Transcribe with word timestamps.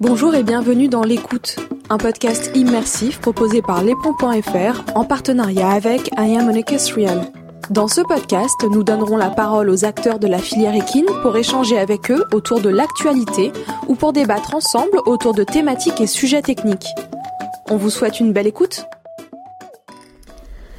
Bonjour 0.00 0.36
et 0.36 0.44
bienvenue 0.44 0.86
dans 0.86 1.02
L'écoute, 1.02 1.56
un 1.90 1.98
podcast 1.98 2.52
immersif 2.54 3.20
proposé 3.20 3.62
par 3.62 3.82
lespont.fr 3.82 4.82
en 4.94 5.04
partenariat 5.04 5.70
avec 5.70 6.12
I 6.16 6.36
Am 6.36 6.48
Real. 6.48 7.32
Dans 7.70 7.88
ce 7.88 8.02
podcast, 8.02 8.54
nous 8.70 8.84
donnerons 8.84 9.16
la 9.16 9.30
parole 9.30 9.68
aux 9.68 9.84
acteurs 9.84 10.20
de 10.20 10.28
la 10.28 10.38
filière 10.38 10.76
équine 10.76 11.08
pour 11.22 11.36
échanger 11.36 11.80
avec 11.80 12.12
eux 12.12 12.24
autour 12.32 12.60
de 12.60 12.68
l'actualité 12.68 13.50
ou 13.88 13.96
pour 13.96 14.12
débattre 14.12 14.54
ensemble 14.54 15.00
autour 15.04 15.34
de 15.34 15.42
thématiques 15.42 16.00
et 16.00 16.06
sujets 16.06 16.42
techniques. 16.42 16.94
On 17.68 17.76
vous 17.76 17.90
souhaite 17.90 18.20
une 18.20 18.32
belle 18.32 18.46
écoute. 18.46 18.86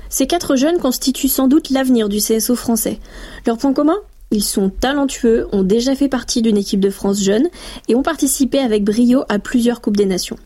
Ces 0.07 0.27
quatre 0.27 0.55
jeunes 0.55 0.79
constituent 0.79 1.27
sans 1.27 1.49
doute 1.49 1.71
l'avenir 1.71 2.07
du 2.07 2.19
CSO 2.19 2.55
français. 2.55 3.01
Leur 3.45 3.57
point 3.57 3.73
commun? 3.73 3.97
Ils 4.31 4.43
sont 4.43 4.69
talentueux, 4.69 5.47
ont 5.51 5.63
déjà 5.63 5.95
fait 5.95 6.07
partie 6.07 6.41
d'une 6.41 6.57
équipe 6.57 6.79
de 6.79 6.89
France 6.89 7.21
jeune 7.21 7.47
et 7.87 7.95
ont 7.95 8.03
participé 8.03 8.59
avec 8.59 8.83
brio 8.83 9.23
à 9.27 9.39
plusieurs 9.39 9.81
Coupes 9.81 9.97
des 9.97 10.05
Nations. 10.05 10.37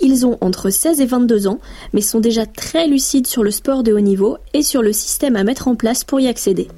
Ils 0.00 0.26
ont 0.26 0.36
entre 0.40 0.70
16 0.70 1.00
et 1.00 1.06
22 1.06 1.48
ans, 1.48 1.58
mais 1.92 2.02
sont 2.02 2.20
déjà 2.20 2.46
très 2.46 2.86
lucides 2.86 3.26
sur 3.26 3.42
le 3.42 3.50
sport 3.50 3.82
de 3.82 3.92
haut 3.92 4.00
niveau 4.00 4.36
et 4.54 4.62
sur 4.62 4.82
le 4.82 4.92
système 4.92 5.36
à 5.36 5.42
mettre 5.42 5.68
en 5.68 5.74
place 5.74 6.04
pour 6.04 6.20
y 6.20 6.28
accéder. 6.28 6.68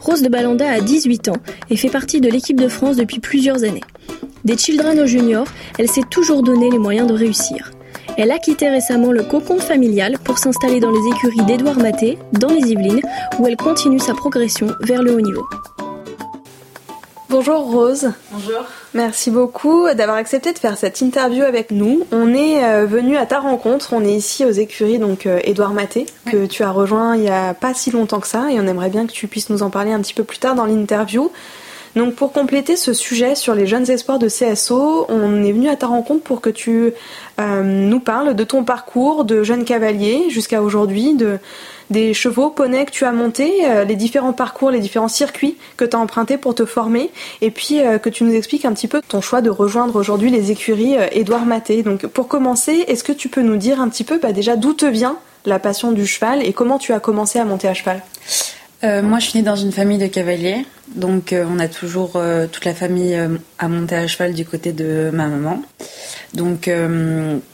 Rose 0.00 0.22
de 0.22 0.28
Balanda 0.28 0.70
a 0.70 0.80
18 0.80 1.28
ans 1.28 1.36
et 1.68 1.76
fait 1.76 1.90
partie 1.90 2.20
de 2.20 2.30
l'équipe 2.30 2.60
de 2.60 2.68
France 2.68 2.96
depuis 2.96 3.18
plusieurs 3.18 3.64
années. 3.64 3.82
Des 4.44 4.56
children 4.56 5.00
aux 5.00 5.06
juniors, 5.06 5.48
elle 5.78 5.88
s'est 5.88 6.04
toujours 6.08 6.44
donné 6.44 6.70
les 6.70 6.78
moyens 6.78 7.08
de 7.08 7.14
réussir. 7.14 7.72
Elle 8.16 8.30
a 8.30 8.38
quitté 8.38 8.68
récemment 8.68 9.12
le 9.12 9.22
cocon 9.22 9.58
familial 9.58 10.18
pour 10.24 10.38
s'installer 10.38 10.80
dans 10.80 10.90
les 10.90 11.06
écuries 11.14 11.44
d'Édouard 11.44 11.78
Maté, 11.78 12.18
dans 12.32 12.48
les 12.48 12.72
Yvelines, 12.72 13.02
où 13.38 13.46
elle 13.46 13.56
continue 13.56 13.98
sa 13.98 14.14
progression 14.14 14.68
vers 14.80 15.02
le 15.02 15.14
haut 15.14 15.20
niveau. 15.20 15.46
Bonjour 17.28 17.70
Rose. 17.70 18.12
Bonjour. 18.30 18.64
Merci 18.94 19.32
beaucoup 19.32 19.92
d'avoir 19.94 20.16
accepté 20.16 20.52
de 20.52 20.58
faire 20.58 20.78
cette 20.78 21.00
interview 21.00 21.42
avec 21.42 21.72
nous. 21.72 22.06
On 22.12 22.32
est 22.32 22.64
euh, 22.64 22.86
venu 22.86 23.16
à 23.16 23.26
ta 23.26 23.40
rencontre, 23.40 23.92
on 23.92 24.04
est 24.04 24.14
ici 24.14 24.44
aux 24.44 24.50
écuries 24.50 24.98
donc 24.98 25.26
euh, 25.26 25.40
Édouard 25.42 25.74
Maté 25.74 26.06
que 26.30 26.46
tu 26.46 26.62
as 26.62 26.70
rejoint 26.70 27.16
il 27.16 27.24
y 27.24 27.28
a 27.28 27.52
pas 27.52 27.74
si 27.74 27.90
longtemps 27.90 28.20
que 28.20 28.28
ça 28.28 28.50
et 28.50 28.60
on 28.60 28.66
aimerait 28.66 28.90
bien 28.90 29.06
que 29.06 29.12
tu 29.12 29.26
puisses 29.26 29.50
nous 29.50 29.64
en 29.64 29.70
parler 29.70 29.92
un 29.92 30.00
petit 30.00 30.14
peu 30.14 30.24
plus 30.24 30.38
tard 30.38 30.54
dans 30.54 30.66
l'interview. 30.66 31.30
Donc 31.96 32.14
pour 32.14 32.30
compléter 32.30 32.76
ce 32.76 32.92
sujet 32.92 33.34
sur 33.34 33.54
les 33.54 33.66
jeunes 33.66 33.90
espoirs 33.90 34.18
de 34.18 34.28
CSO, 34.28 35.06
on 35.08 35.42
est 35.42 35.52
venu 35.52 35.70
à 35.70 35.76
ta 35.76 35.86
rencontre 35.86 36.22
pour 36.22 36.42
que 36.42 36.50
tu 36.50 36.92
euh, 37.40 37.62
nous 37.62 38.00
parles 38.00 38.36
de 38.36 38.44
ton 38.44 38.64
parcours 38.64 39.24
de 39.24 39.42
jeune 39.42 39.64
cavalier 39.64 40.28
jusqu'à 40.28 40.62
aujourd'hui, 40.62 41.14
de 41.14 41.38
des 41.88 42.14
chevaux, 42.14 42.50
poneys 42.50 42.84
que 42.84 42.90
tu 42.90 43.04
as 43.04 43.12
montés, 43.12 43.64
euh, 43.64 43.84
les 43.84 43.94
différents 43.94 44.34
parcours, 44.34 44.70
les 44.70 44.80
différents 44.80 45.08
circuits 45.08 45.56
que 45.78 45.84
tu 45.86 45.96
as 45.96 45.98
empruntés 45.98 46.36
pour 46.36 46.54
te 46.54 46.66
former, 46.66 47.10
et 47.40 47.50
puis 47.50 47.80
euh, 47.80 47.98
que 47.98 48.10
tu 48.10 48.24
nous 48.24 48.34
expliques 48.34 48.66
un 48.66 48.72
petit 48.74 48.88
peu 48.88 49.00
ton 49.08 49.22
choix 49.22 49.40
de 49.40 49.48
rejoindre 49.48 49.96
aujourd'hui 49.96 50.30
les 50.30 50.50
écuries 50.50 50.96
Édouard 51.12 51.46
Maté. 51.46 51.82
Donc 51.82 52.06
pour 52.08 52.28
commencer, 52.28 52.84
est-ce 52.88 53.04
que 53.04 53.12
tu 53.12 53.30
peux 53.30 53.42
nous 53.42 53.56
dire 53.56 53.80
un 53.80 53.88
petit 53.88 54.04
peu 54.04 54.18
bah, 54.18 54.32
déjà 54.32 54.56
d'où 54.56 54.74
te 54.74 54.84
vient 54.84 55.16
la 55.46 55.58
passion 55.58 55.92
du 55.92 56.06
cheval 56.06 56.44
et 56.44 56.52
comment 56.52 56.78
tu 56.78 56.92
as 56.92 57.00
commencé 57.00 57.38
à 57.38 57.46
monter 57.46 57.68
à 57.68 57.74
cheval? 57.74 58.02
Euh, 58.84 59.02
moi, 59.02 59.18
je 59.18 59.30
suis 59.30 59.38
née 59.38 59.44
dans 59.44 59.56
une 59.56 59.72
famille 59.72 59.96
de 59.96 60.06
cavaliers, 60.06 60.66
donc 60.94 61.32
euh, 61.32 61.46
on 61.50 61.58
a 61.58 61.66
toujours 61.66 62.12
euh, 62.16 62.46
toute 62.46 62.66
la 62.66 62.74
famille 62.74 63.18
à 63.58 63.68
monter 63.68 63.94
à 63.94 64.06
cheval 64.06 64.34
du 64.34 64.44
côté 64.44 64.72
de 64.72 65.10
ma 65.12 65.28
maman. 65.28 65.62
Donc, 66.34 66.68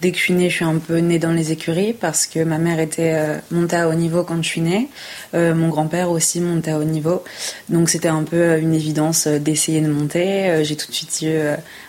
dès 0.01 0.11
que 0.11 0.17
je 0.17 0.23
suis 0.23 0.35
née, 0.35 0.51
je 0.51 0.57
suis 0.57 0.65
un 0.65 0.79
peu 0.79 0.97
née 0.97 1.21
dans 1.21 1.31
les 1.31 1.53
écuries 1.53 1.93
parce 1.93 2.27
que 2.27 2.43
ma 2.43 2.59
mère 2.59 2.81
était 2.81 3.15
montée 3.53 3.77
à 3.77 3.89
haut 3.89 3.95
niveau 3.95 4.25
quand 4.25 4.43
je 4.43 4.49
suis 4.49 4.61
née. 4.61 4.89
mon 5.35 5.69
grand-père 5.69 6.11
aussi 6.11 6.41
montait 6.41 6.73
à 6.73 6.79
haut 6.79 6.85
niveau, 6.85 7.23
donc 7.69 7.91
c'était 7.91 8.09
un 8.09 8.25
peu 8.25 8.59
une 8.59 8.75
évidence 8.75 9.29
d'essayer 9.29 9.81
de 9.83 9.89
monter. 9.89 10.65
j'ai 10.65 10.75
tout 10.75 10.89
de 10.89 10.95
suite 10.95 11.23
eu 11.23 11.37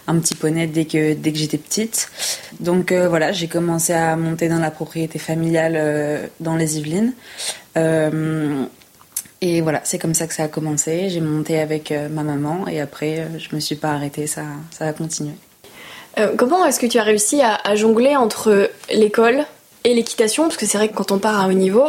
un 0.07 0.19
petit 0.19 0.35
poney 0.35 0.67
dès 0.67 0.85
que 0.85 1.13
dès 1.15 1.31
que 1.31 1.39
j'étais 1.39 1.57
petite. 1.57 2.09
Donc 2.59 2.91
voilà, 2.91 3.31
j'ai 3.31 3.47
commencé 3.47 3.93
à 3.93 4.15
monter 4.15 4.47
dans 4.47 4.59
la 4.59 4.69
propriété 4.69 5.17
familiale 5.17 6.29
dans 6.41 6.55
les 6.55 6.77
Yvelines. 6.77 7.13
Et 9.45 9.59
voilà, 9.59 9.81
c'est 9.83 9.99
comme 9.99 10.13
ça 10.13 10.25
que 10.25 10.33
ça 10.33 10.43
a 10.43 10.47
commencé. 10.47 11.09
J'ai 11.09 11.19
monté 11.19 11.59
avec 11.59 11.91
euh, 11.91 12.07
ma 12.07 12.23
maman 12.23 12.65
et 12.65 12.79
après, 12.79 13.19
euh, 13.19 13.39
je 13.39 13.53
me 13.53 13.59
suis 13.59 13.75
pas 13.75 13.89
arrêtée, 13.89 14.25
ça, 14.25 14.43
ça 14.71 14.87
a 14.87 14.93
continué. 14.93 15.31
Euh, 16.17 16.29
comment 16.37 16.65
est-ce 16.65 16.79
que 16.79 16.85
tu 16.85 16.97
as 16.97 17.03
réussi 17.03 17.41
à, 17.41 17.75
jongler 17.75 18.15
entre 18.15 18.71
l'école 18.89 19.43
et 19.83 19.93
l'équitation? 19.93 20.43
Parce 20.43 20.55
que 20.55 20.65
c'est 20.65 20.77
vrai 20.77 20.87
que 20.87 20.93
quand 20.93 21.11
on 21.11 21.19
part 21.19 21.41
à 21.41 21.49
haut 21.49 21.53
niveau, 21.53 21.87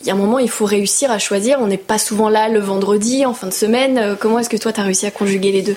il 0.00 0.08
y 0.08 0.10
a 0.10 0.14
un 0.14 0.16
moment, 0.16 0.40
il 0.40 0.50
faut 0.50 0.64
réussir 0.64 1.12
à 1.12 1.20
choisir. 1.20 1.58
On 1.60 1.68
n'est 1.68 1.76
pas 1.76 1.98
souvent 1.98 2.28
là 2.28 2.48
le 2.48 2.58
vendredi, 2.58 3.24
en 3.24 3.32
fin 3.32 3.46
de 3.46 3.52
semaine. 3.52 4.16
Comment 4.18 4.40
est-ce 4.40 4.50
que 4.50 4.56
toi, 4.56 4.72
tu 4.72 4.80
as 4.80 4.82
réussi 4.82 5.06
à 5.06 5.12
conjuguer 5.12 5.52
les 5.52 5.62
deux? 5.62 5.76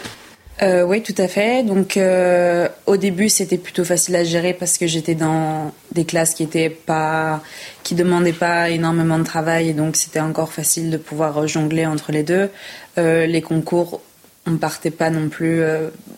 Euh, 0.61 0.83
oui, 0.83 1.01
tout 1.01 1.15
à 1.17 1.27
fait. 1.27 1.63
Donc, 1.63 1.97
euh, 1.97 2.67
au 2.85 2.97
début, 2.97 3.29
c'était 3.29 3.57
plutôt 3.57 3.83
facile 3.83 4.15
à 4.15 4.23
gérer 4.23 4.53
parce 4.53 4.77
que 4.77 4.85
j'étais 4.85 5.15
dans 5.15 5.73
des 5.91 6.05
classes 6.05 6.35
qui 6.35 6.43
étaient 6.43 6.69
pas, 6.69 7.41
qui 7.83 7.95
demandaient 7.95 8.31
pas 8.33 8.69
énormément 8.69 9.17
de 9.17 9.23
travail, 9.23 9.69
et 9.69 9.73
donc 9.73 9.95
c'était 9.95 10.19
encore 10.19 10.53
facile 10.53 10.91
de 10.91 10.97
pouvoir 10.97 11.47
jongler 11.47 11.85
entre 11.85 12.11
les 12.11 12.23
deux. 12.23 12.49
Euh, 12.97 13.25
les 13.25 13.41
concours, 13.41 14.01
on 14.45 14.57
partait 14.57 14.91
pas 14.91 15.09
non 15.09 15.29
plus 15.29 15.61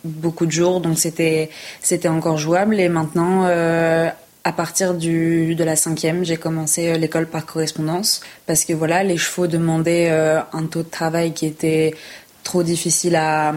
beaucoup 0.04 0.46
de 0.46 0.52
jours, 0.52 0.82
donc 0.82 0.98
c'était, 0.98 1.50
c'était 1.82 2.08
encore 2.10 2.38
jouable. 2.38 2.80
Et 2.80 2.90
maintenant, 2.90 3.44
à 3.44 4.52
partir 4.54 4.94
du, 4.94 5.56
de 5.56 5.64
la 5.64 5.76
cinquième, 5.76 6.24
j'ai 6.24 6.38
commencé 6.38 6.98
l'école 6.98 7.28
par 7.28 7.46
correspondance 7.46 8.22
parce 8.46 8.64
que 8.64 8.72
voilà, 8.72 9.04
les 9.04 9.18
chevaux 9.18 9.48
demandaient 9.48 10.10
un 10.10 10.66
taux 10.68 10.84
de 10.84 10.90
travail 10.90 11.34
qui 11.34 11.46
était 11.46 11.96
trop 12.44 12.64
difficile 12.64 13.18
à 13.18 13.54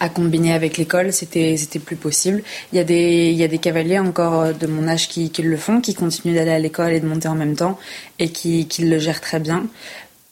à 0.00 0.08
combiner 0.08 0.52
avec 0.52 0.76
l'école, 0.76 1.12
c'était 1.12 1.56
c'était 1.56 1.78
plus 1.78 1.96
possible. 1.96 2.42
Il 2.72 2.76
y 2.76 2.78
a 2.80 2.84
des 2.84 3.30
il 3.30 3.36
y 3.36 3.44
a 3.44 3.48
des 3.48 3.58
cavaliers 3.58 3.98
encore 3.98 4.40
euh, 4.40 4.52
de 4.52 4.66
mon 4.66 4.88
âge 4.88 5.08
qui, 5.08 5.30
qui 5.30 5.42
le 5.42 5.56
font, 5.56 5.80
qui 5.80 5.94
continuent 5.94 6.34
d'aller 6.34 6.50
à 6.50 6.58
l'école 6.58 6.92
et 6.92 7.00
de 7.00 7.06
monter 7.06 7.28
en 7.28 7.34
même 7.34 7.56
temps 7.56 7.78
et 8.18 8.30
qui, 8.30 8.66
qui 8.66 8.84
le 8.84 8.98
gèrent 8.98 9.20
très 9.20 9.40
bien. 9.40 9.66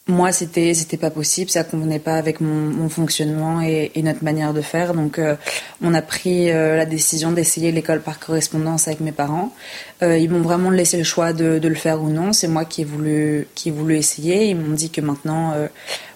Moi, 0.06 0.32
c'était 0.32 0.74
c'était 0.74 0.98
pas 0.98 1.10
possible, 1.10 1.48
ça 1.48 1.64
convenait 1.64 1.98
pas 1.98 2.16
avec 2.16 2.42
mon, 2.42 2.90
fonctionnement 2.90 3.62
et, 3.62 3.90
notre 4.02 4.22
manière 4.22 4.52
de 4.52 4.60
faire. 4.60 4.92
Donc, 4.92 5.18
euh, 5.18 5.34
on 5.82 5.94
a 5.94 6.02
pris 6.02 6.50
euh, 6.50 6.76
la 6.76 6.84
décision 6.84 7.32
d'essayer 7.32 7.72
l'école 7.72 8.02
par 8.02 8.18
correspondance 8.18 8.86
avec 8.86 9.00
mes 9.00 9.12
parents. 9.12 9.54
Ils 10.02 10.28
m'ont 10.28 10.42
vraiment 10.42 10.68
laissé 10.68 10.98
le 10.98 11.04
choix 11.04 11.32
de, 11.32 11.58
de, 11.58 11.68
le 11.68 11.74
faire 11.74 12.02
ou 12.02 12.10
non. 12.10 12.34
C'est 12.34 12.48
moi 12.48 12.66
qui 12.66 12.82
ai 12.82 12.84
voulu 12.84 13.46
qui 13.54 13.70
ai 13.70 13.72
voulu 13.72 13.96
essayer. 13.96 14.50
Ils 14.50 14.56
m'ont 14.56 14.74
dit 14.74 14.90
que 14.90 15.00
maintenant 15.00 15.54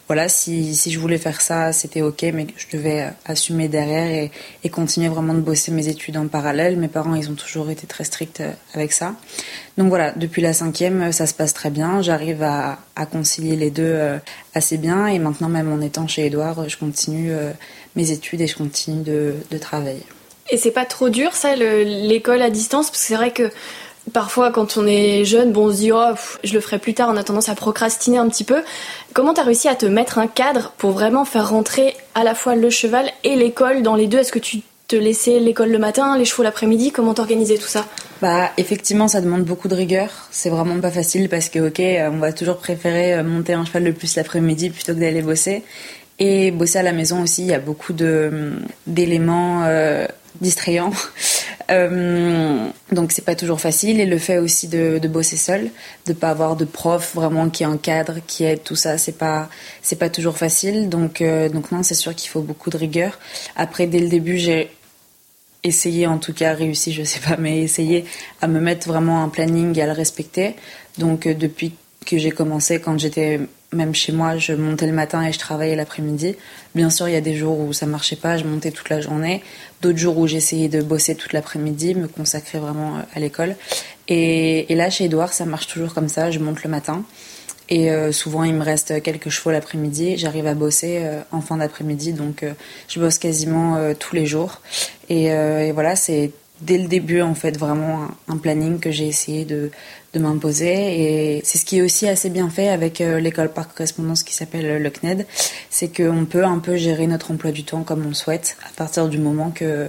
voilà, 0.08 0.30
si, 0.30 0.74
je 0.74 0.98
voulais 0.98 1.18
faire 1.18 1.42
ça, 1.42 1.74
c'était 1.74 2.00
ok, 2.00 2.22
mais 2.32 2.46
je 2.56 2.66
devais 2.74 3.02
euh, 3.02 3.10
assumer 3.26 3.68
derrière 3.68 4.30
et, 4.64 4.68
continuer 4.70 5.08
vraiment 5.08 5.34
de 5.34 5.40
bosser 5.40 5.70
mes 5.70 5.88
études 5.88 6.16
en 6.16 6.28
parallèle. 6.28 6.78
Mes 6.78 6.88
parents, 6.88 7.14
ils 7.14 7.30
ont 7.30 7.34
toujours 7.34 7.68
été 7.68 7.86
très 7.86 8.04
stricts 8.04 8.40
euh, 8.40 8.52
avec 8.74 8.92
ça. 8.92 9.16
Donc 9.76 9.88
voilà, 9.88 10.12
depuis 10.12 10.40
la 10.40 10.54
cinquième, 10.54 11.02
euh, 11.02 11.12
ça 11.12 11.26
se 11.26 11.34
passe 11.34 11.52
très 11.52 11.68
bien. 11.68 12.00
J'arrive 12.00 12.42
à, 12.42 12.78
concilier 13.12 13.54
les 13.54 13.70
deux 13.70 13.96
assez 14.54 14.76
bien. 14.76 15.06
Et 15.06 15.20
maintenant, 15.20 15.48
même 15.48 15.72
en 15.72 15.80
étant 15.80 16.08
chez 16.08 16.26
Edouard, 16.26 16.68
je 16.68 16.76
continue 16.76 17.30
mes 17.94 18.10
études 18.10 18.40
et 18.40 18.48
je 18.48 18.56
continue 18.56 19.04
de, 19.04 19.36
de 19.52 19.58
travailler. 19.58 20.02
Et 20.50 20.56
c'est 20.56 20.72
pas 20.72 20.84
trop 20.84 21.08
dur, 21.08 21.32
ça, 21.34 21.54
l'école 21.54 22.42
à 22.42 22.50
distance? 22.50 22.90
Parce 22.90 23.02
que 23.02 23.06
c'est 23.06 23.14
vrai 23.14 23.30
que 23.30 23.50
Parfois, 24.12 24.50
quand 24.50 24.76
on 24.76 24.86
est 24.86 25.24
jeune, 25.24 25.52
bon, 25.52 25.68
on 25.68 25.72
se 25.72 25.76
dit, 25.76 25.92
oh, 25.92 26.14
je 26.44 26.54
le 26.54 26.60
ferai 26.60 26.78
plus 26.78 26.94
tard, 26.94 27.10
on 27.12 27.16
a 27.16 27.24
tendance 27.24 27.48
à 27.48 27.54
procrastiner 27.54 28.18
un 28.18 28.28
petit 28.28 28.44
peu. 28.44 28.62
Comment 29.12 29.34
tu 29.34 29.40
as 29.40 29.44
réussi 29.44 29.68
à 29.68 29.74
te 29.74 29.86
mettre 29.86 30.18
un 30.18 30.26
cadre 30.26 30.72
pour 30.78 30.92
vraiment 30.92 31.24
faire 31.24 31.50
rentrer 31.50 31.96
à 32.14 32.24
la 32.24 32.34
fois 32.34 32.54
le 32.54 32.70
cheval 32.70 33.10
et 33.24 33.36
l'école 33.36 33.82
dans 33.82 33.96
les 33.96 34.06
deux? 34.06 34.18
Est-ce 34.18 34.32
que 34.32 34.38
tu 34.38 34.62
te 34.86 34.96
laissais 34.96 35.38
l'école 35.38 35.70
le 35.70 35.78
matin, 35.78 36.16
les 36.16 36.24
chevaux 36.24 36.42
l'après-midi? 36.42 36.92
Comment 36.92 37.12
t'organisais 37.12 37.58
tout 37.58 37.68
ça? 37.68 37.84
Bah, 38.22 38.50
effectivement, 38.56 39.06
ça 39.06 39.20
demande 39.20 39.44
beaucoup 39.44 39.68
de 39.68 39.74
rigueur. 39.74 40.10
C'est 40.30 40.50
vraiment 40.50 40.80
pas 40.80 40.90
facile 40.90 41.28
parce 41.28 41.48
que, 41.48 41.68
ok, 41.68 41.80
euh, 41.80 42.10
on 42.10 42.18
va 42.18 42.32
toujours 42.32 42.56
préférer 42.56 43.14
euh, 43.14 43.22
monter 43.22 43.52
un 43.52 43.64
cheval 43.64 43.84
le 43.84 43.92
plus 43.92 44.16
l'après-midi 44.16 44.70
plutôt 44.70 44.94
que 44.94 45.00
d'aller 45.00 45.22
bosser. 45.22 45.62
Et 46.18 46.50
bosser 46.50 46.78
à 46.78 46.82
la 46.82 46.92
maison 46.92 47.22
aussi, 47.22 47.42
il 47.42 47.48
y 47.48 47.54
a 47.54 47.60
beaucoup 47.60 47.92
de 47.92 48.54
d'éléments 48.88 49.62
euh, 49.64 50.06
distrayants. 50.40 50.92
Euh, 51.70 52.68
donc 52.92 53.12
c'est 53.12 53.24
pas 53.24 53.34
toujours 53.34 53.60
facile 53.60 54.00
et 54.00 54.06
le 54.06 54.16
fait 54.18 54.38
aussi 54.38 54.68
de, 54.68 54.98
de 54.98 55.08
bosser 55.08 55.36
seul, 55.36 55.70
de 56.06 56.14
pas 56.14 56.30
avoir 56.30 56.56
de 56.56 56.64
prof 56.64 57.14
vraiment 57.14 57.50
qui 57.50 57.66
encadre, 57.66 58.20
qui 58.26 58.44
aide, 58.44 58.62
tout 58.62 58.76
ça, 58.76 58.96
c'est 58.96 59.18
pas 59.18 59.50
c'est 59.82 59.98
pas 59.98 60.08
toujours 60.08 60.38
facile. 60.38 60.88
Donc 60.88 61.20
euh, 61.20 61.48
donc 61.48 61.70
non, 61.70 61.82
c'est 61.82 61.94
sûr 61.94 62.14
qu'il 62.14 62.30
faut 62.30 62.40
beaucoup 62.40 62.70
de 62.70 62.78
rigueur. 62.78 63.18
Après 63.56 63.86
dès 63.86 64.00
le 64.00 64.08
début 64.08 64.38
j'ai 64.38 64.70
essayé 65.64 66.06
en 66.06 66.18
tout 66.18 66.32
cas 66.32 66.54
réussi, 66.54 66.92
je 66.92 67.02
sais 67.02 67.20
pas, 67.20 67.36
mais 67.36 67.60
essayé 67.60 68.06
à 68.40 68.46
me 68.48 68.60
mettre 68.60 68.88
vraiment 68.88 69.22
un 69.22 69.28
planning 69.28 69.78
et 69.78 69.82
à 69.82 69.86
le 69.86 69.92
respecter. 69.92 70.54
Donc 70.96 71.26
euh, 71.26 71.34
depuis 71.34 71.74
que 72.06 72.16
j'ai 72.16 72.30
commencé 72.30 72.80
quand 72.80 72.98
j'étais 72.98 73.40
même 73.72 73.94
chez 73.94 74.12
moi, 74.12 74.38
je 74.38 74.52
montais 74.52 74.86
le 74.86 74.92
matin 74.92 75.22
et 75.22 75.32
je 75.32 75.38
travaillais 75.38 75.76
l'après-midi. 75.76 76.36
Bien 76.74 76.90
sûr, 76.90 77.08
il 77.08 77.12
y 77.12 77.16
a 77.16 77.20
des 77.20 77.34
jours 77.34 77.58
où 77.58 77.72
ça 77.72 77.86
marchait 77.86 78.16
pas, 78.16 78.36
je 78.38 78.44
montais 78.44 78.70
toute 78.70 78.88
la 78.88 79.00
journée. 79.00 79.42
D'autres 79.82 79.98
jours 79.98 80.16
où 80.18 80.26
j'essayais 80.26 80.68
de 80.68 80.82
bosser 80.82 81.14
toute 81.14 81.32
l'après-midi, 81.32 81.94
me 81.94 82.08
consacrer 82.08 82.58
vraiment 82.58 82.96
euh, 82.96 83.00
à 83.14 83.20
l'école. 83.20 83.56
Et, 84.08 84.66
là, 84.74 84.88
chez 84.88 85.04
Edouard, 85.04 85.32
ça 85.32 85.44
marche 85.44 85.66
toujours 85.66 85.92
comme 85.92 86.08
ça. 86.08 86.30
Je 86.30 86.38
monte 86.38 86.64
le 86.64 86.70
matin 86.70 87.04
Et 87.68 87.90
souvent, 88.10 88.42
il 88.44 88.54
me 88.54 88.64
reste 88.64 89.02
quelques 89.02 89.28
chevaux 89.28 89.50
l'après-midi. 89.50 90.16
J'arrive 90.16 90.46
à 90.46 90.54
bosser 90.54 91.02
en 91.30 91.42
fin 91.42 91.58
d'après-midi, 91.58 92.14
donc 92.14 92.42
je 92.88 93.00
bosse 93.00 93.18
quasiment 93.18 93.92
tous 93.98 94.14
les 94.14 94.24
jours. 94.24 94.62
Et 95.10 95.28
voilà, 95.72 95.94
c'est 95.94 96.30
dès 96.60 96.78
le 96.78 96.88
début 96.88 97.20
en 97.20 97.34
fait 97.34 97.56
vraiment 97.56 98.08
un, 98.28 98.36
planning 98.36 98.78
que 98.78 98.90
j'ai 98.90 99.06
essayé 99.06 99.44
de, 99.44 99.70
de 100.12 100.18
m'imposer 100.18 101.36
et 101.36 101.40
c'est 101.44 101.58
ce 101.58 101.64
qui 101.64 101.78
est 101.78 101.82
aussi 101.82 102.08
assez 102.08 102.30
bien 102.30 102.50
fait 102.50 102.68
avec 102.68 103.00
euh, 103.00 103.20
l'école 103.20 103.52
par 103.52 103.72
correspondance 103.72 104.22
qui 104.22 104.34
s'appelle 104.34 104.82
le 104.82 104.90
CNED, 104.90 105.26
c'est 105.70 105.94
qu'on 105.94 106.24
peut 106.24 106.44
un 106.44 106.58
peu 106.58 106.76
gérer 106.76 107.06
notre 107.06 107.30
emploi 107.30 107.52
du 107.52 107.64
temps 107.64 107.82
comme 107.82 108.04
on 108.04 108.08
le 108.08 108.14
souhaite 108.14 108.56
à 108.66 108.70
partir 108.76 109.08
du 109.08 109.18
moment 109.18 109.50
que 109.50 109.88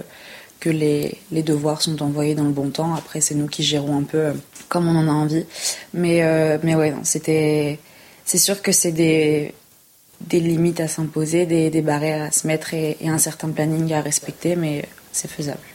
que 0.60 0.68
les, 0.68 1.16
les 1.32 1.42
devoirs 1.42 1.80
sont 1.80 2.02
envoyés 2.02 2.34
dans 2.34 2.44
le 2.44 2.50
bon 2.50 2.68
temps. 2.68 2.94
Après 2.94 3.20
c'est 3.20 3.34
nous 3.34 3.46
qui 3.46 3.62
gérons 3.62 3.98
un 3.98 4.02
peu 4.02 4.18
euh, 4.18 4.32
comme 4.68 4.86
on 4.88 4.96
en 4.96 5.08
a 5.08 5.12
envie. 5.12 5.46
Mais 5.94 6.22
euh, 6.22 6.58
mais 6.62 6.74
ouais, 6.74 6.94
c'était 7.02 7.78
c'est 8.24 8.38
sûr 8.38 8.62
que 8.62 8.72
c'est 8.72 8.92
des 8.92 9.54
des 10.20 10.40
limites 10.40 10.80
à 10.80 10.88
s'imposer, 10.88 11.46
des, 11.46 11.70
des 11.70 11.80
barrières 11.80 12.24
à 12.26 12.30
se 12.30 12.46
mettre 12.46 12.74
et 12.74 12.96
un 13.06 13.18
certain 13.18 13.48
planning 13.48 13.92
à 13.94 14.02
respecter, 14.02 14.54
mais 14.54 14.84
c'est 15.12 15.30
faisable. 15.30 15.69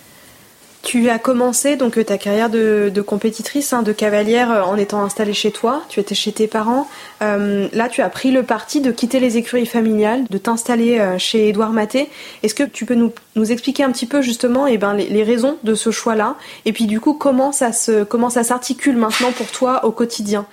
Tu 0.86 1.10
as 1.10 1.18
commencé 1.18 1.78
donc 1.78 2.06
ta 2.06 2.20
carrière 2.20 2.52
de, 2.52 3.02
compétitrice, 3.02 3.74
hein, 3.74 3.82
de 3.82 3.92
cavalière 3.92 4.52
euh, 4.52 4.62
en 4.62 4.78
étant 4.78 5.02
installée 5.02 5.34
chez 5.34 5.50
toi. 5.50 5.82
Tu 5.90 6.00
étais 6.00 6.14
chez 6.14 6.32
tes 6.32 6.46
parents. 6.46 6.88
Euh, 7.24 7.68
là, 7.74 7.90
tu 7.90 8.04
as 8.04 8.10
pris 8.10 8.30
le 8.30 8.44
parti 8.44 8.82
de 8.82 8.92
quitter 8.92 9.20
les 9.20 9.38
écuries 9.38 9.66
familiales, 9.66 10.26
de 10.30 10.38
t'installer 10.38 11.00
euh, 11.00 11.18
chez 11.18 11.50
Édouard 11.50 11.72
Maté. 11.72 12.08
Est-ce 12.44 12.54
que 12.54 12.62
tu 12.62 12.86
peux 12.86 12.94
nous, 12.94 13.12
expliquer 13.52 13.84
un 13.84 13.92
petit 13.92 14.06
peu 14.06 14.22
justement 14.22 14.68
eh 14.68 14.78
ben, 14.78 14.94
les, 14.94 15.24
raisons 15.24 15.58
de 15.64 15.74
ce 15.74 15.90
choix-là? 15.90 16.36
Et 16.66 16.72
puis 16.72 16.86
du 16.86 17.00
coup, 17.00 17.14
comment 17.14 17.52
ça 17.52 17.72
comment 18.08 18.30
ça 18.30 18.44
s'articule 18.44 18.96
maintenant 18.96 19.32
pour 19.32 19.48
toi 19.48 19.86
au 19.86 19.92
quotidien? 19.92 20.46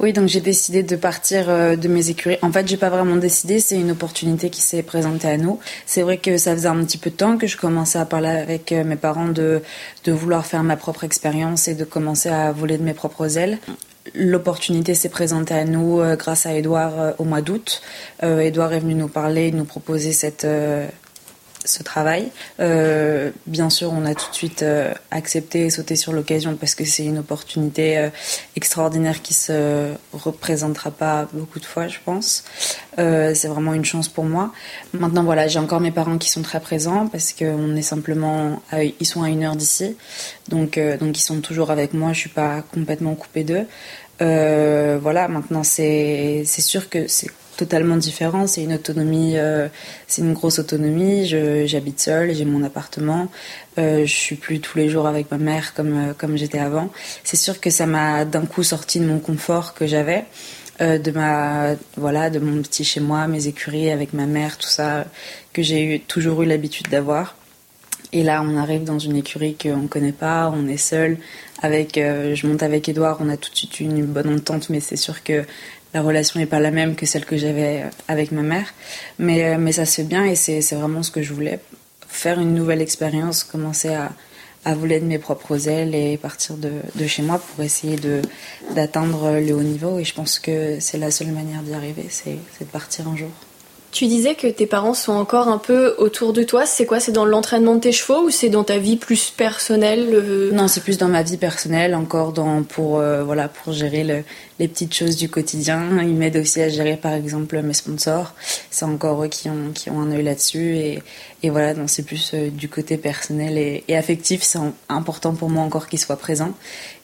Oui, 0.00 0.12
donc 0.12 0.28
j'ai 0.28 0.40
décidé 0.40 0.82
de 0.82 0.96
partir 0.96 1.48
euh, 1.48 1.76
de 1.76 1.88
mes 1.88 2.10
écuries. 2.10 2.38
En 2.42 2.52
fait, 2.52 2.66
j'ai 2.68 2.76
pas 2.76 2.90
vraiment 2.90 3.16
décidé, 3.16 3.60
c'est 3.60 3.76
une 3.76 3.90
opportunité 3.90 4.50
qui 4.50 4.60
s'est 4.60 4.82
présentée 4.82 5.28
à 5.28 5.36
nous. 5.36 5.58
C'est 5.86 6.02
vrai 6.02 6.18
que 6.18 6.36
ça 6.36 6.54
faisait 6.54 6.68
un 6.68 6.84
petit 6.84 6.98
peu 6.98 7.10
de 7.10 7.16
temps 7.16 7.36
que 7.36 7.46
je 7.46 7.56
commençais 7.56 7.98
à 7.98 8.04
parler 8.04 8.28
avec 8.28 8.72
euh, 8.72 8.84
mes 8.84 8.96
parents 8.96 9.28
de, 9.28 9.62
de 10.04 10.12
vouloir 10.12 10.46
faire 10.46 10.62
ma 10.62 10.76
propre 10.76 11.04
expérience 11.04 11.68
et 11.68 11.74
de 11.74 11.84
commencer 11.84 12.28
à 12.28 12.52
voler 12.52 12.78
de 12.78 12.84
mes 12.84 12.94
propres 12.94 13.38
ailes. 13.38 13.58
L'opportunité 14.14 14.94
s'est 14.94 15.10
présentée 15.10 15.54
à 15.54 15.64
nous 15.64 16.00
euh, 16.00 16.16
grâce 16.16 16.46
à 16.46 16.54
Edouard 16.54 17.14
au 17.18 17.24
mois 17.24 17.42
d'août. 17.42 17.82
Edouard 18.22 18.72
est 18.72 18.80
venu 18.80 18.94
nous 18.94 19.08
parler, 19.08 19.52
nous 19.52 19.64
proposer 19.64 20.12
cette 20.12 20.46
ce 21.64 21.82
travail. 21.82 22.30
Euh, 22.60 23.30
bien 23.46 23.70
sûr, 23.70 23.92
on 23.92 24.04
a 24.04 24.14
tout 24.14 24.30
de 24.30 24.34
suite 24.34 24.62
euh, 24.62 24.92
accepté 25.10 25.66
et 25.66 25.70
sauté 25.70 25.96
sur 25.96 26.12
l'occasion 26.12 26.56
parce 26.56 26.74
que 26.74 26.84
c'est 26.84 27.04
une 27.04 27.18
opportunité 27.18 27.98
euh, 27.98 28.10
extraordinaire 28.56 29.22
qui 29.22 29.34
se 29.34 29.92
représentera 30.12 30.90
pas 30.90 31.28
beaucoup 31.32 31.60
de 31.60 31.64
fois, 31.64 31.88
je 31.88 31.98
pense. 32.04 32.44
c'est 32.96 33.48
vraiment 33.48 33.74
une 33.74 33.84
chance 33.84 34.08
pour 34.08 34.24
moi. 34.24 34.52
Maintenant, 34.92 35.24
voilà, 35.24 35.48
j'ai 35.48 35.58
encore 35.58 35.80
mes 35.80 35.90
parents 35.90 36.18
qui 36.18 36.30
sont 36.30 36.42
très 36.42 36.60
présents 36.60 37.06
parce 37.08 37.32
qu'on 37.32 37.76
est 37.76 37.82
simplement, 37.82 38.62
ils 39.00 39.06
sont 39.06 39.22
à 39.22 39.28
une 39.28 39.44
heure 39.44 39.56
d'ici, 39.56 39.96
donc 40.48 40.78
donc 41.00 41.18
ils 41.18 41.22
sont 41.22 41.40
toujours 41.40 41.70
avec 41.70 41.94
moi. 41.94 42.12
Je 42.12 42.20
suis 42.20 42.30
pas 42.30 42.62
complètement 42.74 43.14
coupée 43.14 43.44
d'eux. 43.44 43.66
voilà, 44.20 45.28
maintenant 45.28 45.62
c'est 45.62 46.42
c'est 46.44 46.62
sûr 46.62 46.88
que 46.88 47.06
c'est 47.06 47.30
totalement 47.58 47.96
différent. 47.96 48.46
C'est 48.46 48.62
une 48.62 48.72
autonomie, 48.72 49.36
euh, 49.36 49.68
c'est 50.06 50.22
une 50.22 50.32
grosse 50.32 50.58
autonomie. 50.58 51.26
J'habite 51.26 52.00
seule, 52.00 52.34
j'ai 52.34 52.46
mon 52.46 52.62
appartement. 52.62 53.28
Euh, 53.78 54.06
je 54.06 54.14
suis 54.14 54.36
plus 54.36 54.60
tous 54.60 54.78
les 54.78 54.88
jours 54.88 55.06
avec 55.06 55.30
ma 55.30 55.38
mère 55.38 55.74
comme 55.74 56.10
euh, 56.10 56.12
comme 56.16 56.36
j'étais 56.36 56.60
avant. 56.60 56.90
C'est 57.24 57.36
sûr 57.36 57.60
que 57.60 57.68
ça 57.68 57.86
m'a 57.86 58.24
d'un 58.24 58.46
coup 58.46 58.62
sorti 58.62 59.00
de 59.00 59.06
mon 59.06 59.18
confort 59.18 59.74
que 59.74 59.86
j'avais, 59.86 60.24
euh, 60.80 60.98
de 60.98 61.10
ma 61.10 61.74
voilà, 61.96 62.30
de 62.30 62.38
mon 62.38 62.62
petit 62.62 62.84
chez 62.84 63.00
moi, 63.00 63.26
mes 63.26 63.48
écuries 63.48 63.90
avec 63.90 64.12
ma 64.14 64.26
mère, 64.26 64.56
tout 64.56 64.68
ça 64.68 65.04
que 65.52 65.62
j'ai 65.62 65.82
eu, 65.84 66.00
toujours 66.00 66.42
eu 66.42 66.46
l'habitude 66.46 66.88
d'avoir. 66.88 67.34
Et 68.12 68.22
là, 68.22 68.42
on 68.42 68.56
arrive 68.56 68.84
dans 68.84 68.98
une 68.98 69.16
écurie 69.16 69.54
qu'on 69.60 69.82
ne 69.82 69.88
connaît 69.88 70.12
pas, 70.12 70.50
on 70.56 70.66
est 70.66 70.78
seul. 70.78 71.18
Avec, 71.60 71.96
je 71.96 72.46
monte 72.46 72.62
avec 72.62 72.88
Edouard, 72.88 73.18
on 73.20 73.28
a 73.28 73.36
tout 73.36 73.50
de 73.50 73.56
suite 73.56 73.80
une 73.80 74.06
bonne 74.06 74.32
entente, 74.32 74.70
mais 74.70 74.80
c'est 74.80 74.96
sûr 74.96 75.22
que 75.24 75.44
la 75.94 76.02
relation 76.02 76.40
n'est 76.40 76.46
pas 76.46 76.60
la 76.60 76.70
même 76.70 76.94
que 76.94 77.06
celle 77.06 77.24
que 77.24 77.36
j'avais 77.36 77.82
euh, 77.82 77.90
avec 78.08 78.32
ma 78.32 78.42
mère. 78.42 78.74
Mais, 79.18 79.44
euh, 79.44 79.56
mais 79.58 79.72
ça 79.72 79.86
se 79.86 79.96
fait 79.96 80.04
bien 80.04 80.24
et 80.24 80.34
c'est 80.34 80.60
vraiment 80.74 81.02
ce 81.02 81.10
que 81.10 81.22
je 81.22 81.32
voulais. 81.32 81.60
Faire 82.08 82.40
une 82.40 82.54
nouvelle 82.54 82.80
expérience, 82.80 83.44
commencer 83.44 83.88
à, 83.94 84.12
à 84.64 84.74
voler 84.74 85.00
de 85.00 85.04
mes 85.04 85.18
propres 85.18 85.68
ailes 85.68 85.94
et 85.94 86.16
partir 86.16 86.56
de, 86.56 86.72
de 86.94 87.06
chez 87.06 87.22
moi 87.22 87.38
pour 87.38 87.64
essayer 87.64 87.96
d'atteindre 88.74 89.38
le 89.38 89.52
haut 89.52 89.62
niveau. 89.62 89.98
Et 89.98 90.04
je 90.04 90.14
pense 90.14 90.38
que 90.38 90.80
c'est 90.80 90.98
la 90.98 91.10
seule 91.10 91.28
manière 91.28 91.62
d'y 91.62 91.74
arriver, 91.74 92.06
c'est 92.08 92.38
de 92.60 92.64
partir 92.66 93.08
un 93.08 93.16
jour. 93.16 93.30
Tu 93.90 94.06
disais 94.06 94.34
que 94.34 94.46
tes 94.46 94.66
parents 94.66 94.92
sont 94.92 95.12
encore 95.12 95.48
un 95.48 95.56
peu 95.56 95.94
autour 95.96 96.34
de 96.34 96.42
toi. 96.42 96.66
C'est 96.66 96.84
quoi? 96.84 97.00
C'est 97.00 97.12
dans 97.12 97.24
l'entraînement 97.24 97.74
de 97.74 97.80
tes 97.80 97.92
chevaux 97.92 98.26
ou 98.26 98.30
c'est 98.30 98.50
dans 98.50 98.62
ta 98.62 98.76
vie 98.78 98.96
plus 98.96 99.30
personnelle 99.30 100.50
Non, 100.52 100.68
c'est 100.68 100.82
plus 100.82 100.98
dans 100.98 101.08
ma 101.08 101.22
vie 101.22 101.38
personnelle, 101.38 101.94
encore 101.94 102.32
dans 102.32 102.62
pour 102.62 102.98
euh, 102.98 103.24
voilà 103.24 103.48
pour 103.48 103.72
gérer 103.72 104.24
les 104.58 104.68
petites 104.68 104.94
choses 104.94 105.16
du 105.16 105.30
quotidien. 105.30 106.02
Ils 106.02 106.14
m'aident 106.14 106.36
aussi 106.36 106.60
à 106.60 106.68
gérer 106.68 106.96
par 106.96 107.12
exemple 107.14 107.60
mes 107.62 107.72
sponsors. 107.72 108.34
C'est 108.70 108.84
encore 108.84 109.24
eux 109.24 109.28
qui 109.28 109.48
ont 109.48 109.72
qui 109.74 109.88
ont 109.88 110.00
un 110.00 110.10
œil 110.10 110.22
là-dessus 110.22 110.76
et, 110.76 111.02
et 111.42 111.48
voilà. 111.48 111.72
Donc 111.72 111.88
c'est 111.88 112.04
plus 112.04 112.32
euh, 112.34 112.50
du 112.50 112.68
côté 112.68 112.98
personnel 112.98 113.56
et 113.56 113.96
affectif. 113.96 114.42
C'est 114.42 114.58
important 114.90 115.32
pour 115.32 115.48
moi 115.48 115.62
encore 115.62 115.88
qu'ils 115.88 115.98
soient 115.98 116.16
présents 116.16 116.52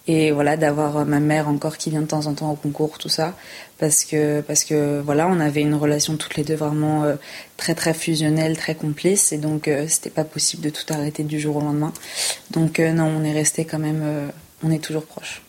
et 0.06 0.32
voilà 0.32 0.56
d'avoir 0.56 0.98
euh, 0.98 1.04
ma 1.04 1.20
mère 1.20 1.48
encore 1.48 1.78
qui 1.78 1.90
vient 1.90 2.02
de 2.02 2.06
temps 2.06 2.26
en 2.26 2.34
temps 2.34 2.50
au 2.52 2.56
concours 2.56 2.98
tout 2.98 3.08
ça. 3.08 3.34
Parce 3.78 4.04
que 4.04 4.42
parce 4.42 4.64
que 4.64 5.00
voilà 5.00 5.26
on 5.28 5.40
avait 5.40 5.62
une 5.62 5.74
relation 5.74 6.16
toutes 6.16 6.36
les 6.36 6.44
deux 6.44 6.54
vraiment 6.54 7.04
euh, 7.04 7.14
très 7.56 7.74
très 7.74 7.94
fusionnelle 7.94 8.56
très 8.56 8.74
complice. 8.74 9.32
Et 9.32 9.38
donc 9.38 9.68
euh, 9.68 9.86
c'était 9.88 10.10
pas 10.10 10.24
possible 10.24 10.62
de 10.62 10.70
tout 10.70 10.84
arrêter 10.92 11.22
du 11.22 11.40
jour 11.40 11.56
au 11.56 11.60
lendemain. 11.60 11.92
Donc 12.50 12.78
non 12.78 13.10
on 13.18 13.24
est 13.24 13.32
resté 13.32 13.64
quand 13.64 13.78
même 13.78 14.30
on 14.62 14.70
est 14.70 14.78
toujours 14.78 15.04
proches. 15.04 15.42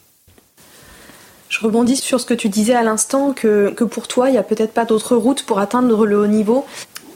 Je 1.50 1.60
rebondis 1.60 1.98
sur 1.98 2.19
ce 2.19 2.25
que 2.25 2.34
tu 2.34 2.50
disais 2.50 2.74
à 2.74 2.84
l'instant, 2.84 3.31
que, 3.31 3.69
que 3.69 3.84
pour 3.84 4.07
toi, 4.10 4.30
il 4.30 4.34
n'y 4.34 4.38
a 4.38 4.44
peut-être 4.44 4.74
pas 4.74 4.84
d'autre 4.84 5.16
route 5.16 5.44
pour 5.44 5.60
atteindre 5.60 6.06
le 6.06 6.19
haut 6.19 6.28
niveau 6.28 6.66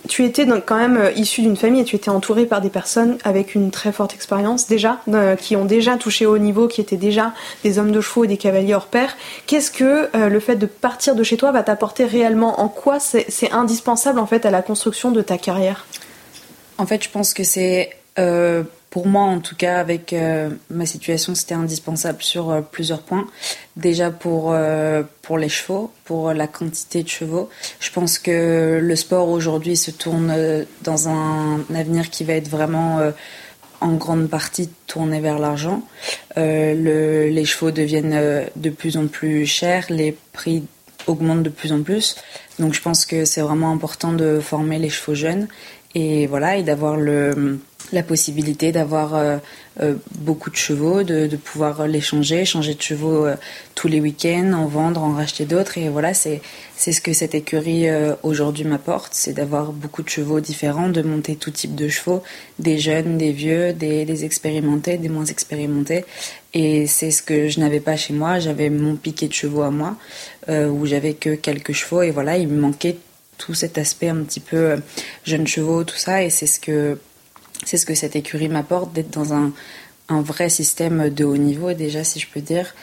tu 0.08 0.26
étais 0.26 0.46
donc 0.46 0.64
quand 0.66 0.78
même 0.78 0.98
euh, 0.98 1.12
issu 1.12 1.42
d'une 1.42 1.58
famille 1.58 1.82
et 1.82 1.86
tu 1.86 1.96
étais 1.96 2.10
entouré 2.10 2.46
par 2.46 2.62
des 2.62 2.70
personnes 2.70 3.18
avec 3.24 3.56
une 3.56 3.72
très 3.72 3.92
forte 3.92 4.14
expérience 4.14 4.68
déjà, 4.68 5.00
euh, 5.10 5.36
qui 5.36 5.56
ont 5.56 5.66
déjà 5.66 5.98
touché 5.98 6.26
au 6.26 6.38
niveau, 6.38 6.68
qui 6.68 6.82
étaient 6.82 6.98
déjà 6.98 7.34
des 7.64 7.80
hommes 7.80 7.92
de 7.92 8.02
chevaux 8.02 8.24
et 8.24 8.28
des 8.28 8.38
cavaliers 8.38 8.74
hors 8.74 8.88
pair. 8.88 9.16
Qu'est-ce 9.48 9.72
que 9.72 10.10
euh, 10.16 10.30
le 10.30 10.40
fait 10.40 10.56
de 10.56 10.66
partir 10.66 11.16
de 11.16 11.24
chez 11.24 11.38
toi 11.38 11.52
va 11.52 11.64
t'apporter 11.64 12.06
réellement? 12.06 12.60
En 12.60 12.70
quoi 12.70 13.00
c'est 13.00 13.52
indispensable 13.52 14.20
en 14.20 14.26
fait 14.26 14.46
à 14.46 14.52
la 14.52 14.62
construction 14.62 15.12
de 15.12 15.22
ta 15.22 15.38
carrière? 15.38 15.86
En 16.78 16.86
fait, 16.86 17.04
je 17.04 17.10
pense 17.10 17.34
que 17.34 17.44
c'est 17.44 17.92
pour 18.90 19.06
moi, 19.06 19.24
en 19.24 19.40
tout 19.40 19.56
cas, 19.56 19.80
avec 19.80 20.14
euh, 20.14 20.50
ma 20.70 20.86
situation, 20.86 21.36
c'était 21.36 21.54
indispensable 21.54 22.24
sur 22.24 22.50
euh, 22.50 22.62
plusieurs 22.62 23.02
points. 23.02 23.28
Déjà 23.76 24.10
pour, 24.10 24.52
euh, 24.52 25.04
pour 25.22 25.38
les 25.38 25.50
chevaux, 25.50 25.92
pour 26.06 26.34
la 26.34 26.48
quantité 26.48 27.04
de 27.04 27.08
chevaux. 27.08 27.50
Je 27.80 27.92
pense 27.92 28.18
que 28.18 28.80
le 28.82 28.96
sport 28.96 29.30
aujourd'hui 29.30 29.78
se 29.78 29.92
tourne 29.92 30.66
dans 30.84 31.08
un 31.08 31.64
avenir 31.74 32.10
qui 32.10 32.24
va 32.24 32.34
être 32.34 32.50
vraiment 32.50 33.00
en 33.80 33.94
grande 33.94 34.28
partie 34.28 34.70
tourné 34.88 35.22
vers 35.22 35.40
l'argent. 35.40 35.84
les 36.36 37.46
chevaux 37.46 37.72
deviennent 37.72 38.50
de 38.56 38.70
plus 38.70 38.98
en 38.98 39.08
plus 39.08 39.46
chers, 39.46 39.86
les 39.90 40.18
prix 40.34 40.64
augmentent 41.08 41.44
de 41.44 41.50
plus 41.50 41.72
en 41.72 41.84
plus. 41.84 42.18
Donc 42.58 42.74
je 42.74 42.82
pense 42.82 43.06
que 43.06 43.24
c'est 43.24 43.42
vraiment 43.42 43.72
important 43.72 44.12
de 44.12 44.40
former 44.42 44.80
les 44.80 44.90
chevaux 44.90 45.16
jeunes 45.16 45.48
et 45.96 46.28
voilà 46.28 46.58
et 46.58 46.64
d'avoir 46.64 46.98
le 46.98 47.60
la 47.92 48.04
possibilité 48.04 48.72
d'avoir 48.72 49.16
euh, 49.16 49.38
euh, 49.82 49.96
beaucoup 50.20 50.50
de 50.50 50.56
chevaux, 50.56 51.04
de, 51.04 51.28
pouvoir 51.36 51.88
les 51.88 52.02
changer, 52.02 52.46
changer 52.46 52.74
de 52.74 52.82
chevaux 52.82 53.26
euh, 53.26 53.36
tous 53.76 53.88
les 53.88 54.00
week-ends, 54.00 54.54
en 54.54 54.66
vendre, 54.66 55.02
en 55.04 55.14
racheter 55.14 55.46
d'autres. 55.46 55.78
Et 55.78 55.90
voilà, 55.90 56.14
c'est 56.14 56.42
c'est 56.76 56.92
ce 56.92 57.02
que 57.02 57.12
cette 57.12 57.36
écurie 57.36 57.88
aujourd'hui 58.24 58.64
m'apporte, 58.64 59.10
c'est 59.14 59.34
d'avoir 59.34 59.74
beaucoup 59.74 60.02
de 60.02 60.08
chevaux 60.08 60.40
différents, 60.40 60.88
de 60.88 61.02
monter 61.02 61.36
tout 61.36 61.52
type 61.52 61.76
de 61.76 61.90
chevaux, 61.90 62.24
des 62.58 62.80
jeunes, 62.80 63.18
des 63.18 63.34
vieux, 63.34 63.74
des, 63.74 64.06
des 64.06 64.24
expérimentés, 64.24 64.98
des 64.98 65.10
moins 65.10 65.26
expérimentés. 65.26 66.06
Et 66.54 66.88
c'est 66.88 67.12
ce 67.12 67.22
que 67.22 67.50
je 67.50 67.60
n'avais 67.60 67.82
pas 67.82 67.98
chez 67.98 68.14
moi. 68.14 68.40
J'avais 68.40 68.70
mon 68.70 68.96
piquet 68.96 69.28
de 69.28 69.34
chevaux 69.34 69.64
à 69.64 69.72
moi, 69.72 69.98
où 70.48 70.86
j'avais 70.86 71.16
que 71.16 71.36
quelques 71.36 71.74
chevaux. 71.74 72.02
Et 72.02 72.12
voilà, 72.12 72.38
il 72.38 72.48
me 72.48 72.62
manquait 72.62 72.96
tout 73.38 73.54
cet 73.54 73.78
aspect 73.78 74.08
un 74.08 74.24
petit 74.24 74.40
peu 74.40 74.78
jeunes 75.26 75.48
chevaux, 75.48 75.84
tout 75.84 75.98
ça. 75.98 76.24
Et 76.24 76.30
c'est 76.30 76.48
ce 76.48 76.62
que 76.62 76.98
c'est 77.66 77.78
ce 77.78 77.86
que 77.86 77.96
cette 77.96 78.16
écurie 78.16 78.50
m'apporte, 78.50 78.94
d'être 78.94 79.12
dans 79.12 79.34
un, 79.34 79.52
un, 80.10 80.22
vrai 80.22 80.50
système 80.50 81.10
de 81.10 81.26
haut 81.26 81.38
niveau, 81.38 81.74
déjà, 81.74 82.04
si 82.04 82.20
je 82.20 82.28
peux 82.28 82.42
dire. 82.42 82.74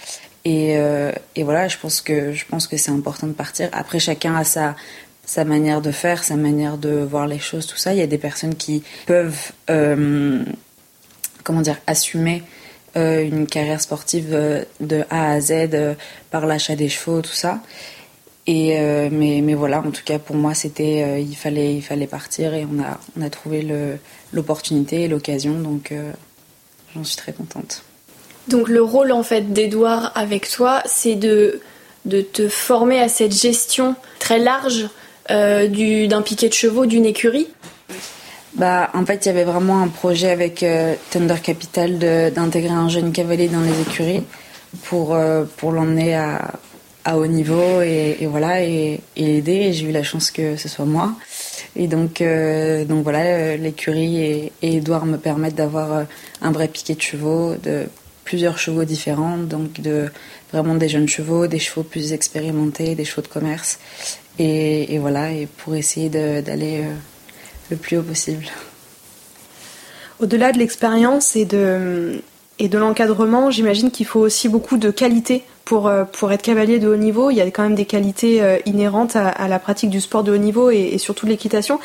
Et, 0.44 0.76
euh, 0.76 1.12
et 1.34 1.42
voilà, 1.42 1.68
je 1.68 1.76
pense 1.76 2.00
que, 2.00 2.32
je 2.32 2.44
pense 2.46 2.66
que 2.66 2.76
c'est 2.76 2.90
important 2.90 3.26
de 3.26 3.32
partir. 3.32 3.68
Après, 3.72 3.98
chacun 3.98 4.36
a 4.36 4.44
sa, 4.44 4.76
sa 5.24 5.44
manière 5.44 5.80
de 5.80 5.90
faire, 5.90 6.22
sa 6.22 6.36
manière 6.36 6.78
de 6.78 6.90
voir 6.90 7.26
les 7.26 7.40
choses, 7.40 7.66
tout 7.66 7.76
ça. 7.76 7.92
Il 7.92 7.98
y 7.98 8.02
a 8.02 8.06
des 8.06 8.18
personnes 8.18 8.54
qui 8.54 8.82
peuvent, 9.06 9.52
euh, 9.70 10.44
comment 11.42 11.62
dire, 11.62 11.78
assumer 11.86 12.44
euh, 12.96 13.24
une 13.24 13.46
carrière 13.46 13.80
sportive 13.80 14.30
de 14.80 15.04
A 15.10 15.32
à 15.32 15.40
Z 15.40 15.96
par 16.30 16.46
l'achat 16.46 16.76
des 16.76 16.88
chevaux, 16.88 17.22
tout 17.22 17.32
ça. 17.32 17.60
Et 18.48 18.78
mais, 19.10 19.40
mais 19.42 19.54
voilà, 19.54 19.80
en 19.80 19.90
tout 19.90 20.04
cas 20.04 20.20
pour 20.20 20.36
moi 20.36 20.54
c'était 20.54 21.20
il 21.20 21.34
fallait 21.34 21.74
il 21.74 21.82
fallait 21.82 22.06
partir 22.06 22.54
et 22.54 22.64
on 22.64 22.80
a 22.80 23.00
on 23.18 23.22
a 23.22 23.28
trouvé 23.28 23.66
l'opportunité 24.32 25.02
et 25.02 25.08
l'occasion 25.08 25.54
donc 25.54 25.92
j'en 26.94 27.02
suis 27.02 27.16
très 27.16 27.32
contente. 27.32 27.82
Donc 28.46 28.68
le 28.68 28.82
rôle 28.82 29.10
en 29.10 29.24
fait 29.24 29.52
d'Edouard 29.52 30.12
avec 30.14 30.48
toi, 30.48 30.80
c'est 30.84 31.16
de 31.16 31.60
de 32.04 32.20
te 32.20 32.48
former 32.48 33.00
à 33.00 33.08
cette 33.08 33.34
gestion 33.34 33.96
très 34.20 34.38
large 34.38 34.88
d'un 35.28 36.22
piquet 36.22 36.48
de 36.48 36.54
chevaux, 36.54 36.86
d'une 36.86 37.04
écurie 37.04 37.48
bah, 38.56 38.88
en 38.94 39.04
fait, 39.04 39.26
il 39.26 39.28
y 39.28 39.30
avait 39.30 39.44
vraiment 39.44 39.82
un 39.82 39.88
projet 39.88 40.30
avec 40.30 40.62
euh, 40.62 40.94
Thunder 41.10 41.36
Capital 41.42 41.98
d'intégrer 42.32 42.72
un 42.72 42.88
jeune 42.88 43.12
cavalier 43.12 43.48
dans 43.48 43.60
les 43.60 43.80
écuries 43.82 44.22
pour, 44.84 45.14
euh, 45.14 45.44
pour 45.58 45.72
l'emmener 45.72 46.14
à, 46.16 46.52
à 47.06 47.16
haut 47.16 47.26
niveau 47.26 47.80
et, 47.80 48.26
voilà 48.26 48.62
et, 48.64 49.00
aider. 49.16 49.52
Et 49.52 49.72
j'ai 49.72 49.86
eu 49.86 49.92
la 49.92 50.02
chance 50.02 50.30
que 50.30 50.56
ce 50.56 50.68
soit 50.68 50.84
moi. 50.84 51.12
Et 51.76 51.86
donc, 51.86 52.20
euh, 52.20 52.84
donc 52.84 53.04
voilà, 53.04 53.56
l'écurie 53.56 54.20
et, 54.22 54.52
Edouard 54.62 55.06
me 55.06 55.16
permettent 55.16 55.54
d'avoir 55.54 56.06
un 56.42 56.50
vrai 56.50 56.68
piquet 56.68 56.94
de 56.94 57.00
chevaux, 57.00 57.54
de 57.62 57.86
plusieurs 58.24 58.58
chevaux 58.58 58.84
différents, 58.84 59.38
donc 59.38 59.80
de 59.80 60.10
vraiment 60.52 60.74
des 60.74 60.88
jeunes 60.88 61.08
chevaux, 61.08 61.46
des 61.46 61.60
chevaux 61.60 61.84
plus 61.84 62.12
expérimentés, 62.12 62.96
des 62.96 63.04
chevaux 63.04 63.22
de 63.22 63.28
commerce. 63.28 63.78
Et, 64.38 64.92
et 64.94 64.98
voilà, 64.98 65.32
et 65.32 65.46
pour 65.46 65.76
essayer 65.76 66.08
d'aller 66.08 66.84
le 67.70 67.76
plus 67.76 67.98
haut 67.98 68.02
possible. 68.02 68.46
Au-delà 70.18 70.50
de 70.50 70.58
l'expérience 70.58 71.36
et 71.36 71.44
de, 71.44 72.20
et 72.58 72.68
de 72.68 72.78
l'encadrement, 72.78 73.50
j'imagine 73.50 73.92
qu'il 73.92 74.06
faut 74.06 74.20
aussi 74.20 74.48
beaucoup 74.48 74.78
de 74.78 74.90
qualité 74.90 75.44
pour, 75.66 75.88
euh, 75.88 76.04
pour 76.04 76.32
être 76.32 76.42
cavalier 76.42 76.78
de 76.78 76.88
haut 76.88 76.96
niveau. 76.96 77.30
Il 77.30 77.36
y 77.36 77.40
a 77.42 77.50
quand 77.50 77.64
même 77.64 77.74
des 77.74 77.84
qualités 77.84 78.40
euh, 78.40 78.58
inhérentes 78.64 79.16
à, 79.16 79.48
la 79.48 79.58
pratique 79.58 79.90
du 79.90 80.00
sport 80.00 80.22
de 80.22 80.32
haut 80.32 80.38
niveau 80.38 80.70
et, 80.70 80.96
surtout 80.96 81.26
de 81.26 81.30
l'équitation. 81.32 81.78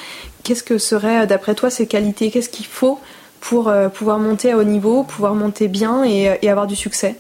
Qu'est-ce 0.44 0.64
que 0.64 0.78
seraient, 0.78 1.28
d'après 1.28 1.56
toi, 1.56 1.70
ces 1.70 1.88
qualités? 1.88 2.32
Qu'est-ce 2.32 2.50
qu'il 2.50 2.68
faut 2.68 3.02
pour 3.42 3.68
euh, 3.68 3.90
pouvoir 3.90 4.20
monter 4.20 4.52
à 4.52 4.58
haut 4.58 4.64
niveau, 4.64 5.04
pouvoir 5.04 5.34
monter 5.34 5.68
bien 5.68 6.04
et, 6.06 6.48
avoir 6.48 6.68
du 6.68 6.78
succès? 6.78 7.16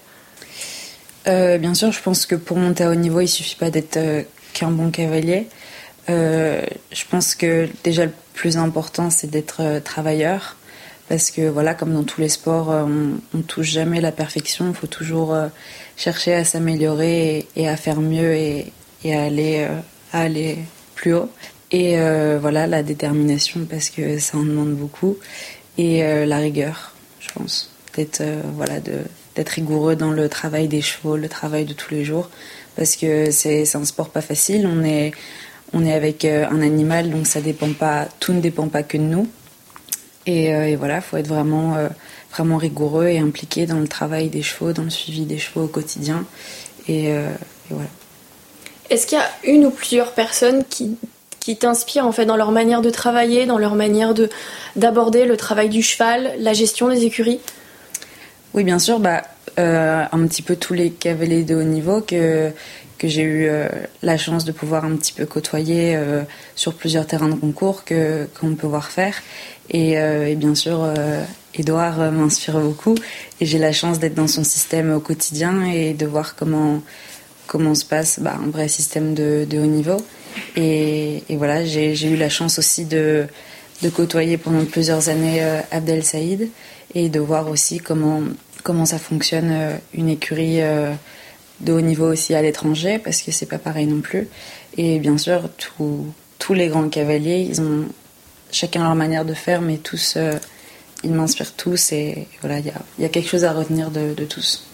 Bien 1.25 1.73
sûr, 1.73 1.91
je 1.91 2.01
pense 2.01 2.25
que 2.25 2.35
pour 2.35 2.57
monter 2.57 2.83
à 2.83 2.89
haut 2.89 2.95
niveau, 2.95 3.21
il 3.21 3.27
suffit 3.27 3.55
pas 3.55 3.69
d'être 3.69 3.99
qu'un 4.53 4.71
bon 4.71 4.89
cavalier. 4.89 5.47
je 6.07 7.05
pense 7.09 7.35
que 7.35 7.69
déjà 7.83 8.05
le 8.05 8.11
plus 8.33 8.57
important, 8.57 9.09
c'est 9.09 9.29
d'être 9.29 9.79
travailleur. 9.83 10.57
Parce 11.09 11.29
que 11.29 11.47
voilà, 11.47 11.73
comme 11.73 11.93
dans 11.93 12.03
tous 12.03 12.21
les 12.21 12.29
sports, 12.29 12.69
on, 12.69 13.37
ne 13.37 13.43
touche 13.43 13.69
jamais 13.69 14.01
la 14.01 14.11
perfection. 14.11 14.67
Il 14.67 14.73
faut 14.73 14.87
toujours 14.87 15.35
chercher 16.01 16.33
à 16.33 16.43
s'améliorer 16.43 17.47
et, 17.55 17.67
à 17.67 17.77
faire 17.77 17.99
mieux 18.01 18.33
et, 18.33 18.71
à 19.05 19.23
aller, 19.23 19.67
à 20.13 20.21
aller 20.21 20.57
plus 20.95 21.13
haut. 21.13 21.29
Et 21.71 21.95
voilà, 22.39 22.67
la 22.67 22.83
détermination 22.83 23.65
parce 23.69 23.89
que 23.89 24.19
ça 24.19 24.37
en 24.37 24.43
demande 24.43 24.73
beaucoup. 24.73 25.17
Et 25.77 26.01
la 26.25 26.37
rigueur, 26.37 26.93
je 27.19 27.29
pense. 27.31 27.71
D'être 27.95 28.23
voilà, 28.55 28.75
rigoureux 29.37 29.95
dans 29.95 30.11
le 30.11 30.27
travail 30.27 30.67
des 30.67 30.81
chevaux, 30.81 31.17
le 31.17 31.29
travail 31.29 31.65
de 31.65 31.73
tous 31.73 31.93
les 31.93 32.03
jours. 32.03 32.29
Parce 32.75 32.95
que 32.95 33.31
c'est 33.31 33.75
un 33.75 33.85
sport 33.85 34.09
pas 34.09 34.21
facile. 34.21 34.67
On 34.67 34.83
est 34.83 35.11
on 35.73 35.85
est 35.85 35.93
avec 35.93 36.25
euh, 36.25 36.45
un 36.49 36.61
animal, 36.61 37.09
donc 37.09 37.27
ça 37.27 37.41
dépend 37.41 37.71
pas, 37.73 38.07
tout 38.19 38.33
ne 38.33 38.41
dépend 38.41 38.67
pas 38.67 38.83
que 38.83 38.97
de 38.97 39.03
nous. 39.03 39.27
Et, 40.25 40.53
euh, 40.53 40.75
voilà, 40.77 40.97
il 40.97 41.01
faut 41.01 41.17
être 41.17 41.27
vraiment, 41.27 41.75
euh, 41.75 41.87
vraiment 42.31 42.57
rigoureux 42.57 43.07
et 43.07 43.19
impliqué 43.19 43.65
dans 43.65 43.79
le 43.79 43.87
travail 43.87 44.29
des 44.29 44.41
chevaux, 44.41 44.73
dans 44.73 44.83
le 44.83 44.89
suivi 44.89 45.25
des 45.25 45.37
chevaux 45.37 45.65
au 45.65 45.67
quotidien. 45.67 46.25
Et, 46.87 47.13
voilà. 47.69 47.89
Est-ce 48.89 49.07
qu'il 49.07 49.17
y 49.17 49.21
a 49.21 49.29
une 49.43 49.65
ou 49.65 49.71
plusieurs 49.71 50.13
personnes 50.13 50.63
qui, 50.69 50.97
qui 51.39 51.55
t'inspirent 51.55 52.05
en 52.05 52.11
fait 52.11 52.25
dans 52.25 52.35
leur 52.35 52.51
manière 52.51 52.81
de 52.81 52.89
travailler, 52.89 53.45
dans 53.45 53.57
leur 53.57 53.75
manière 53.75 54.13
de 54.13 54.29
d'aborder 54.75 55.25
le 55.25 55.37
travail 55.37 55.69
du 55.69 55.81
cheval, 55.81 56.33
la 56.39 56.53
gestion 56.53 56.89
des 56.89 57.05
écuries? 57.05 57.39
Oui, 58.53 58.63
bien 58.63 58.79
sûr. 58.79 58.99
Bah, 58.99 59.23
un 59.57 60.27
petit 60.27 60.41
peu 60.41 60.55
tous 60.55 60.73
les 60.73 60.91
cavaliers 60.91 61.43
de 61.43 61.55
haut 61.55 61.63
niveau 61.63 62.01
que 62.01 62.51
que 63.01 63.07
j'ai 63.07 63.23
eu 63.23 63.47
euh, 63.47 63.67
la 64.03 64.15
chance 64.15 64.45
de 64.45 64.51
pouvoir 64.51 64.85
un 64.85 64.95
petit 64.95 65.11
peu 65.11 65.25
côtoyer 65.25 65.95
euh, 65.95 66.21
sur 66.55 66.75
plusieurs 66.75 67.07
terrains 67.07 67.29
de 67.29 67.35
concours 67.35 67.83
que 67.83 68.27
qu'on 68.39 68.53
peut 68.53 68.67
voir 68.67 68.91
faire. 68.91 69.15
Et, 69.71 69.97
euh, 69.97 70.27
et 70.27 70.35
bien 70.35 70.53
sûr, 70.53 70.87
Edouard 71.55 72.11
m'inspire 72.11 72.59
beaucoup 72.59 72.95
et 73.39 73.45
j'ai 73.45 73.57
la 73.57 73.71
chance 73.71 73.99
d'être 73.99 74.15
dans 74.15 74.27
son 74.27 74.43
système 74.43 74.93
au 74.93 74.99
quotidien 74.99 75.65
et 75.65 75.93
de 75.93 76.05
voir 76.05 76.35
comment 76.35 76.81
comment 77.47 77.75
se 77.75 77.83
passe 77.83 78.19
bah, 78.21 78.37
un 78.41 78.49
vrai 78.49 78.69
système 78.69 79.13
de, 79.13 79.45
de 79.49 79.59
haut 79.59 79.65
niveau. 79.65 79.97
Et, 80.55 81.23
voilà, 81.31 81.65
j'ai 81.65 82.07
eu 82.07 82.15
la 82.15 82.29
chance 82.29 82.57
aussi 82.59 82.85
de, 82.85 83.27
de 83.81 83.89
côtoyer 83.89 84.37
pendant 84.37 84.63
plusieurs 84.63 85.09
années 85.09 85.43
Abdel 85.69 86.05
Saïd 86.05 86.49
et 86.95 87.09
de 87.09 87.19
voir 87.19 87.49
aussi 87.49 87.79
comment, 87.79 88.21
comment 88.63 88.85
ça 88.85 88.99
fonctionne 88.99 89.53
une 89.93 90.07
écurie 90.07 90.61
de 91.61 91.73
haut 91.73 91.81
niveau 91.81 92.05
aussi 92.11 92.33
à 92.35 92.41
l'étranger 92.41 92.99
parce 92.99 93.21
que 93.21 93.31
c'est 93.31 93.45
pas 93.45 93.59
pareil 93.59 93.87
non 93.87 93.99
plus. 93.99 94.27
Et 94.77 94.99
bien 94.99 95.17
sûr, 95.17 95.49
tous 95.57 96.53
les 96.53 96.67
grands 96.67 96.89
cavaliers, 96.89 97.45
ils 97.49 97.61
ont 97.61 97.85
chacun 98.51 98.83
leur 98.83 98.95
manière 98.95 99.25
de 99.25 99.33
faire, 99.33 99.61
mais 99.61 99.77
tous, 99.77 100.15
euh, 100.17 100.33
ils 101.03 101.13
m'inspirent 101.13 101.53
tous 101.53 101.91
et 101.91 102.27
voilà, 102.41 102.59
il 102.59 102.71
y 102.99 103.05
a, 103.05 103.09
quelque 103.09 103.29
chose 103.29 103.43
à 103.43 103.53
retenir 103.53 103.89
de, 103.91 104.23
tous. 104.25 104.65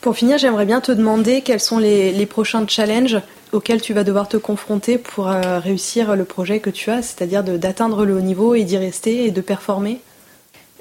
Pour 0.00 0.16
finir, 0.16 0.38
j'aimerais 0.38 0.66
bien 0.66 0.80
te 0.80 0.92
demander 0.92 1.42
quels 1.42 1.60
sont 1.60 1.78
les, 1.78 2.26
prochains 2.26 2.66
challenges 2.66 3.20
auxquels 3.52 3.80
tu 3.80 3.94
vas 3.94 4.04
devoir 4.04 4.28
te 4.28 4.36
confronter 4.36 4.98
pour 4.98 5.28
euh, 5.28 5.60
réussir 5.60 6.16
le 6.16 6.24
projet 6.24 6.58
que 6.58 6.70
tu 6.70 6.90
as, 6.90 7.02
c'est-à-dire 7.02 7.44
d'atteindre 7.44 8.04
le 8.04 8.16
haut 8.16 8.20
niveau 8.20 8.54
et 8.54 8.64
d'y 8.64 8.76
rester 8.76 9.24
et 9.24 9.30
de 9.30 9.40
performer. 9.40 10.00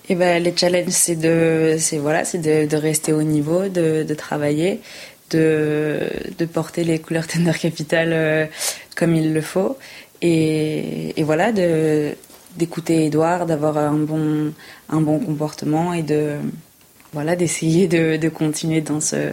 Et 0.07 0.13
eh 0.13 0.15
ben, 0.15 0.43
les 0.43 0.55
challenges, 0.55 0.89
c'est 0.89 1.15
de, 1.15 1.77
c'est 1.79 1.97
voilà, 1.97 2.25
c'est 2.25 2.37
de, 2.37 2.67
de, 2.67 2.77
rester 2.77 3.11
au 3.11 3.23
niveau, 3.23 3.69
de, 3.69 4.03
de 4.03 4.13
travailler, 4.13 4.81
de, 5.31 5.99
de, 6.37 6.45
porter 6.45 6.83
les 6.83 6.99
couleurs 6.99 7.25
Tender 7.25 7.57
Capital 7.59 8.09
euh, 8.13 8.45
comme 8.95 9.15
il 9.15 9.33
le 9.33 9.41
faut, 9.41 9.77
et, 10.21 11.19
et 11.19 11.23
voilà, 11.23 11.51
de, 11.51 12.15
d'écouter 12.57 13.05
Edouard, 13.05 13.45
d'avoir 13.45 13.77
un 13.77 13.97
bon, 13.97 14.53
un 14.89 15.01
bon 15.01 15.19
comportement 15.19 15.93
et 15.93 16.03
de, 16.03 16.37
voilà, 17.13 17.35
d'essayer 17.35 17.87
de, 17.87 18.29
continuer 18.29 18.81
dans 18.81 19.01
ce, 19.01 19.31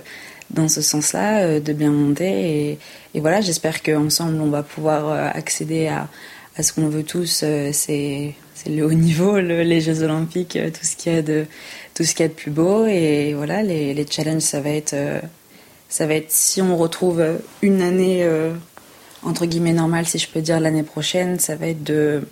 dans 0.50 0.68
ce 0.68 0.80
sens-là, 0.82 1.42
euh, 1.42 1.60
de 1.60 1.72
bien 1.72 1.90
monter. 1.90 2.78
Et, 3.14 3.20
voilà, 3.20 3.40
j'espère 3.40 3.82
qu'ensemble, 3.82 4.40
on 4.40 4.50
va 4.50 4.62
pouvoir 4.62 5.08
euh, 5.08 5.28
accéder 5.32 5.88
à, 5.88 6.08
à 6.56 6.62
ce 6.62 6.72
qu'on 6.72 6.88
veut 6.88 7.04
tous. 7.04 7.44
C'est 7.72 8.34
c'est 8.62 8.70
le 8.70 8.84
haut 8.84 8.92
niveau, 8.92 9.40
les 9.40 9.80
Jeux 9.80 10.02
Olympiques, 10.02 10.56
euh, 10.56 10.70
tout 10.70 10.84
ce 10.84 10.96
qu'il 10.96 11.12
y 11.12 11.16
a 11.16 11.22
de 11.22 11.46
tout 11.94 12.04
ce 12.04 12.14
qu'il 12.14 12.24
y 12.24 12.26
a 12.26 12.28
de 12.28 12.34
plus 12.34 12.50
beau. 12.50 12.86
Et 12.86 13.34
voilà, 13.34 13.62
les, 13.62 13.92
les 13.94 14.06
challenges, 14.08 14.42
ça 14.42 14.60
va 14.60 14.70
être 14.70 14.94
euh, 14.94 15.20
ça 15.88 16.06
va 16.06 16.14
être 16.14 16.30
si 16.30 16.62
on 16.62 16.76
retrouve 16.76 17.22
une 17.60 17.82
année 17.82 18.22
euh, 18.22 18.52
entre 19.22 19.46
guillemets 19.46 19.72
normale, 19.72 20.06
si 20.06 20.18
je 20.18 20.28
peux 20.28 20.40
dire 20.40 20.60
l'année 20.60 20.82
prochaine, 20.82 21.38
ça 21.38 21.56
va 21.56 21.68
être 21.68 21.82
de 21.82 22.22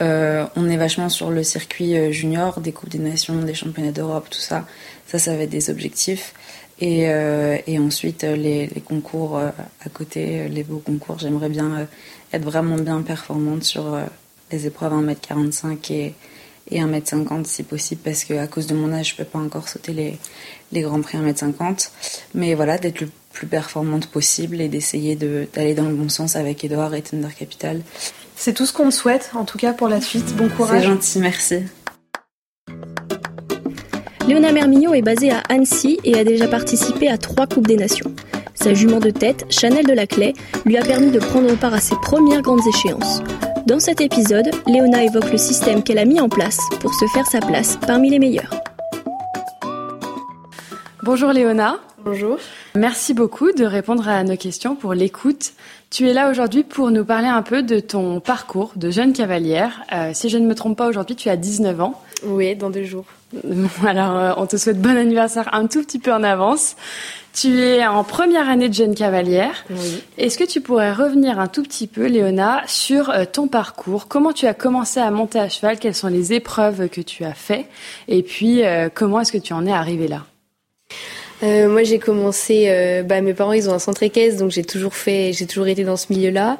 on 0.00 0.68
est 0.68 0.76
vachement 0.76 1.08
sur 1.08 1.30
le 1.30 1.42
circuit 1.42 2.12
junior, 2.12 2.60
des 2.60 2.72
coupes 2.72 2.90
des 2.90 2.98
nations, 2.98 3.36
des 3.42 3.54
championnats 3.54 3.92
d'Europe, 3.92 4.28
tout 4.30 4.38
ça. 4.40 4.66
Ça, 5.06 5.18
ça 5.18 5.36
va 5.36 5.42
être 5.42 5.50
des 5.50 5.70
objectifs. 5.70 6.34
Et, 6.80 7.02
et 7.66 7.78
ensuite, 7.78 8.24
les, 8.24 8.68
concours 8.84 9.38
à 9.38 9.88
côté, 9.92 10.48
les 10.48 10.64
beaux 10.64 10.82
concours, 10.84 11.18
j'aimerais 11.18 11.48
bien 11.48 11.86
être 12.32 12.44
vraiment 12.44 12.76
bien 12.76 13.00
performante 13.02 13.62
sur 13.62 13.98
les 14.50 14.66
épreuves 14.66 14.92
1m45 14.92 15.92
et, 15.92 16.14
et 16.70 16.80
1m50 16.80 17.44
si 17.44 17.62
possible 17.62 18.00
parce 18.04 18.24
que 18.24 18.34
à 18.34 18.46
cause 18.46 18.66
de 18.66 18.74
mon 18.74 18.92
âge 18.92 19.10
je 19.10 19.16
peux 19.16 19.24
pas 19.24 19.38
encore 19.38 19.68
sauter 19.68 19.92
les, 19.92 20.18
les 20.72 20.80
grands 20.80 21.00
prix 21.00 21.18
1m50 21.18 21.90
mais 22.34 22.54
voilà 22.54 22.78
d'être 22.78 23.00
le 23.00 23.08
plus 23.32 23.46
performante 23.46 24.06
possible 24.06 24.60
et 24.60 24.68
d'essayer 24.68 25.16
d'aller 25.16 25.74
dans 25.74 25.88
le 25.88 25.94
bon 25.94 26.08
sens 26.08 26.36
avec 26.36 26.64
Edouard 26.64 26.94
et 26.94 27.02
Thunder 27.02 27.34
Capital 27.36 27.82
c'est 28.44 28.52
tout 28.52 28.66
ce 28.66 28.74
qu'on 28.74 28.90
te 28.90 28.94
souhaite 28.94 29.30
en 29.34 29.46
tout 29.46 29.56
cas 29.56 29.72
pour 29.72 29.88
la 29.88 30.02
suite 30.02 30.36
bon 30.36 30.50
courage 30.50 30.82
c'est 30.82 30.86
gentil 30.86 31.18
merci 31.18 31.62
Léona 34.28 34.52
Mermillot 34.52 34.92
est 34.92 35.00
basée 35.00 35.30
à 35.30 35.38
Annecy 35.48 35.98
et 36.04 36.18
a 36.18 36.24
déjà 36.24 36.46
participé 36.46 37.08
à 37.08 37.16
trois 37.16 37.46
Coupes 37.46 37.66
des 37.66 37.76
Nations. 37.76 38.14
Sa 38.54 38.72
jument 38.72 38.98
de 38.98 39.10
tête, 39.10 39.44
Chanel 39.50 39.86
de 39.86 39.92
la 39.92 40.06
Clé, 40.06 40.32
lui 40.64 40.78
a 40.78 40.82
permis 40.82 41.10
de 41.10 41.18
prendre 41.18 41.54
part 41.56 41.74
à 41.74 41.80
ses 41.80 41.96
premières 41.96 42.40
grandes 42.40 42.66
échéances. 42.66 43.22
Dans 43.66 43.80
cet 43.80 44.00
épisode, 44.00 44.50
Léona 44.66 45.04
évoque 45.04 45.30
le 45.30 45.36
système 45.36 45.82
qu'elle 45.82 45.98
a 45.98 46.06
mis 46.06 46.20
en 46.20 46.30
place 46.30 46.58
pour 46.80 46.94
se 46.94 47.04
faire 47.12 47.26
sa 47.26 47.40
place 47.40 47.78
parmi 47.86 48.08
les 48.08 48.18
meilleurs. 48.18 48.50
Bonjour 51.02 51.32
Léona. 51.32 51.78
Bonjour. 52.02 52.38
Merci 52.76 53.14
beaucoup 53.14 53.52
de 53.52 53.64
répondre 53.64 54.08
à 54.08 54.24
nos 54.24 54.36
questions 54.36 54.74
pour 54.74 54.94
l'écoute. 54.94 55.52
Tu 55.90 56.08
es 56.08 56.12
là 56.12 56.28
aujourd'hui 56.28 56.64
pour 56.64 56.90
nous 56.90 57.04
parler 57.04 57.28
un 57.28 57.42
peu 57.42 57.62
de 57.62 57.78
ton 57.78 58.18
parcours 58.18 58.72
de 58.74 58.90
jeune 58.90 59.12
cavalière. 59.12 59.82
Euh, 59.92 60.10
si 60.12 60.28
je 60.28 60.38
ne 60.38 60.46
me 60.48 60.56
trompe 60.56 60.76
pas, 60.76 60.88
aujourd'hui 60.88 61.14
tu 61.14 61.28
as 61.28 61.36
19 61.36 61.80
ans. 61.80 62.02
Oui, 62.24 62.56
dans 62.56 62.70
deux 62.70 62.82
jours. 62.82 63.04
Alors 63.86 64.16
euh, 64.16 64.32
on 64.38 64.46
te 64.46 64.56
souhaite 64.56 64.82
bon 64.82 64.96
anniversaire 64.96 65.54
un 65.54 65.68
tout 65.68 65.82
petit 65.82 66.00
peu 66.00 66.12
en 66.12 66.24
avance. 66.24 66.74
Tu 67.32 67.60
es 67.60 67.86
en 67.86 68.02
première 68.02 68.48
année 68.48 68.68
de 68.68 68.74
jeune 68.74 68.96
cavalière. 68.96 69.64
Oui. 69.70 70.02
Est-ce 70.18 70.36
que 70.36 70.42
tu 70.42 70.60
pourrais 70.60 70.92
revenir 70.92 71.38
un 71.38 71.46
tout 71.46 71.62
petit 71.62 71.86
peu, 71.86 72.06
Léona, 72.06 72.64
sur 72.66 73.10
euh, 73.10 73.24
ton 73.24 73.46
parcours? 73.46 74.08
Comment 74.08 74.32
tu 74.32 74.48
as 74.48 74.54
commencé 74.54 74.98
à 74.98 75.12
monter 75.12 75.38
à 75.38 75.48
cheval? 75.48 75.78
Quelles 75.78 75.94
sont 75.94 76.08
les 76.08 76.32
épreuves 76.32 76.88
que 76.88 77.02
tu 77.02 77.22
as 77.24 77.34
fait? 77.34 77.66
Et 78.08 78.24
puis, 78.24 78.62
comment 78.94 79.20
est-ce 79.20 79.30
que 79.30 79.38
tu 79.38 79.52
en 79.52 79.64
es 79.64 79.72
arrivé 79.72 80.08
là? 80.08 80.24
Euh, 81.42 81.68
moi, 81.68 81.82
j'ai 81.82 81.98
commencé. 81.98 82.66
Euh, 82.68 83.02
bah, 83.02 83.20
mes 83.20 83.34
parents, 83.34 83.52
ils 83.52 83.68
ont 83.68 83.74
un 83.74 83.78
centre 83.78 84.02
équestre, 84.02 84.38
donc 84.40 84.50
j'ai 84.50 84.64
toujours 84.64 84.94
fait, 84.94 85.32
j'ai 85.32 85.46
toujours 85.46 85.66
été 85.66 85.84
dans 85.84 85.96
ce 85.96 86.06
milieu-là. 86.10 86.58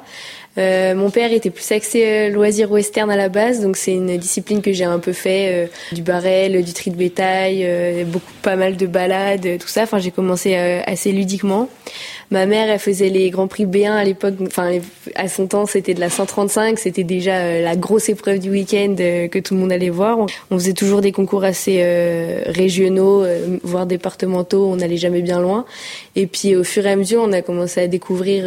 Euh, 0.57 0.95
mon 0.95 1.09
père 1.09 1.33
était 1.33 1.49
plus 1.49 1.69
axé 1.73 2.03
euh, 2.05 2.29
loisir 2.29 2.71
western 2.71 3.11
à 3.11 3.17
la 3.17 3.27
base, 3.27 3.59
donc 3.59 3.75
c'est 3.75 3.93
une 3.93 4.15
discipline 4.17 4.61
que 4.61 4.71
j'ai 4.71 4.85
un 4.85 4.99
peu 4.99 5.11
fait, 5.11 5.49
euh, 5.51 5.67
du 5.91 6.01
barrel, 6.01 6.63
du 6.63 6.71
tri 6.71 6.91
de 6.91 6.95
bétail, 6.95 8.05
beaucoup, 8.05 8.31
pas 8.41 8.55
mal 8.55 8.77
de 8.77 8.87
balades, 8.87 9.57
tout 9.59 9.67
ça. 9.67 9.83
Enfin, 9.83 9.99
j'ai 9.99 10.11
commencé 10.11 10.55
assez 10.55 11.11
ludiquement. 11.11 11.69
Ma 12.35 12.45
mère, 12.45 12.69
elle 12.69 12.79
faisait 12.79 13.07
les 13.07 13.29
Grands 13.29 13.47
Prix 13.47 13.65
B1 13.65 13.91
à 13.91 14.03
l'époque. 14.03 14.33
Enfin, 14.45 14.79
à 15.15 15.29
son 15.29 15.47
temps, 15.47 15.65
c'était 15.65 15.93
de 15.93 16.01
la 16.01 16.09
135. 16.09 16.77
C'était 16.77 17.05
déjà 17.05 17.37
euh, 17.37 17.61
la 17.61 17.77
grosse 17.77 18.09
épreuve 18.09 18.39
du 18.39 18.49
week-end 18.49 18.93
euh, 18.99 19.29
que 19.29 19.39
tout 19.39 19.53
le 19.53 19.61
monde 19.61 19.71
allait 19.71 19.89
voir. 19.89 20.19
On, 20.51 20.59
faisait 20.59 20.73
toujours 20.73 20.99
des 20.99 21.13
concours 21.13 21.45
assez 21.45 21.77
euh, 21.79 22.41
régionaux, 22.47 23.23
voire 23.63 23.85
départementaux. 23.85 24.65
On 24.65 24.75
n'allait 24.75 24.97
jamais 24.97 25.21
bien 25.21 25.39
loin. 25.39 25.63
Et 26.17 26.27
puis, 26.27 26.57
au 26.57 26.65
fur 26.65 26.85
et 26.85 26.91
à 26.91 26.97
mesure, 26.97 27.21
on 27.23 27.31
a 27.31 27.41
commencé 27.41 27.79
à 27.79 27.87
découvrir 27.87 28.43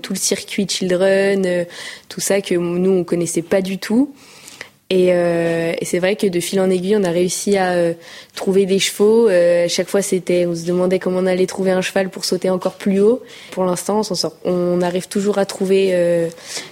tout 0.00 0.12
le 0.12 0.18
circuit 0.20 0.68
Children, 0.68 1.66
tout 2.08 2.20
ça 2.20 2.40
que 2.42 2.54
nous, 2.54 2.90
on 2.92 3.02
connaissait 3.02 3.42
pas 3.42 3.60
du 3.60 3.78
tout. 3.78 4.14
Euh, 4.92 5.72
et, 5.78 5.84
c'est 5.84 5.98
vrai 5.98 6.16
que 6.16 6.26
de 6.26 6.40
fil 6.40 6.60
en 6.60 6.68
aiguille, 6.68 6.96
on 6.96 7.04
a 7.04 7.10
réussi 7.10 7.56
à 7.56 7.72
euh, 7.72 7.94
trouver 8.34 8.66
des 8.66 8.78
chevaux. 8.78 9.28
Euh, 9.28 9.66
chaque 9.68 9.88
fois, 9.88 10.02
c'était, 10.02 10.46
on 10.46 10.54
se 10.54 10.64
demandait 10.64 10.98
comment 10.98 11.18
on 11.18 11.26
allait 11.26 11.46
trouver 11.46 11.70
un 11.70 11.80
cheval 11.80 12.10
pour 12.10 12.24
sauter 12.24 12.50
encore 12.50 12.74
plus 12.74 13.00
haut. 13.00 13.22
Pour 13.52 13.64
l'instant, 13.64 14.00
on, 14.00 14.02
sort, 14.02 14.34
on 14.44 14.82
arrive 14.82 15.08
toujours 15.08 15.38
à 15.38 15.46
trouver 15.46 15.92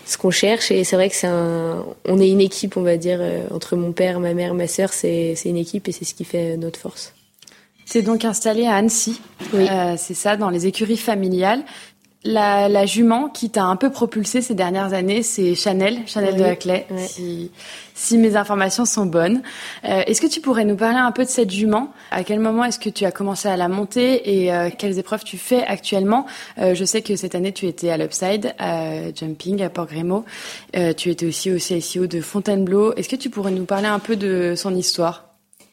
ce 0.06 0.18
qu'on 0.18 0.30
cherche. 0.30 0.70
Et 0.70 0.84
c'est 0.84 0.96
vrai 0.96 1.08
que 1.08 1.16
c'est 1.16 1.26
un, 1.26 1.84
on 2.06 2.20
est 2.20 2.28
une 2.28 2.40
équipe, 2.40 2.76
on 2.76 2.82
va 2.82 2.96
dire, 2.96 3.20
entre 3.50 3.76
mon 3.76 3.92
père, 3.92 4.20
ma 4.20 4.34
mère, 4.34 4.54
ma 4.54 4.66
sœur. 4.66 4.92
C'est, 4.92 5.34
c'est 5.36 5.48
une 5.48 5.56
équipe 5.56 5.88
et 5.88 5.92
c'est 5.92 6.04
ce 6.04 6.14
qui 6.14 6.24
fait 6.24 6.56
notre 6.56 6.78
force. 6.78 7.14
C'est 7.86 8.02
donc 8.02 8.24
installé 8.24 8.66
à 8.66 8.74
Annecy. 8.74 9.20
Oui. 9.52 9.66
c'est 9.96 10.14
ça, 10.14 10.36
dans 10.36 10.50
les 10.50 10.66
écuries 10.66 10.96
familiales. 10.96 11.62
La, 12.22 12.68
la, 12.68 12.84
jument 12.84 13.30
qui 13.30 13.48
t'a 13.48 13.64
un 13.64 13.76
peu 13.76 13.90
propulsé 13.90 14.42
ces 14.42 14.54
dernières 14.54 14.92
années, 14.92 15.22
c'est 15.22 15.54
Chanel, 15.54 16.00
Chanel 16.06 16.36
de 16.36 16.44
Haclay, 16.44 16.86
si, 16.98 17.50
si, 18.00 18.16
mes 18.16 18.34
informations 18.34 18.86
sont 18.86 19.04
bonnes. 19.04 19.42
Euh, 19.84 20.02
est-ce 20.06 20.22
que 20.22 20.26
tu 20.26 20.40
pourrais 20.40 20.64
nous 20.64 20.74
parler 20.74 20.96
un 20.96 21.12
peu 21.12 21.22
de 21.24 21.28
cette 21.28 21.50
jument 21.50 21.92
À 22.10 22.24
quel 22.24 22.40
moment 22.40 22.64
est-ce 22.64 22.78
que 22.78 22.88
tu 22.88 23.04
as 23.04 23.12
commencé 23.12 23.46
à 23.46 23.58
la 23.58 23.68
monter 23.68 24.42
et 24.42 24.52
euh, 24.52 24.70
quelles 24.76 24.98
épreuves 24.98 25.22
tu 25.22 25.36
fais 25.36 25.62
actuellement? 25.64 26.24
Euh, 26.58 26.74
Je 26.74 26.84
sais 26.86 27.02
que 27.02 27.14
cette 27.14 27.34
année 27.34 27.52
tu 27.52 27.66
étais 27.66 27.90
à 27.90 27.98
l'Upside, 27.98 28.54
à 28.58 29.12
Jumping, 29.14 29.62
à 29.62 29.68
Port-Grémaud. 29.68 30.24
tu 30.96 31.10
étais 31.10 31.26
aussi 31.26 31.52
au 31.52 31.56
CSIO 31.56 32.06
de 32.06 32.22
Fontainebleau. 32.22 32.94
Est-ce 32.94 33.08
que 33.10 33.16
tu 33.16 33.28
pourrais 33.28 33.50
nous 33.50 33.66
parler 33.66 33.88
un 33.88 33.98
peu 33.98 34.16
de 34.16 34.54
son 34.56 34.74
histoire? 34.74 35.26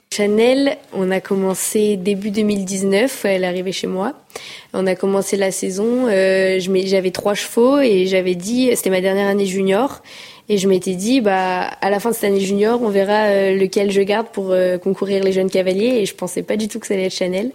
Chanel, 0.10 0.77
on 0.93 1.12
a 1.12 1.19
commencé 1.19 1.98
début 1.98 2.31
2019, 2.31 3.25
elle 3.25 3.43
est 3.43 3.48
arrivée 3.48 3.74
chez 3.74 3.88
moi. 3.88 4.13
On 4.74 4.88
a 4.88 4.96
commencé 4.96 5.36
la 5.36 5.51
saison, 5.51 6.07
j'avais 6.07 7.12
trois 7.12 7.34
chevaux 7.34 7.79
et 7.79 8.05
j'avais 8.05 8.36
dit, 8.36 8.72
c'était 8.75 8.89
ma 8.89 9.01
dernière 9.01 9.27
année 9.27 9.46
junior, 9.46 10.01
et 10.50 10.58
je 10.58 10.68
m'étais 10.68 10.96
dit, 10.96 11.22
bah, 11.22 11.62
à 11.82 11.89
la 11.89 12.00
fin 12.00 12.10
de 12.10 12.16
cette 12.16 12.25
année 12.25 12.39
junior, 12.39 12.82
on 12.82 12.89
verra 12.89 13.25
euh, 13.27 13.56
lequel 13.56 13.92
je 13.92 14.01
garde 14.01 14.27
pour 14.27 14.51
euh, 14.51 14.77
concourir 14.77 15.24
les 15.24 15.32
jeunes 15.32 15.50
cavaliers, 15.50 16.00
et 16.00 16.06
je 16.06 16.16
pensais 16.16 16.44
pas 16.44 16.56
du 16.56 16.68
tout 16.68 16.80
que 16.80 16.88
ça 16.88 16.94
allait 16.94 17.06
être 17.06 17.13
Chanel. 17.13 17.51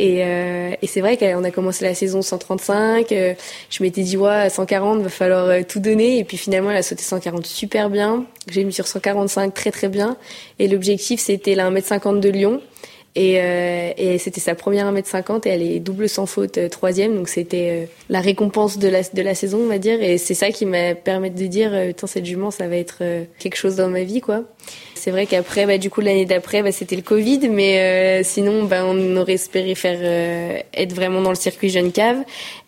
Et, 0.00 0.24
euh, 0.24 0.70
et 0.80 0.86
c'est 0.86 1.02
vrai 1.02 1.18
qu'on 1.18 1.44
a 1.44 1.50
commencé 1.50 1.84
la 1.84 1.94
saison 1.94 2.22
135. 2.22 3.12
Euh, 3.12 3.34
je 3.68 3.82
m'étais 3.82 4.02
dit, 4.02 4.16
ouais, 4.16 4.48
140, 4.48 5.02
va 5.02 5.08
falloir 5.10 5.44
euh, 5.44 5.60
tout 5.68 5.78
donner. 5.78 6.18
Et 6.18 6.24
puis 6.24 6.38
finalement, 6.38 6.70
elle 6.70 6.78
a 6.78 6.82
sauté 6.82 7.02
140 7.02 7.44
super 7.46 7.90
bien. 7.90 8.24
J'ai 8.48 8.64
mis 8.64 8.72
sur 8.72 8.86
145 8.86 9.52
très 9.52 9.70
très 9.70 9.88
bien. 9.88 10.16
Et 10.58 10.68
l'objectif, 10.68 11.20
c'était 11.20 11.54
la 11.54 11.70
1m50 11.70 12.18
de 12.18 12.28
Lyon. 12.30 12.62
Et, 13.16 13.40
euh, 13.40 13.92
et 13.96 14.18
c'était 14.18 14.40
sa 14.40 14.54
première 14.54 14.92
1m50 14.92 15.46
et 15.46 15.50
elle 15.50 15.62
est 15.62 15.80
double 15.80 16.08
sans 16.08 16.26
faute 16.26 16.58
troisième. 16.70 17.16
Donc 17.16 17.28
c'était 17.28 17.88
la 18.08 18.20
récompense 18.20 18.78
de 18.78 18.88
la, 18.88 19.02
de 19.02 19.22
la 19.22 19.34
saison, 19.34 19.58
on 19.64 19.68
va 19.68 19.78
dire. 19.78 20.02
Et 20.02 20.18
c'est 20.18 20.34
ça 20.34 20.50
qui 20.50 20.66
m'a 20.66 20.94
permis 20.94 21.30
de 21.30 21.46
dire, 21.46 21.72
putain, 21.88 22.06
cette 22.06 22.26
jument, 22.26 22.50
ça 22.50 22.68
va 22.68 22.76
être 22.76 23.02
quelque 23.38 23.56
chose 23.56 23.76
dans 23.76 23.88
ma 23.88 24.04
vie, 24.04 24.20
quoi. 24.20 24.44
C'est 25.00 25.12
vrai 25.12 25.24
qu'après, 25.24 25.64
bah, 25.64 25.78
du 25.78 25.88
coup, 25.88 26.02
l'année 26.02 26.26
d'après, 26.26 26.62
bah, 26.62 26.72
c'était 26.72 26.94
le 26.94 27.00
Covid, 27.00 27.48
mais 27.48 27.78
euh, 27.78 28.22
sinon, 28.22 28.64
bah, 28.64 28.84
on 28.84 29.16
aurait 29.16 29.32
espéré 29.32 29.74
faire 29.74 29.98
euh, 30.02 30.58
être 30.74 30.92
vraiment 30.92 31.22
dans 31.22 31.30
le 31.30 31.36
circuit 31.36 31.70
jeune 31.70 31.90
cave. 31.90 32.18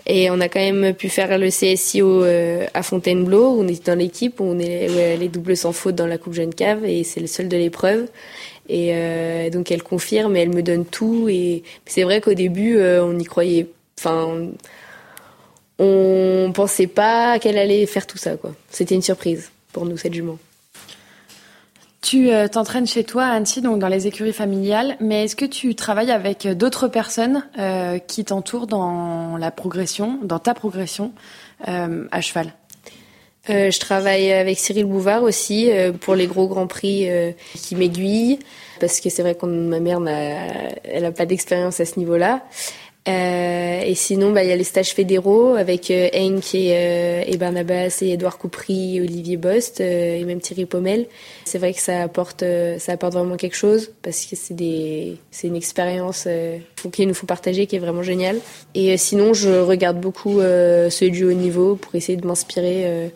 Et 0.07 0.31
on 0.31 0.41
a 0.41 0.49
quand 0.49 0.59
même 0.59 0.95
pu 0.95 1.11
faire 1.11 1.37
le 1.37 1.49
CSIO 1.49 2.25
euh, 2.25 2.67
à 2.73 2.83
Fontainebleau, 2.83 3.55
on 3.59 3.69
était 3.69 3.91
dans 3.91 3.99
l'équipe, 3.99 4.41
on 4.41 4.59
est 4.59 5.17
les 5.19 5.29
doubles 5.29 5.57
sans 5.59 5.73
faute 5.73 5.95
dans 5.95 6.07
la 6.07 6.17
Coupe 6.17 6.33
jeune 6.33 6.55
cave, 6.55 6.87
et 6.87 7.05
c'est 7.05 7.21
le 7.21 7.27
seul 7.27 7.49
de 7.49 7.57
l'épreuve. 7.59 8.07
Et 8.73 9.51
donc 9.51 9.71
elle 9.71 9.83
confirme, 9.83 10.35
et 10.37 10.41
elle 10.41 10.55
me 10.55 10.63
donne 10.63 10.87
tout. 10.87 11.29
Et 11.29 11.63
c'est 11.85 12.05
vrai 12.05 12.21
qu'au 12.21 12.35
début, 12.35 12.81
on 12.81 13.19
y 13.19 13.25
croyait. 13.25 13.69
Enfin, 13.99 14.49
on 15.79 16.53
pensait 16.55 16.87
pas 16.87 17.39
qu'elle 17.39 17.59
allait 17.59 17.87
faire 17.87 18.07
tout 18.07 18.19
ça. 18.19 18.33
C'était 18.71 18.95
une 18.95 19.03
surprise 19.03 19.51
pour 19.73 19.85
nous 19.85 19.97
cette 19.97 20.15
jument. 20.15 20.39
Tu 22.03 22.31
euh, 22.31 22.49
t'entraînes 22.49 22.87
chez 22.87 23.05
toi 23.05 23.25
Annecy, 23.27 23.63
donc 23.63 23.79
dans 23.79 23.89
les 23.89 24.09
écuries 24.09 24.33
familiales, 24.33 24.97
mais 24.99 25.25
est-ce 25.25 25.37
que 25.37 25.45
tu 25.45 25.77
travailles 25.77 26.11
avec 26.11 26.49
d'autres 26.49 26.89
personnes 26.89 27.45
euh, 27.59 27.99
qui 27.99 28.25
t'entourent 28.25 28.67
dans 28.67 29.37
la 29.37 29.53
progression, 29.53 30.19
dans 30.23 30.41
ta 30.41 30.53
progression 30.53 31.13
euh, 31.69 32.07
à 32.11 32.21
cheval? 32.21 32.53
Euh, 33.51 33.71
Je 33.71 33.81
travaille 33.81 34.33
avec 34.33 34.59
Cyril 34.59 34.85
Bouvard 34.85 35.23
aussi 35.23 35.71
pour 36.01 36.15
les 36.15 36.27
gros 36.27 36.49
grands 36.49 36.67
prix 36.67 37.09
qui 37.55 37.75
m'aiguillent, 37.77 38.39
parce 38.81 39.01
que 39.01 39.11
c'est 39.11 39.23
vrai 39.23 39.35
que 39.35 39.47
ma 39.47 39.81
mère 39.81 40.01
n'a, 40.01 40.47
elle 40.85 41.05
a 41.05 41.13
pas 41.13 41.27
d'expérience 41.27 41.81
à 41.81 41.85
ce 41.85 41.99
niveau-là. 41.99 42.43
Euh, 43.09 43.83
et 43.85 43.97
sinon, 43.97 44.31
bah, 44.31 44.45
il 44.45 44.49
y 44.49 44.53
a 44.53 44.57
les 44.57 44.63
stages 44.63 44.91
fédéraux 44.91 45.55
avec 45.57 45.91
euh, 45.91 46.09
Henk 46.15 46.55
et, 46.55 46.71
euh, 46.73 47.25
et, 47.27 47.37
Barnabas 47.37 47.99
et 48.01 48.13
Edouard 48.13 48.39
Coupry, 48.39 49.01
Olivier 49.01 49.37
Bost 49.37 49.81
euh, 49.81 50.21
et 50.21 50.25
même 50.25 50.41
Thierry 50.41 50.67
Pommel. 50.67 51.07
C'est 51.45 51.59
vrai 51.59 51.73
que 51.73 51.81
ça 51.81 52.03
apporte, 52.03 52.45
euh, 52.45 52.79
ça 52.79 52.93
apporte 52.93 53.15
vraiment 53.15 53.37
quelque 53.37 53.57
chose 53.57 53.91
parce 54.03 54.25
que 54.25 54.37
c'est 54.37 54.55
des, 54.55 55.17
c'est 55.33 55.49
une 55.49 55.57
expérience 55.57 56.29
qu'il 56.93 57.09
nous 57.09 57.15
faut 57.15 57.27
partager 57.27 57.67
qui 57.67 57.75
est 57.75 57.81
vraiment 57.81 58.05
géniale. 58.05 58.39
Et 58.77 58.97
sinon, 58.97 59.35
je 59.35 59.51
regarde 59.51 60.01
beaucoup 60.01 60.41
ceux 60.41 61.11
du 61.11 61.25
haut 61.25 61.33
niveau 61.33 61.75
pour 61.77 61.95
essayer 61.95 62.17
de 62.17 62.27
m'inspirer 62.27 63.11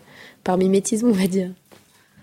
par 0.47 0.57
mimétisme, 0.57 1.09
on 1.09 1.13
va 1.13 1.27
dire. 1.27 1.51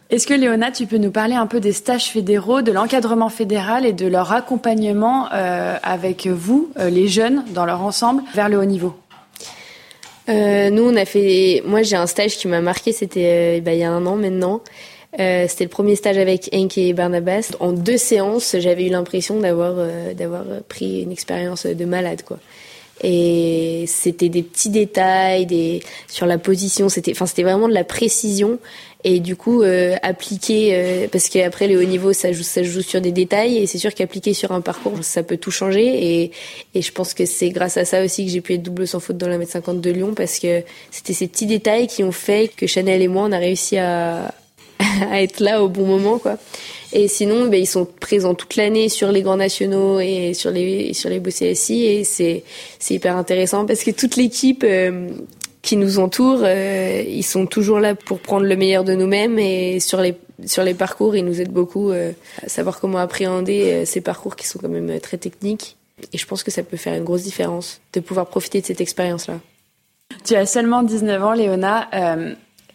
Est-ce 0.09 0.27
que 0.27 0.33
Léona, 0.33 0.71
tu 0.71 0.85
peux 0.85 0.97
nous 0.97 1.11
parler 1.11 1.35
un 1.35 1.47
peu 1.47 1.59
des 1.59 1.73
stages 1.73 2.05
fédéraux, 2.05 2.61
de 2.61 2.71
l'encadrement 2.71 3.29
fédéral 3.29 3.85
et 3.85 3.93
de 3.93 4.07
leur 4.07 4.31
accompagnement 4.31 5.27
euh, 5.33 5.75
avec 5.83 6.27
vous, 6.27 6.71
euh, 6.79 6.89
les 6.89 7.07
jeunes, 7.07 7.43
dans 7.53 7.65
leur 7.65 7.81
ensemble, 7.81 8.23
vers 8.33 8.47
le 8.47 8.57
haut 8.57 8.65
niveau? 8.65 8.93
Euh, 10.29 10.69
Nous, 10.69 10.83
on 10.83 10.95
a 10.95 11.05
fait. 11.05 11.63
Moi, 11.65 11.81
j'ai 11.81 11.97
un 11.97 12.07
stage 12.07 12.37
qui 12.37 12.47
m'a 12.47 12.61
marqué. 12.61 12.93
C'était 12.93 13.59
bah, 13.59 13.73
il 13.73 13.79
y 13.79 13.83
a 13.83 13.91
un 13.91 14.05
an 14.05 14.15
maintenant. 14.15 14.61
c'était 15.17 15.65
le 15.65 15.69
premier 15.69 15.95
stage 15.95 16.17
avec 16.17 16.49
Henk 16.53 16.77
et 16.77 16.93
Barnabas. 16.93 17.51
En 17.59 17.73
deux 17.73 17.97
séances, 17.97 18.55
j'avais 18.57 18.85
eu 18.85 18.89
l'impression 18.89 19.39
d'avoir 19.39 19.73
d'avoir 20.15 20.43
pris 20.69 21.01
une 21.01 21.11
expérience 21.11 21.65
de 21.65 21.85
malade, 21.85 22.21
quoi 22.23 22.39
et 23.03 23.83
c'était 23.87 24.29
des 24.29 24.43
petits 24.43 24.69
détails 24.69 25.45
des 25.45 25.83
sur 26.07 26.25
la 26.25 26.37
position 26.37 26.87
c'était 26.87 27.11
enfin 27.11 27.25
c'était 27.25 27.43
vraiment 27.43 27.67
de 27.67 27.73
la 27.73 27.83
précision. 27.83 28.59
Et 29.05 29.19
du 29.19 29.35
coup 29.35 29.63
euh, 29.63 29.97
appliquer 30.01 30.69
euh, 30.71 31.07
parce 31.11 31.27
qu'après 31.27 31.67
le 31.67 31.77
haut 31.77 31.83
niveau 31.83 32.13
ça 32.13 32.31
joue 32.31 32.43
ça 32.43 32.63
joue 32.63 32.81
sur 32.81 33.01
des 33.01 33.11
détails. 33.11 33.57
Et 33.57 33.67
c'est 33.67 33.77
sûr 33.77 33.93
qu'appliquer 33.93 34.33
sur 34.33 34.53
un 34.53 34.61
parcours 34.61 34.93
ça 35.01 35.23
peut 35.23 35.35
tout 35.35 35.51
changer. 35.51 36.21
Et 36.21 36.31
et 36.73 36.81
je 36.81 36.91
pense 36.93 37.13
que 37.13 37.25
c'est 37.25 37.49
grâce 37.49 37.75
à 37.75 37.83
ça 37.83 38.05
aussi 38.05 38.25
que 38.25 38.31
j'ai 38.31 38.39
pu 38.39 38.53
être 38.53 38.63
double 38.63 38.87
sans 38.87 39.01
faute 39.01 39.17
dans 39.17 39.27
la 39.27 39.37
mètre 39.37 39.51
50 39.51 39.81
de 39.81 39.91
Lyon 39.91 40.13
parce 40.15 40.39
que 40.39 40.63
c'était 40.89 41.13
ces 41.13 41.27
petits 41.27 41.45
détails 41.45 41.87
qui 41.87 42.05
ont 42.05 42.13
fait 42.13 42.49
que 42.55 42.65
Chanel 42.65 43.01
et 43.01 43.09
moi 43.09 43.23
on 43.27 43.33
a 43.33 43.39
réussi 43.39 43.77
à 43.77 44.33
à 45.11 45.21
être 45.21 45.41
là 45.41 45.61
au 45.61 45.67
bon 45.67 45.85
moment 45.85 46.17
quoi 46.17 46.37
et 46.95 47.07
sinon, 47.07 47.47
ben, 47.47 47.59
ils 47.59 47.67
sont 47.67 47.85
présents 47.85 48.35
toute 48.35 48.55
l'année 48.55 48.87
sur 48.87 49.11
les 49.11 49.23
grands 49.23 49.37
nationaux 49.37 49.99
et 49.99 50.35
sur 50.35 50.51
les 50.51 50.93
sur 50.93 51.09
les 51.09 51.19
beaux 51.19 51.31
CSI 51.31 51.85
et 51.85 52.03
c'est 52.03 52.43
c'est 52.77 52.93
hyper 52.93 53.17
intéressant 53.17 53.65
parce 53.65 53.83
que 53.83 53.89
toute 53.89 54.15
l'équipe 54.15 54.63
euh, 54.63 55.09
qui 55.63 55.75
nous 55.75 55.97
entoure, 55.97 56.41
euh, 56.43 57.03
ils 57.07 57.23
sont 57.23 57.47
toujours 57.47 57.79
là 57.79 57.95
pour 57.95 58.19
prendre 58.19 58.45
le 58.45 58.55
meilleur 58.55 58.83
de 58.83 58.93
nous-mêmes 58.93 59.39
et 59.39 59.79
sur 59.79 60.01
les 60.01 60.15
sur 60.45 60.63
les 60.63 60.75
parcours, 60.75 61.15
ils 61.15 61.25
nous 61.25 61.41
aident 61.41 61.51
beaucoup 61.51 61.89
euh, 61.89 62.11
à 62.45 62.47
savoir 62.47 62.79
comment 62.79 62.99
appréhender 62.99 63.85
ces 63.85 64.01
parcours 64.01 64.35
qui 64.35 64.45
sont 64.45 64.59
quand 64.59 64.69
même 64.69 64.99
très 64.99 65.17
techniques. 65.17 65.77
Et 66.11 66.19
je 66.19 66.27
pense 66.27 66.43
que 66.43 66.51
ça 66.51 66.61
peut 66.61 66.77
faire 66.77 66.93
une 66.93 67.03
grosse 67.03 67.23
différence 67.23 67.81
de 67.93 68.01
pouvoir 68.01 68.27
profiter 68.27 68.61
de 68.61 68.65
cette 68.67 68.81
expérience-là. 68.81 69.39
Tu 70.25 70.35
as 70.35 70.45
seulement 70.45 70.83
19 70.83 71.23
ans, 71.23 71.33
Léona. 71.33 71.89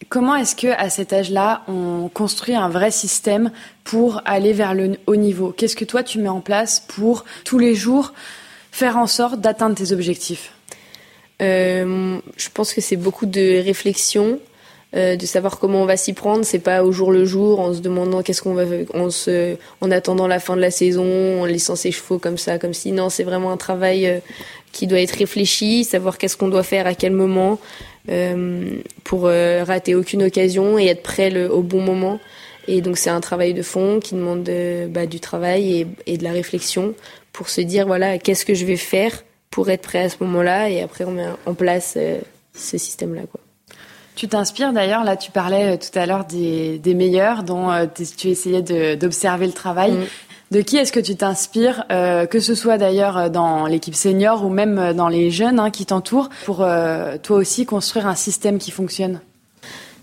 Comment 0.08 0.36
est-ce 0.36 0.56
que 0.56 0.68
à 0.68 0.88
cet 0.88 1.12
âge-là, 1.12 1.62
on 1.68 2.08
construit 2.08 2.54
un 2.54 2.70
vrai 2.70 2.90
système 2.90 3.50
pour 3.84 4.22
aller 4.24 4.54
vers 4.54 4.72
le 4.72 4.96
haut 5.06 5.16
niveau? 5.16 5.52
Qu'est-ce 5.54 5.76
que 5.76 5.84
toi 5.84 6.02
tu 6.02 6.18
mets 6.18 6.30
en 6.30 6.40
place 6.40 6.80
pour 6.80 7.26
tous 7.44 7.58
les 7.58 7.74
jours 7.74 8.14
faire 8.72 8.96
en 8.96 9.06
sorte 9.06 9.40
d'atteindre 9.40 9.74
tes 9.74 9.92
objectifs? 9.92 10.52
Euh, 11.42 12.18
Je 12.36 12.48
pense 12.54 12.72
que 12.72 12.80
c'est 12.80 12.96
beaucoup 12.96 13.26
de 13.26 13.62
réflexion, 13.62 14.40
euh, 14.96 15.16
de 15.16 15.26
savoir 15.26 15.58
comment 15.58 15.82
on 15.82 15.86
va 15.86 15.98
s'y 15.98 16.14
prendre. 16.14 16.42
C'est 16.42 16.58
pas 16.58 16.82
au 16.82 16.90
jour 16.90 17.12
le 17.12 17.26
jour 17.26 17.60
en 17.60 17.74
se 17.74 17.80
demandant 17.80 18.22
qu'est-ce 18.22 18.40
qu'on 18.40 18.54
va, 18.54 18.64
en 18.94 19.10
se, 19.10 19.56
en 19.82 19.90
attendant 19.90 20.26
la 20.26 20.40
fin 20.40 20.56
de 20.56 20.62
la 20.62 20.70
saison, 20.70 21.42
en 21.42 21.44
laissant 21.44 21.76
ses 21.76 21.92
chevaux 21.92 22.18
comme 22.18 22.38
ça, 22.38 22.58
comme 22.58 22.72
si. 22.72 22.92
Non, 22.92 23.10
c'est 23.10 23.24
vraiment 23.24 23.52
un 23.52 23.58
travail 23.58 24.06
euh, 24.06 24.20
qui 24.72 24.86
doit 24.86 25.00
être 25.00 25.16
réfléchi, 25.16 25.84
savoir 25.84 26.18
qu'est-ce 26.18 26.36
qu'on 26.36 26.48
doit 26.48 26.62
faire 26.62 26.86
à 26.86 26.94
quel 26.94 27.12
moment 27.12 27.58
euh, 28.08 28.78
pour 29.04 29.26
euh, 29.26 29.64
rater 29.64 29.94
aucune 29.94 30.22
occasion 30.22 30.78
et 30.78 30.86
être 30.86 31.02
prêt 31.02 31.30
le, 31.30 31.52
au 31.52 31.62
bon 31.62 31.80
moment. 31.80 32.20
Et 32.66 32.80
donc 32.80 32.98
c'est 32.98 33.10
un 33.10 33.20
travail 33.20 33.54
de 33.54 33.62
fond 33.62 33.98
qui 34.00 34.14
demande 34.14 34.48
bah, 34.90 35.06
du 35.06 35.20
travail 35.20 35.80
et, 35.80 35.86
et, 36.06 36.18
de 36.18 36.24
la 36.24 36.32
réflexion 36.32 36.94
pour 37.32 37.48
se 37.48 37.62
dire 37.62 37.86
voilà 37.86 38.18
qu'est-ce 38.18 38.44
que 38.44 38.54
je 38.54 38.66
vais 38.66 38.76
faire 38.76 39.24
pour 39.50 39.70
être 39.70 39.82
prêt 39.82 40.02
à 40.02 40.08
ce 40.10 40.16
moment-là 40.20 40.68
et 40.68 40.82
après 40.82 41.04
on 41.04 41.12
met 41.12 41.26
en 41.46 41.54
place 41.54 41.96
ce 42.54 42.78
système-là 42.78 43.22
quoi. 43.30 43.40
Tu 44.18 44.26
t'inspires 44.26 44.72
d'ailleurs, 44.72 45.04
là 45.04 45.16
tu 45.16 45.30
parlais 45.30 45.74
euh, 45.74 45.76
tout 45.76 45.96
à 45.96 46.04
l'heure 46.04 46.24
des, 46.24 46.80
des, 46.80 46.94
meilleurs 46.94 47.44
dont 47.44 47.70
euh, 47.70 47.86
tu 47.94 48.30
essayais 48.30 48.62
d'observer 48.96 49.46
le 49.46 49.52
travail. 49.52 49.92
Mm. 49.92 50.06
De 50.50 50.62
qui 50.62 50.78
est-ce 50.78 50.92
que 50.92 51.00
tu 51.00 51.14
t'inspires, 51.14 51.84
euh, 51.92 52.24
que 52.26 52.40
ce 52.40 52.54
soit 52.54 52.78
d'ailleurs 52.78 53.30
dans 53.30 53.66
l'équipe 53.66 53.94
senior 53.94 54.44
ou 54.44 54.48
même 54.48 54.94
dans 54.94 55.08
les 55.08 55.30
jeunes 55.30 55.60
hein, 55.60 55.70
qui 55.70 55.84
t'entourent, 55.84 56.30
pour 56.46 56.62
euh, 56.62 57.18
toi 57.22 57.36
aussi 57.36 57.66
construire 57.66 58.06
un 58.06 58.14
système 58.14 58.58
qui 58.58 58.70
fonctionne? 58.70 59.20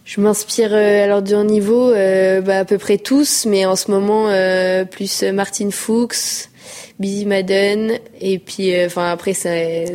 Je 0.03 0.21
m'inspire 0.21 0.69
euh, 0.71 1.03
alors 1.03 1.23
du 1.23 1.34
haut 1.34 1.43
niveau, 1.43 1.91
bah, 1.91 2.60
à 2.60 2.65
peu 2.65 2.77
près 2.77 2.99
tous, 2.99 3.45
mais 3.47 3.65
en 3.65 3.75
ce 3.75 3.89
moment 3.89 4.27
plus 4.91 5.23
Martin 5.23 5.71
Fuchs, 5.71 6.49
Busy 6.99 7.25
Madden, 7.25 7.99
et 8.21 8.38
puis 8.38 8.71
enfin 8.86 9.12
après 9.12 9.34
ça, 9.34 9.49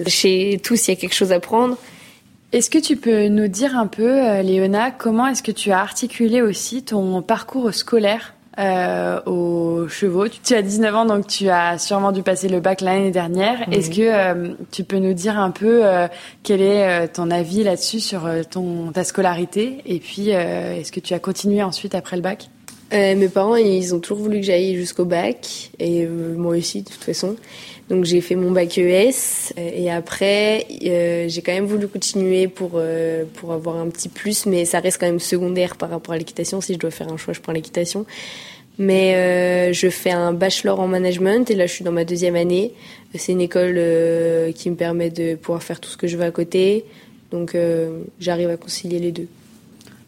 chez 0.09 0.61
tous 0.63 0.89
il 0.89 0.91
y 0.91 0.95
a 0.95 0.97
quelque 0.97 1.15
chose 1.15 1.33
à 1.33 1.39
prendre. 1.39 1.77
Est-ce 2.53 2.69
que 2.69 2.79
tu 2.79 2.97
peux 2.97 3.29
nous 3.29 3.47
dire 3.47 3.79
un 3.79 3.87
peu, 3.87 4.29
euh, 4.29 4.43
Léona, 4.43 4.91
comment 4.91 5.29
est-ce 5.29 5.43
que 5.45 5.53
tu 5.53 5.71
as 5.71 5.79
articulé 5.79 6.43
aussi 6.43 6.83
ton 6.83 7.23
parcours 7.23 7.73
scolaire? 7.73 8.35
Euh, 8.61 9.21
aux 9.25 9.89
chevaux 9.89 10.27
Tu 10.29 10.55
as 10.55 10.63
19 10.63 10.95
ans, 10.95 11.05
donc 11.07 11.27
tu 11.27 11.49
as 11.49 11.79
sûrement 11.79 12.13
dû 12.13 12.23
passer 12.23 12.49
le 12.49 12.61
bac 12.61 12.81
l'année 12.81 13.11
dernière. 13.11 13.67
Est-ce 13.73 13.91
que 13.91 14.03
euh, 14.03 14.55
tu 14.71 14.85
peux 14.85 14.99
nous 14.99 15.15
dire 15.15 15.39
un 15.39 15.51
peu 15.51 15.81
euh, 15.85 16.09
quel 16.43 16.61
est 16.61 17.09
ton 17.09 17.31
avis 17.31 17.65
là-dessus 17.65 18.01
sur 18.01 18.29
ton 18.51 18.93
ta 18.93 19.05
scolarité? 19.05 19.79
Et 19.87 19.99
puis, 19.99 20.29
est-ce 20.31 20.93
que 20.93 21.01
tu 21.01 21.15
as 21.15 21.19
continué 21.19 21.63
ensuite 21.63 21.95
après 21.95 22.17
le 22.17 22.23
bac? 22.23 22.51
Mes 22.93 23.29
parents, 23.29 23.57
ils 23.57 23.95
ont 23.95 24.01
toujours 24.01 24.19
voulu 24.19 24.41
que 24.41 24.47
j'aille 24.47 24.75
jusqu'au 24.75 25.05
bac, 25.05 25.71
et 25.79 26.07
moi 26.07 26.57
aussi, 26.57 26.83
de 26.83 26.91
toute 26.91 27.05
façon. 27.05 27.37
Donc 27.91 28.05
j'ai 28.05 28.21
fait 28.21 28.37
mon 28.37 28.53
bac 28.53 28.79
ES 28.79 29.53
et 29.57 29.91
après 29.91 30.65
euh, 30.87 31.29
j'ai 31.29 31.43
quand 31.43 31.53
même 31.53 31.67
voulu 31.67 31.89
continuer 31.89 32.47
pour 32.47 32.73
euh, 32.77 33.25
pour 33.35 33.53
avoir 33.53 33.77
un 33.77 33.89
petit 33.89 34.09
plus, 34.09 34.47
mais 34.47 34.65
ça 34.65 34.79
reste 34.79 35.01
quand 35.01 35.07
même 35.07 35.19
secondaire 35.19 35.75
par 35.75 35.91
rapport 35.91 36.15
à 36.15 36.19
l'équitation. 36.19 36.61
Si 36.61 36.75
je 36.75 36.79
dois 36.79 36.93
faire 36.93 37.13
un 37.13 37.17
choix, 37.17 37.35
je 37.35 37.41
prends 37.41 37.53
l'équitation. 37.53 38.07
Mais 38.81 39.15
euh, 39.15 39.73
je 39.75 39.91
fais 39.91 40.11
un 40.11 40.33
bachelor 40.33 40.81
en 40.81 40.89
management 40.89 41.51
et 41.51 41.55
là 41.55 41.67
je 41.67 41.73
suis 41.73 41.85
dans 41.85 41.93
ma 41.93 42.07
deuxième 42.07 42.35
année. 42.35 42.73
C'est 43.15 43.33
une 43.33 43.43
école 43.43 43.75
euh, 43.77 44.53
qui 44.53 44.71
me 44.71 44.75
permet 44.75 45.11
de 45.11 45.35
pouvoir 45.35 45.63
faire 45.63 45.81
tout 45.81 45.91
ce 45.91 45.99
que 45.99 46.07
je 46.07 46.17
veux 46.17 46.25
à 46.25 46.31
côté. 46.31 46.87
Donc 47.31 47.55
euh, 47.55 48.01
j'arrive 48.21 48.49
à 48.49 48.57
concilier 48.57 48.99
les 48.99 49.13
deux. 49.13 49.29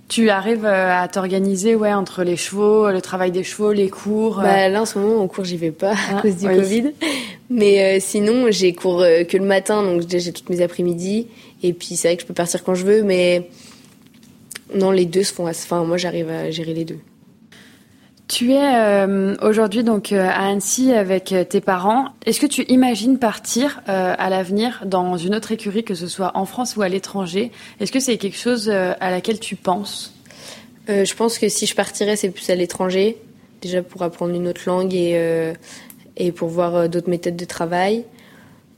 Tu 0.08 0.30
arrives 0.30 0.64
à 0.64 1.06
t'organiser 1.08 1.74
ouais, 1.74 1.92
entre 1.92 2.22
les 2.22 2.37
chevaux, 2.37 2.90
le 2.90 3.02
travail 3.02 3.30
des 3.30 3.44
chevaux, 3.44 3.72
les 3.72 3.90
cours 3.90 4.37
bah, 4.37 4.68
Là, 4.70 4.82
en 4.82 4.87
ce 4.87 4.98
moment, 4.98 5.22
en 5.22 5.28
cours, 5.28 5.44
j'y 5.44 5.58
vais 5.58 5.70
pas 5.70 5.92
à 5.92 5.96
ah, 6.16 6.22
cause 6.22 6.37
du 6.37 6.46
Covid. 6.46 6.92
Mais 7.50 7.98
sinon, 7.98 8.50
j'ai 8.50 8.74
cours 8.74 9.00
que 9.00 9.37
le 9.37 9.44
matin, 9.44 9.82
donc 9.82 10.02
j'ai 10.06 10.32
toutes 10.32 10.50
mes 10.50 10.61
après-midi. 10.61 11.28
Et 11.62 11.72
puis, 11.72 11.96
c'est 11.96 12.08
vrai 12.08 12.16
que 12.16 12.22
je 12.22 12.26
peux 12.26 12.35
partir 12.35 12.62
quand 12.62 12.74
je 12.74 12.85
veux, 12.85 13.02
mais 13.02 13.48
non, 14.74 14.90
les 14.90 15.06
deux 15.06 15.22
se 15.22 15.32
font. 15.32 15.48
Enfin, 15.48 15.82
moi, 15.85 15.96
j'arrive 15.96 16.28
à 16.28 16.50
gérer 16.50 16.74
les 16.74 16.85
deux. 16.85 16.98
Tu 18.33 18.53
es 18.53 18.77
euh, 18.77 19.37
aujourd'hui 19.42 19.85
donc 19.85 20.11
euh, 20.11 20.27
à 20.27 20.49
Annecy 20.49 20.90
avec 20.90 21.33
euh, 21.33 21.45
tes 21.45 21.61
parents. 21.61 22.07
Est-ce 22.25 22.40
que 22.40 22.47
tu 22.47 22.62
imagines 22.62 23.18
partir 23.18 23.83
à 23.87 24.31
l'avenir 24.31 24.85
dans 24.87 25.18
une 25.18 25.35
autre 25.35 25.53
écurie, 25.53 25.85
que 25.85 25.95
ce 25.95 26.07
soit 26.07 26.31
en 26.35 26.47
France 26.47 26.75
ou 26.77 26.81
à 26.81 26.88
l'étranger? 26.88 27.53
Est-ce 27.79 27.92
que 27.92 28.01
c'est 28.01 28.16
quelque 28.16 28.38
chose 28.38 28.71
à 28.71 29.11
laquelle 29.11 29.38
tu 29.38 29.55
penses? 29.55 30.14
Je 30.88 31.14
pense 31.14 31.38
que 31.38 31.51
si 31.51 31.66
je 31.66 31.75
partirais, 31.75 32.16
c'est 32.16 32.31
plus 32.31 32.49
à 32.49 32.55
l'étranger, 32.55 33.18
déjà 33.61 33.83
pour 33.83 34.03
apprendre 34.03 34.35
une 34.35 34.49
autre 34.49 34.62
langue 34.64 34.95
et, 34.95 35.53
et 36.16 36.33
pour 36.33 36.49
voir 36.49 36.88
d'autres 36.88 37.11
méthodes 37.11 37.37
de 37.37 37.45
travail. 37.45 38.05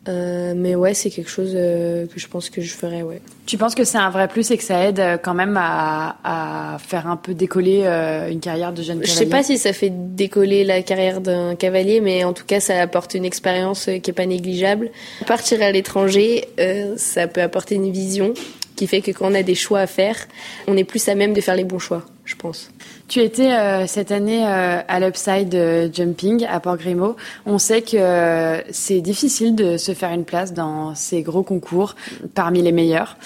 Euh, 0.08 0.52
mais 0.54 0.74
ouais, 0.74 0.92
c'est 0.92 1.10
quelque 1.10 1.30
chose 1.30 1.52
euh, 1.54 2.06
que 2.06 2.20
je 2.20 2.28
pense 2.28 2.50
que 2.50 2.60
je 2.60 2.74
ferais, 2.74 3.02
ouais. 3.02 3.20
Tu 3.46 3.56
penses 3.56 3.74
que 3.74 3.84
c'est 3.84 3.98
un 3.98 4.10
vrai 4.10 4.28
plus 4.28 4.50
et 4.50 4.58
que 4.58 4.64
ça 4.64 4.84
aide 4.84 5.00
euh, 5.00 5.16
quand 5.16 5.34
même 5.34 5.56
à, 5.58 6.16
à 6.24 6.78
faire 6.78 7.06
un 7.06 7.16
peu 7.16 7.32
décoller 7.32 7.82
euh, 7.84 8.28
une 8.28 8.40
carrière 8.40 8.72
de 8.72 8.82
jeune 8.82 8.98
cavalier 9.00 9.12
Je 9.12 9.18
sais 9.18 9.26
pas 9.26 9.42
si 9.42 9.56
ça 9.56 9.72
fait 9.72 9.90
décoller 9.90 10.64
la 10.64 10.82
carrière 10.82 11.20
d'un 11.20 11.54
cavalier, 11.54 12.00
mais 12.00 12.24
en 12.24 12.34
tout 12.34 12.44
cas, 12.44 12.60
ça 12.60 12.80
apporte 12.80 13.14
une 13.14 13.24
expérience 13.24 13.88
qui 14.02 14.10
est 14.10 14.14
pas 14.14 14.26
négligeable. 14.26 14.90
Partir 15.26 15.62
à 15.62 15.70
l'étranger, 15.70 16.48
ça 16.96 17.26
peut 17.26 17.42
apporter 17.42 17.76
une 17.76 17.90
vision 17.90 18.34
qui 18.76 18.86
fait 18.86 19.00
que 19.00 19.10
quand 19.10 19.30
on 19.30 19.34
a 19.34 19.42
des 19.42 19.54
choix 19.54 19.80
à 19.80 19.86
faire, 19.86 20.16
on 20.66 20.76
est 20.76 20.84
plus 20.84 21.08
à 21.08 21.14
même 21.14 21.32
de 21.32 21.40
faire 21.40 21.56
les 21.56 21.64
bons 21.64 21.78
choix, 21.78 22.04
je 22.24 22.34
pense. 22.36 22.70
Tu 23.08 23.20
étais 23.20 23.52
euh, 23.52 23.86
cette 23.86 24.10
année 24.10 24.46
euh, 24.46 24.80
à 24.88 25.00
l'Upside 25.00 25.54
euh, 25.54 25.88
Jumping 25.92 26.46
à 26.46 26.58
Port-Grimaud. 26.58 27.16
On 27.44 27.58
sait 27.58 27.82
que 27.82 27.96
euh, 27.96 28.60
c'est 28.70 29.00
difficile 29.00 29.54
de 29.54 29.76
se 29.76 29.92
faire 29.92 30.12
une 30.12 30.24
place 30.24 30.52
dans 30.54 30.94
ces 30.94 31.22
gros 31.22 31.42
concours 31.42 31.96
parmi 32.34 32.62
les 32.62 32.72
meilleurs. 32.72 33.16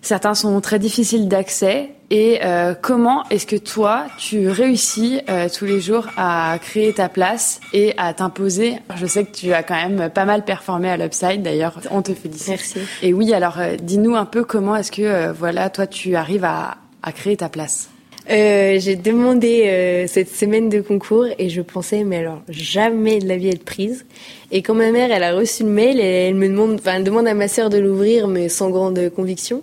Certains 0.00 0.34
sont 0.34 0.60
très 0.60 0.80
difficiles 0.80 1.28
d'accès. 1.28 1.90
Et 2.10 2.40
comment 2.82 3.22
est-ce 3.30 3.46
que 3.46 3.56
toi, 3.56 4.04
tu 4.18 4.50
réussis 4.50 5.22
tous 5.56 5.64
les 5.64 5.80
jours 5.80 6.08
à 6.18 6.58
créer 6.60 6.92
ta 6.92 7.08
place 7.08 7.58
et 7.72 7.94
à 7.96 8.12
t'imposer? 8.12 8.80
Je 8.96 9.06
sais 9.06 9.24
que 9.24 9.34
tu 9.34 9.54
as 9.54 9.62
quand 9.62 9.76
même 9.76 10.10
pas 10.10 10.26
mal 10.26 10.44
performé 10.44 10.90
à 10.90 10.98
l'Upside. 10.98 11.42
D'ailleurs, 11.42 11.80
on 11.90 12.02
te 12.02 12.12
félicite. 12.12 12.48
Merci. 12.48 12.80
Et 13.02 13.14
oui, 13.14 13.32
alors 13.32 13.56
dis-nous 13.80 14.14
un 14.14 14.26
peu 14.26 14.44
comment 14.44 14.76
est-ce 14.76 14.92
que 14.92 15.32
voilà, 15.32 15.70
toi, 15.70 15.86
tu 15.86 16.14
arrives 16.14 16.44
à, 16.44 16.76
à 17.02 17.12
créer 17.12 17.38
ta 17.38 17.48
place 17.48 17.88
euh, 18.30 18.78
j'ai 18.78 18.94
demandé 18.94 19.64
euh, 19.66 20.06
cette 20.06 20.28
semaine 20.28 20.68
de 20.68 20.80
concours 20.80 21.26
et 21.38 21.48
je 21.48 21.60
pensais, 21.60 22.04
mais 22.04 22.18
alors 22.18 22.40
jamais 22.48 23.18
de 23.18 23.26
la 23.26 23.36
vie 23.36 23.48
être 23.48 23.64
prise. 23.64 24.04
Et 24.52 24.62
quand 24.62 24.74
ma 24.74 24.90
mère, 24.92 25.10
elle 25.10 25.24
a 25.24 25.34
reçu 25.34 25.64
le 25.64 25.70
mail, 25.70 25.98
elle 25.98 26.34
me 26.34 26.48
demande, 26.48 26.74
enfin, 26.74 26.94
elle 26.96 27.04
demande 27.04 27.26
à 27.26 27.34
ma 27.34 27.48
sœur 27.48 27.68
de 27.68 27.78
l'ouvrir, 27.78 28.28
mais 28.28 28.48
sans 28.48 28.70
grande 28.70 29.10
conviction. 29.10 29.62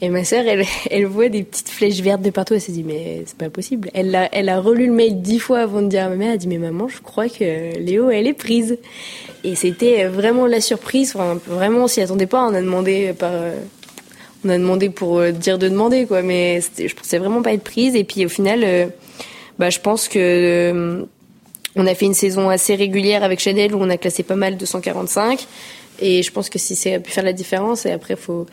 Et 0.00 0.10
ma 0.10 0.24
sœur, 0.24 0.44
elle, 0.46 0.64
elle 0.90 1.06
voit 1.06 1.30
des 1.30 1.44
petites 1.44 1.70
flèches 1.70 2.00
vertes 2.00 2.20
de 2.20 2.30
partout. 2.30 2.52
Elle 2.54 2.60
s'est 2.60 2.72
dit, 2.72 2.84
mais 2.84 3.22
c'est 3.24 3.38
pas 3.38 3.48
possible. 3.48 3.88
Elle 3.94 4.14
a, 4.14 4.28
elle 4.34 4.50
a 4.50 4.60
relu 4.60 4.86
le 4.86 4.92
mail 4.92 5.22
dix 5.22 5.38
fois 5.38 5.60
avant 5.60 5.80
de 5.80 5.88
dire 5.88 6.04
à 6.04 6.08
ma 6.10 6.16
mère. 6.16 6.28
Elle 6.28 6.34
a 6.34 6.38
dit, 6.38 6.48
mais 6.48 6.58
maman, 6.58 6.88
je 6.88 7.00
crois 7.00 7.28
que 7.28 7.78
Léo, 7.78 8.10
elle 8.10 8.26
est 8.26 8.34
prise. 8.34 8.76
Et 9.44 9.54
c'était 9.54 10.04
vraiment 10.04 10.46
la 10.46 10.60
surprise. 10.60 11.12
Enfin, 11.14 11.40
vraiment, 11.46 11.84
on 11.84 11.88
s'y 11.88 12.02
attendait 12.02 12.26
pas. 12.26 12.46
On 12.46 12.54
a 12.54 12.60
demandé 12.60 13.14
par 13.18 13.32
on 14.44 14.48
a 14.50 14.58
demandé 14.58 14.90
pour 14.90 15.18
euh, 15.18 15.32
dire 15.32 15.58
de 15.58 15.68
demander, 15.68 16.06
quoi. 16.06 16.22
Mais 16.22 16.60
je 16.78 16.94
pensais 16.94 17.18
vraiment 17.18 17.42
pas 17.42 17.52
être 17.52 17.64
prise. 17.64 17.94
Et 17.94 18.04
puis 18.04 18.24
au 18.26 18.28
final, 18.28 18.60
euh, 18.64 18.86
bah, 19.58 19.70
je 19.70 19.80
pense 19.80 20.08
que 20.08 20.18
euh, 20.18 21.04
on 21.76 21.86
a 21.86 21.94
fait 21.94 22.06
une 22.06 22.14
saison 22.14 22.50
assez 22.50 22.74
régulière 22.74 23.24
avec 23.24 23.40
Chanel 23.40 23.74
où 23.74 23.78
on 23.80 23.90
a 23.90 23.96
classé 23.96 24.22
pas 24.22 24.36
mal 24.36 24.56
de 24.56 24.64
145. 24.66 25.46
Et 26.00 26.22
je 26.22 26.30
pense 26.30 26.50
que 26.50 26.58
si 26.58 26.74
c'est 26.76 26.98
pu 27.00 27.10
faire 27.10 27.24
la 27.24 27.32
différence, 27.32 27.86
et 27.86 27.92
après 27.92 28.16
faut 28.16 28.46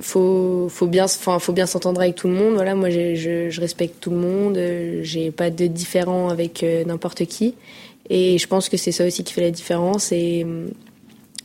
faut 0.00 0.68
faut 0.70 0.86
bien 0.86 1.04
enfin 1.04 1.38
faut 1.40 1.52
bien 1.52 1.66
s'entendre 1.66 2.00
avec 2.00 2.14
tout 2.14 2.26
le 2.26 2.32
monde 2.32 2.54
voilà 2.54 2.74
moi 2.74 2.88
je, 2.88 3.60
respecte 3.60 4.00
tout 4.00 4.08
le 4.08 4.16
monde 4.16 4.58
j'ai 5.02 5.30
pas 5.30 5.50
de 5.50 5.66
différent 5.66 6.30
avec 6.30 6.64
n'importe 6.86 7.26
qui 7.26 7.54
et 8.08 8.38
je 8.38 8.46
pense 8.46 8.70
que 8.70 8.78
c'est 8.78 8.92
ça 8.92 9.04
aussi 9.04 9.24
qui 9.24 9.34
fait 9.34 9.42
la 9.42 9.50
différence 9.50 10.10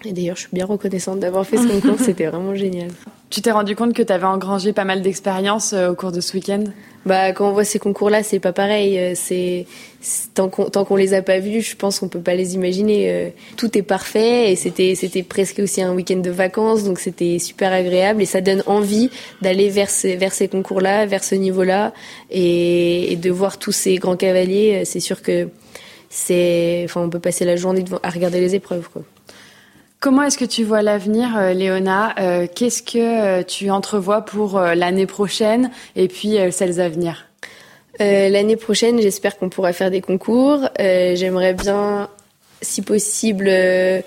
et 0.04 0.12
d'ailleurs, 0.12 0.36
je 0.36 0.42
suis 0.42 0.50
bien 0.54 0.66
reconnaissante 0.66 1.20
d'avoir 1.20 1.46
fait 1.46 1.58
ce 1.58 1.68
concours, 1.68 2.00
c'était 2.04 2.26
vraiment 2.26 2.56
génial. 2.56 2.90
Tu 3.30 3.42
t'es 3.42 3.52
rendu 3.52 3.76
compte 3.76 3.94
que 3.94 4.04
tu 4.04 4.14
avais 4.14 4.26
engrangé 4.26 4.72
pas 4.72 4.86
mal 4.86 5.02
d'expérience 5.02 5.74
euh, 5.74 5.90
au 5.90 5.96
cours 5.96 6.12
de 6.12 6.22
ce 6.22 6.34
week-end? 6.34 6.64
Bah, 7.06 7.34
quand 7.34 7.50
on 7.50 7.54
voit 7.54 7.64
ces 7.66 7.80
concours-là, 7.80 8.24
c'est 8.24 8.40
pas 8.40 8.54
pareil. 8.54 8.98
Euh, 8.98 9.14
c'est 9.16 9.66
tant 10.36 10.48
qu'on 10.50 10.66
tant 10.66 10.86
qu'on 10.86 10.96
les 10.96 11.14
a 11.14 11.22
pas 11.22 11.40
vus, 11.40 11.62
je 11.62 11.76
pense 11.76 12.00
qu'on 12.00 12.08
peut 12.08 12.22
pas 12.22 12.36
les 12.36 12.56
imaginer. 12.56 13.12
Euh, 13.12 13.30
tout 13.58 13.78
est 13.78 13.82
parfait 13.82 14.52
et 14.52 14.56
c'était 14.56 14.96
c'était 14.96 15.24
presque 15.24 15.60
aussi 15.60 15.82
un 15.82 15.94
week-end 15.94 16.18
de 16.18 16.30
vacances, 16.30 16.84
donc 16.84 17.00
c'était 17.00 17.40
super 17.40 17.74
agréable 17.74 18.22
et 18.22 18.26
ça 18.26 18.42
donne 18.42 18.64
envie 18.68 19.10
d'aller 19.42 19.70
vers 19.70 19.90
ces 19.90 20.16
vers 20.16 20.34
ces 20.34 20.48
concours-là, 20.48 21.06
vers 21.06 21.24
ce 21.24 21.36
niveau-là 21.36 21.94
et, 22.30 23.12
et 23.12 23.16
de 23.16 23.32
voir 23.32 23.58
tous 23.58 23.72
ces 23.72 23.96
grands 23.96 24.18
cavaliers. 24.18 24.84
C'est 24.86 25.00
sûr 25.00 25.22
que 25.22 25.50
c'est, 26.10 26.84
enfin, 26.86 27.02
on 27.02 27.10
peut 27.10 27.20
passer 27.20 27.44
la 27.44 27.58
journée 27.58 27.84
devant, 27.84 28.00
à 28.02 28.10
regarder 28.10 28.40
les 28.40 28.56
épreuves. 28.56 28.90
Quoi. 28.90 29.04
Comment 30.06 30.22
est-ce 30.22 30.38
que 30.38 30.46
tu 30.46 30.64
vois 30.64 30.84
l'avenir, 30.84 31.36
euh, 31.36 31.54
Léona 31.54 32.14
euh, 32.20 32.46
Qu'est-ce 32.54 32.84
que 32.84 33.42
tu 33.42 33.72
entrevois 33.72 34.22
pour 34.22 34.60
l'année 34.60 35.08
prochaine 35.08 35.72
et 35.96 36.08
puis 36.08 36.38
celles 36.52 36.80
à 36.80 36.90
venir? 36.90 37.26
L'année 37.98 38.56
prochaine, 38.56 39.02
j'espère 39.02 39.36
qu'on 39.36 39.50
pourra 39.50 39.74
faire 39.74 39.90
des 39.90 40.02
concours. 40.02 40.70
J'aimerais 40.78 41.56
bien 41.56 42.08
si 42.66 42.82
possible, 42.82 43.46
euh, 43.48 44.02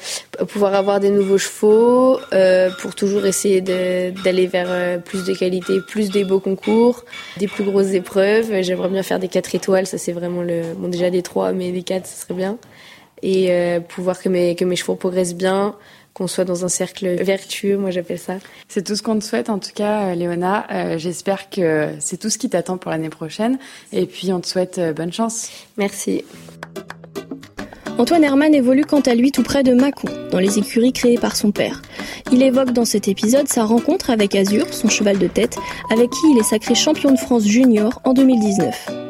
pouvoir 0.49 0.75
avoir 0.75 1.01
des 1.01 1.11
nouveaux 1.11 1.39
chevaux 1.39 2.19
euh, 2.33 2.71
pour 2.81 2.95
toujours 2.95 3.25
essayer 3.25 3.61
d'aller 3.61 4.47
vers 4.47 4.67
euh, 4.69 4.99
plus 4.99 5.25
de 5.25 5.35
qualité, 5.35 5.81
plus 5.87 6.11
des 6.11 6.25
beaux 6.25 6.41
concours, 6.41 7.05
des 7.39 7.47
plus 7.47 7.65
grosses 7.65 7.93
épreuves. 7.93 8.63
J'aimerais 8.63 8.89
bien 8.89 9.03
faire 9.03 9.19
des 9.19 9.29
4 9.29 9.55
étoiles, 9.55 9.87
ça 9.87 9.99
c'est 9.99 10.13
vraiment 10.13 10.43
le... 10.43 10.75
Bon 10.77 10.89
déjà 10.89 11.11
des 11.11 11.23
3, 11.23 11.53
mais 11.53 11.73
des 11.73 11.83
4, 11.83 12.07
ce 12.07 12.23
serait 12.23 12.35
bien. 12.35 12.59
Et 13.22 13.78
pouvoir 13.88 14.20
que 14.20 14.28
mes, 14.28 14.54
que 14.54 14.64
mes 14.64 14.76
chevaux 14.76 14.94
progressent 14.94 15.35
bien, 15.35 15.74
qu'on 16.14 16.26
soit 16.26 16.44
dans 16.44 16.64
un 16.64 16.68
cercle 16.68 17.22
vertueux, 17.22 17.76
moi 17.76 17.90
j'appelle 17.90 18.18
ça. 18.18 18.35
C'est 18.68 18.85
tout 18.85 18.96
ce 18.96 19.02
qu'on 19.02 19.18
te 19.18 19.24
souhaite 19.24 19.50
en 19.50 19.59
tout 19.59 19.72
cas, 19.74 20.14
Léona. 20.14 20.96
J'espère 20.98 21.50
que 21.50 21.90
c'est 22.00 22.16
tout 22.16 22.31
ce 22.31 22.38
qui 22.38 22.48
t'attend 22.48 22.78
pour 22.78 22.90
l'année 22.90 23.09
prochaine. 23.09 23.59
Et 23.92 24.07
puis 24.07 24.33
on 24.33 24.40
te 24.40 24.46
souhaite 24.46 24.81
bonne 24.94 25.12
chance. 25.12 25.48
Merci. 25.76 26.24
Antoine 27.98 28.22
Herman 28.22 28.54
évolue 28.54 28.85
quant 28.85 29.00
à 29.00 29.14
lui 29.16 29.33
tout 29.33 29.42
près 29.42 29.64
de 29.64 29.74
Mâcon, 29.74 30.09
dans 30.31 30.38
les 30.38 30.61
écuries 30.61 30.92
créées 30.92 31.18
par 31.18 31.35
son 31.35 31.50
père. 31.50 31.83
Il 32.31 32.42
évoque 32.42 32.70
dans 32.70 32.85
cet 32.85 33.09
épisode 33.09 33.48
sa 33.48 33.64
rencontre 33.64 34.11
avec 34.11 34.37
Azur, 34.37 34.72
son 34.72 34.88
cheval 34.88 35.18
de 35.18 35.26
tête, 35.26 35.59
avec 35.90 36.09
qui 36.11 36.31
il 36.33 36.38
est 36.38 36.44
sacré 36.44 36.76
champion 36.76 37.11
de 37.11 37.18
France 37.18 37.44
junior 37.44 38.00
en 38.04 38.12
2019. 38.12 39.08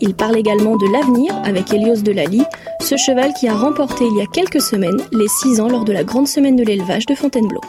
Il 0.00 0.14
parle 0.14 0.38
également 0.38 0.76
de 0.76 0.86
l'avenir 0.90 1.34
avec 1.44 1.72
Elios 1.72 2.02
Delali, 2.02 2.42
ce 2.80 2.96
cheval 2.96 3.32
qui 3.34 3.48
a 3.48 3.54
remporté 3.54 4.04
il 4.06 4.16
y 4.16 4.22
a 4.22 4.26
quelques 4.26 4.62
semaines 4.62 5.00
les 5.12 5.28
6 5.28 5.60
ans 5.60 5.68
lors 5.68 5.84
de 5.84 5.92
la 5.92 6.04
grande 6.04 6.26
semaine 6.26 6.56
de 6.56 6.64
l'élevage 6.64 7.04
de 7.04 7.14
Fontainebleau. 7.14 7.60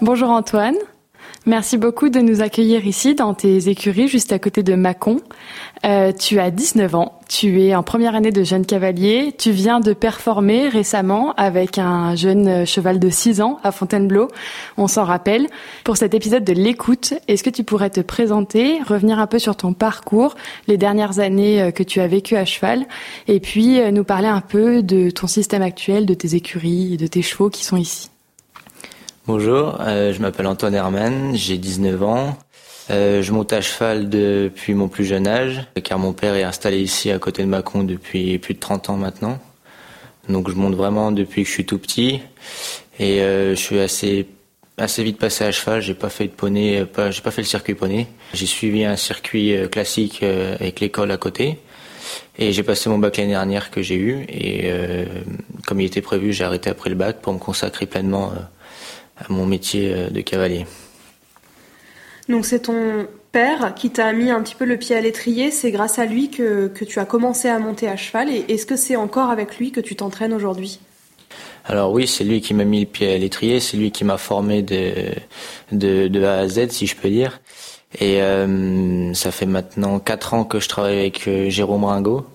Bonjour 0.00 0.30
Antoine. 0.30 0.76
Merci 1.48 1.78
beaucoup 1.78 2.08
de 2.08 2.18
nous 2.18 2.42
accueillir 2.42 2.88
ici 2.88 3.14
dans 3.14 3.32
tes 3.32 3.68
écuries 3.68 4.08
juste 4.08 4.32
à 4.32 4.40
côté 4.40 4.64
de 4.64 4.74
Mâcon. 4.74 5.20
Euh, 5.84 6.10
tu 6.10 6.40
as 6.40 6.50
19 6.50 6.96
ans, 6.96 7.20
tu 7.28 7.62
es 7.62 7.72
en 7.76 7.84
première 7.84 8.16
année 8.16 8.32
de 8.32 8.42
jeune 8.42 8.66
cavalier, 8.66 9.32
tu 9.38 9.52
viens 9.52 9.78
de 9.78 9.92
performer 9.92 10.68
récemment 10.68 11.34
avec 11.34 11.78
un 11.78 12.16
jeune 12.16 12.66
cheval 12.66 12.98
de 12.98 13.08
6 13.10 13.42
ans 13.42 13.60
à 13.62 13.70
Fontainebleau, 13.70 14.26
on 14.76 14.88
s'en 14.88 15.04
rappelle. 15.04 15.46
Pour 15.84 15.96
cet 15.96 16.14
épisode 16.14 16.42
de 16.42 16.52
l'écoute, 16.52 17.14
est-ce 17.28 17.44
que 17.44 17.50
tu 17.50 17.62
pourrais 17.62 17.90
te 17.90 18.00
présenter, 18.00 18.80
revenir 18.84 19.20
un 19.20 19.28
peu 19.28 19.38
sur 19.38 19.54
ton 19.54 19.72
parcours, 19.72 20.34
les 20.66 20.78
dernières 20.78 21.20
années 21.20 21.62
euh, 21.62 21.70
que 21.70 21.84
tu 21.84 22.00
as 22.00 22.08
vécues 22.08 22.34
à 22.34 22.44
cheval, 22.44 22.86
et 23.28 23.38
puis 23.38 23.78
euh, 23.78 23.92
nous 23.92 24.02
parler 24.02 24.26
un 24.26 24.40
peu 24.40 24.82
de 24.82 25.10
ton 25.10 25.28
système 25.28 25.62
actuel, 25.62 26.06
de 26.06 26.14
tes 26.14 26.34
écuries 26.34 26.96
de 26.96 27.06
tes 27.06 27.22
chevaux 27.22 27.50
qui 27.50 27.64
sont 27.64 27.76
ici? 27.76 28.10
Bonjour, 29.26 29.80
euh, 29.80 30.12
je 30.12 30.22
m'appelle 30.22 30.46
Antoine 30.46 30.76
Herman, 30.76 31.34
j'ai 31.34 31.58
19 31.58 32.00
ans. 32.04 32.38
Euh, 32.90 33.22
je 33.22 33.32
monte 33.32 33.52
à 33.52 33.60
cheval 33.60 34.08
depuis 34.08 34.72
mon 34.72 34.86
plus 34.86 35.04
jeune 35.04 35.26
âge, 35.26 35.66
car 35.82 35.98
mon 35.98 36.12
père 36.12 36.36
est 36.36 36.44
installé 36.44 36.78
ici 36.78 37.10
à 37.10 37.18
côté 37.18 37.42
de 37.42 37.48
Mâcon 37.48 37.82
depuis 37.82 38.38
plus 38.38 38.54
de 38.54 38.60
30 38.60 38.90
ans 38.90 38.96
maintenant. 38.96 39.40
Donc 40.28 40.48
je 40.48 40.54
monte 40.54 40.76
vraiment 40.76 41.10
depuis 41.10 41.42
que 41.42 41.48
je 41.48 41.54
suis 41.54 41.66
tout 41.66 41.78
petit. 41.78 42.20
Et 43.00 43.20
euh, 43.20 43.56
je 43.56 43.60
suis 43.60 43.80
assez 43.80 44.28
assez 44.78 45.02
vite 45.02 45.18
passé 45.18 45.42
à 45.42 45.50
cheval. 45.50 45.82
J'ai 45.82 45.94
pas 45.94 46.08
fait 46.08 46.28
de 46.28 46.32
poney, 46.32 46.84
pas, 46.84 47.10
j'ai 47.10 47.20
pas 47.20 47.32
fait 47.32 47.42
le 47.42 47.48
circuit 47.48 47.74
poney. 47.74 48.06
J'ai 48.32 48.46
suivi 48.46 48.84
un 48.84 48.94
circuit 48.94 49.56
classique 49.72 50.22
avec 50.22 50.78
l'école 50.78 51.10
à 51.10 51.16
côté. 51.16 51.58
Et 52.38 52.52
j'ai 52.52 52.62
passé 52.62 52.88
mon 52.88 52.98
bac 52.98 53.16
l'année 53.16 53.30
dernière 53.30 53.72
que 53.72 53.82
j'ai 53.82 53.96
eu. 53.96 54.24
Et 54.28 54.70
comme 55.66 55.80
il 55.80 55.86
était 55.86 56.00
prévu, 56.00 56.32
j'ai 56.32 56.44
arrêté 56.44 56.70
après 56.70 56.90
le 56.90 56.96
bac 56.96 57.20
pour 57.20 57.32
me 57.32 57.40
consacrer 57.40 57.86
pleinement 57.86 58.30
à 59.16 59.24
mon 59.30 59.46
métier 59.46 59.92
euh, 59.92 60.10
de 60.10 60.20
cavalier. 60.20 60.66
Donc 62.28 62.44
c'est 62.44 62.60
ton 62.60 63.06
père 63.32 63.74
qui 63.74 63.90
t'a 63.90 64.12
mis 64.12 64.30
un 64.30 64.42
petit 64.42 64.54
peu 64.54 64.64
le 64.64 64.76
pied 64.76 64.96
à 64.96 65.00
l'étrier, 65.00 65.50
c'est 65.50 65.70
grâce 65.70 65.98
à 65.98 66.06
lui 66.06 66.30
que, 66.30 66.68
que, 66.68 66.84
tu 66.84 66.98
as 66.98 67.04
commencé 67.04 67.48
à 67.48 67.58
monter 67.58 67.88
à 67.88 67.96
cheval. 67.96 68.30
Et 68.30 68.44
est-ce 68.48 68.66
que 68.66 68.76
c'est 68.76 68.96
encore 68.96 69.30
avec 69.30 69.58
lui 69.58 69.70
que 69.70 69.80
tu 69.80 69.94
t'entraînes 69.94 70.32
aujourd'hui? 70.32 70.80
Alors 71.64 71.92
oui, 71.92 72.06
c'est 72.06 72.24
lui 72.24 72.40
qui 72.40 72.54
m'a 72.54 72.64
mis 72.64 72.80
le 72.80 72.86
pied 72.86 73.12
à 73.12 73.18
l'étrier, 73.18 73.60
c'est 73.60 73.76
lui 73.76 73.90
qui 73.90 74.04
m'a 74.04 74.18
formé 74.18 74.62
de, 74.62 75.12
de, 75.72 76.08
de, 76.08 76.24
A 76.24 76.38
à 76.38 76.48
Z, 76.48 76.68
si 76.70 76.86
je 76.86 76.96
peux 76.96 77.10
dire. 77.10 77.40
Et 77.98 78.22
euh, 78.22 79.12
ça 79.14 79.30
fait 79.30 79.46
maintenant 79.46 79.98
quatre 79.98 80.34
ans 80.34 80.44
que 80.44 80.60
je 80.60 80.68
travaille 80.68 80.98
avec 80.98 81.26
euh, 81.26 81.50
Jérôme 81.50 81.84
Ringot, 81.84 82.26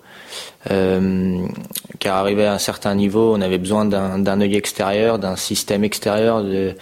euh, 0.70 1.46
car 1.98 2.16
arrivé 2.16 2.46
à 2.46 2.54
un 2.54 2.58
certain 2.58 2.94
niveau, 2.94 3.34
on 3.34 3.40
avait 3.40 3.58
besoin 3.58 3.84
d'un 3.84 4.40
œil 4.40 4.56
extérieur, 4.56 5.18
d'un 5.18 5.36
système 5.36 5.84
extérieur, 5.84 6.42
de, 6.42 6.74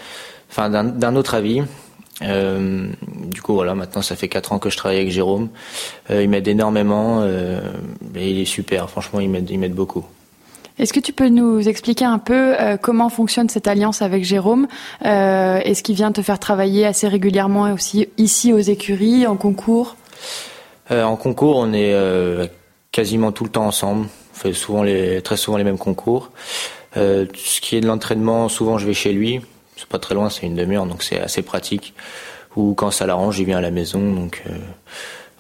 enfin 0.51 0.71
d'un 0.71 1.17
autre 1.17 1.35
avis. 1.35 1.63
Euh, 2.23 2.89
du 3.25 3.41
coup, 3.41 3.55
voilà, 3.55 3.75
maintenant 3.75 4.03
ça 4.03 4.15
fait 4.15 4.29
4 4.29 4.53
ans 4.53 4.59
que 4.59 4.69
je 4.69 4.77
travaille 4.77 4.99
avec 4.99 5.11
Jérôme. 5.11 5.49
Euh, 6.11 6.23
il 6.23 6.29
m'aide 6.29 6.49
énormément 6.49 7.25
et 7.25 8.31
il 8.31 8.41
est 8.41 8.45
super. 8.45 8.91
Franchement, 8.91 9.21
il 9.21 9.31
m'aide, 9.31 9.75
beaucoup. 9.75 10.05
Est-ce 10.79 10.93
que 10.93 11.01
tu 11.01 11.13
peux 11.13 11.29
nous 11.29 11.69
expliquer 11.69 12.07
un 12.07 12.19
peu 12.19 12.55
comment 12.83 13.09
fonctionne 13.09 13.49
cette 13.49 13.67
alliance 13.67 14.03
avec 14.03 14.25
Jérôme? 14.25 14.67
Est-ce 15.03 15.83
qu'il 15.83 15.95
vient 15.95 16.13
te 16.13 16.23
faire 16.23 16.39
travailler 16.39 16.87
assez 16.87 17.09
régulièrement 17.09 17.73
aussi 17.73 18.09
ici 18.19 18.53
aux 18.53 18.59
écuries, 18.59 19.27
en 19.27 19.37
concours? 19.37 19.97
En 20.91 21.17
concours, 21.17 21.57
on 21.57 21.73
est 21.73 21.95
quasiment 22.92 23.33
tout 23.33 23.44
le 23.44 23.50
temps 23.50 23.66
ensemble. 23.66 24.07
On 24.07 24.37
fait 24.37 24.53
souvent 24.53 24.83
les, 24.83 25.22
très 25.22 25.37
souvent 25.37 25.57
les 25.57 25.64
mêmes 25.64 25.79
concours. 25.79 26.31
Euh, 26.96 27.26
ce 27.35 27.61
qui 27.61 27.76
est 27.76 27.81
de 27.81 27.87
l'entraînement, 27.87 28.48
souvent 28.48 28.79
je 28.79 28.87
vais 28.87 28.94
chez 28.94 29.12
lui. 29.12 29.40
C'est 29.76 29.88
pas 29.88 29.98
très 29.98 30.14
loin, 30.14 30.29
c'est 30.29 30.46
une 30.46 30.57
demi-heure, 30.57 30.87
donc 30.87 31.03
c'est 31.03 31.20
assez 31.20 31.42
pratique. 31.42 31.94
Ou 32.57 32.74
quand 32.74 32.90
ça 32.90 33.07
l'arrange, 33.07 33.38
il 33.38 33.46
vient 33.46 33.59
à 33.59 33.62
la 33.62 33.70
maison. 33.70 34.12
Donc, 34.12 34.42
euh, 34.46 34.59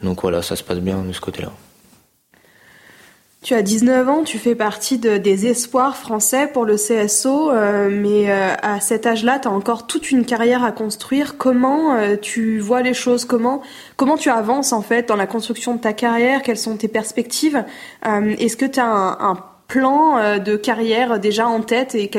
donc 0.02 0.22
voilà, 0.22 0.42
ça 0.42 0.56
se 0.56 0.62
passe 0.62 0.78
bien 0.78 1.02
de 1.02 1.12
ce 1.12 1.20
côté-là. 1.20 1.52
Tu 3.42 3.54
as 3.54 3.62
19 3.62 4.06
ans, 4.06 4.22
tu 4.22 4.36
fais 4.36 4.54
partie 4.54 4.98
de, 4.98 5.16
des 5.16 5.46
espoirs 5.46 5.96
français 5.96 6.46
pour 6.46 6.66
le 6.66 6.76
CSO, 6.76 7.50
euh, 7.50 7.88
mais 7.90 8.30
euh, 8.30 8.54
à 8.60 8.80
cet 8.80 9.06
âge-là, 9.06 9.38
tu 9.38 9.48
as 9.48 9.50
encore 9.50 9.86
toute 9.86 10.10
une 10.10 10.26
carrière 10.26 10.62
à 10.62 10.72
construire. 10.72 11.38
Comment 11.38 11.94
euh, 11.94 12.16
tu 12.20 12.58
vois 12.58 12.82
les 12.82 12.92
choses? 12.92 13.24
Comment, 13.24 13.62
comment 13.96 14.18
tu 14.18 14.28
avances 14.28 14.74
en 14.74 14.82
fait 14.82 15.08
dans 15.08 15.16
la 15.16 15.26
construction 15.26 15.74
de 15.74 15.80
ta 15.80 15.94
carrière? 15.94 16.42
Quelles 16.42 16.58
sont 16.58 16.76
tes 16.76 16.88
perspectives? 16.88 17.64
Est-ce 18.04 18.58
que 18.58 18.66
tu 18.66 18.78
as 18.78 18.86
un, 18.86 19.38
plan 19.68 20.40
de 20.40 20.56
carrière 20.56 21.20
déjà 21.20 21.46
en 21.46 21.60
tête 21.60 21.94
et, 21.94 22.10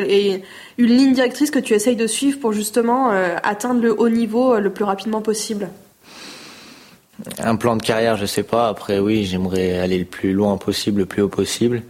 une 0.78 0.88
ligne 0.88 1.12
directrice 1.12 1.52
que 1.52 1.60
tu 1.60 1.74
essayes 1.74 1.98
de 1.98 2.08
suivre 2.08 2.40
pour 2.40 2.54
justement 2.54 3.10
atteindre 3.44 3.82
le 3.82 3.94
haut 4.00 4.08
niveau 4.08 4.58
le 4.58 4.72
plus 4.72 4.86
rapidement 4.86 5.22
possible? 5.22 5.68
Un 7.40 7.56
plan 7.56 7.76
de 7.76 7.82
carrière, 7.82 8.18
je 8.18 8.26
sais 8.26 8.44
pas. 8.44 8.68
Après, 8.68 9.00
oui, 9.00 9.26
j'aimerais 9.26 9.80
aller 9.80 9.98
le 9.98 10.06
plus 10.06 10.34
loin 10.34 10.58
possible, 10.58 11.00
le 11.00 11.06
plus 11.06 11.22
haut 11.22 11.30
possible. 11.30 11.84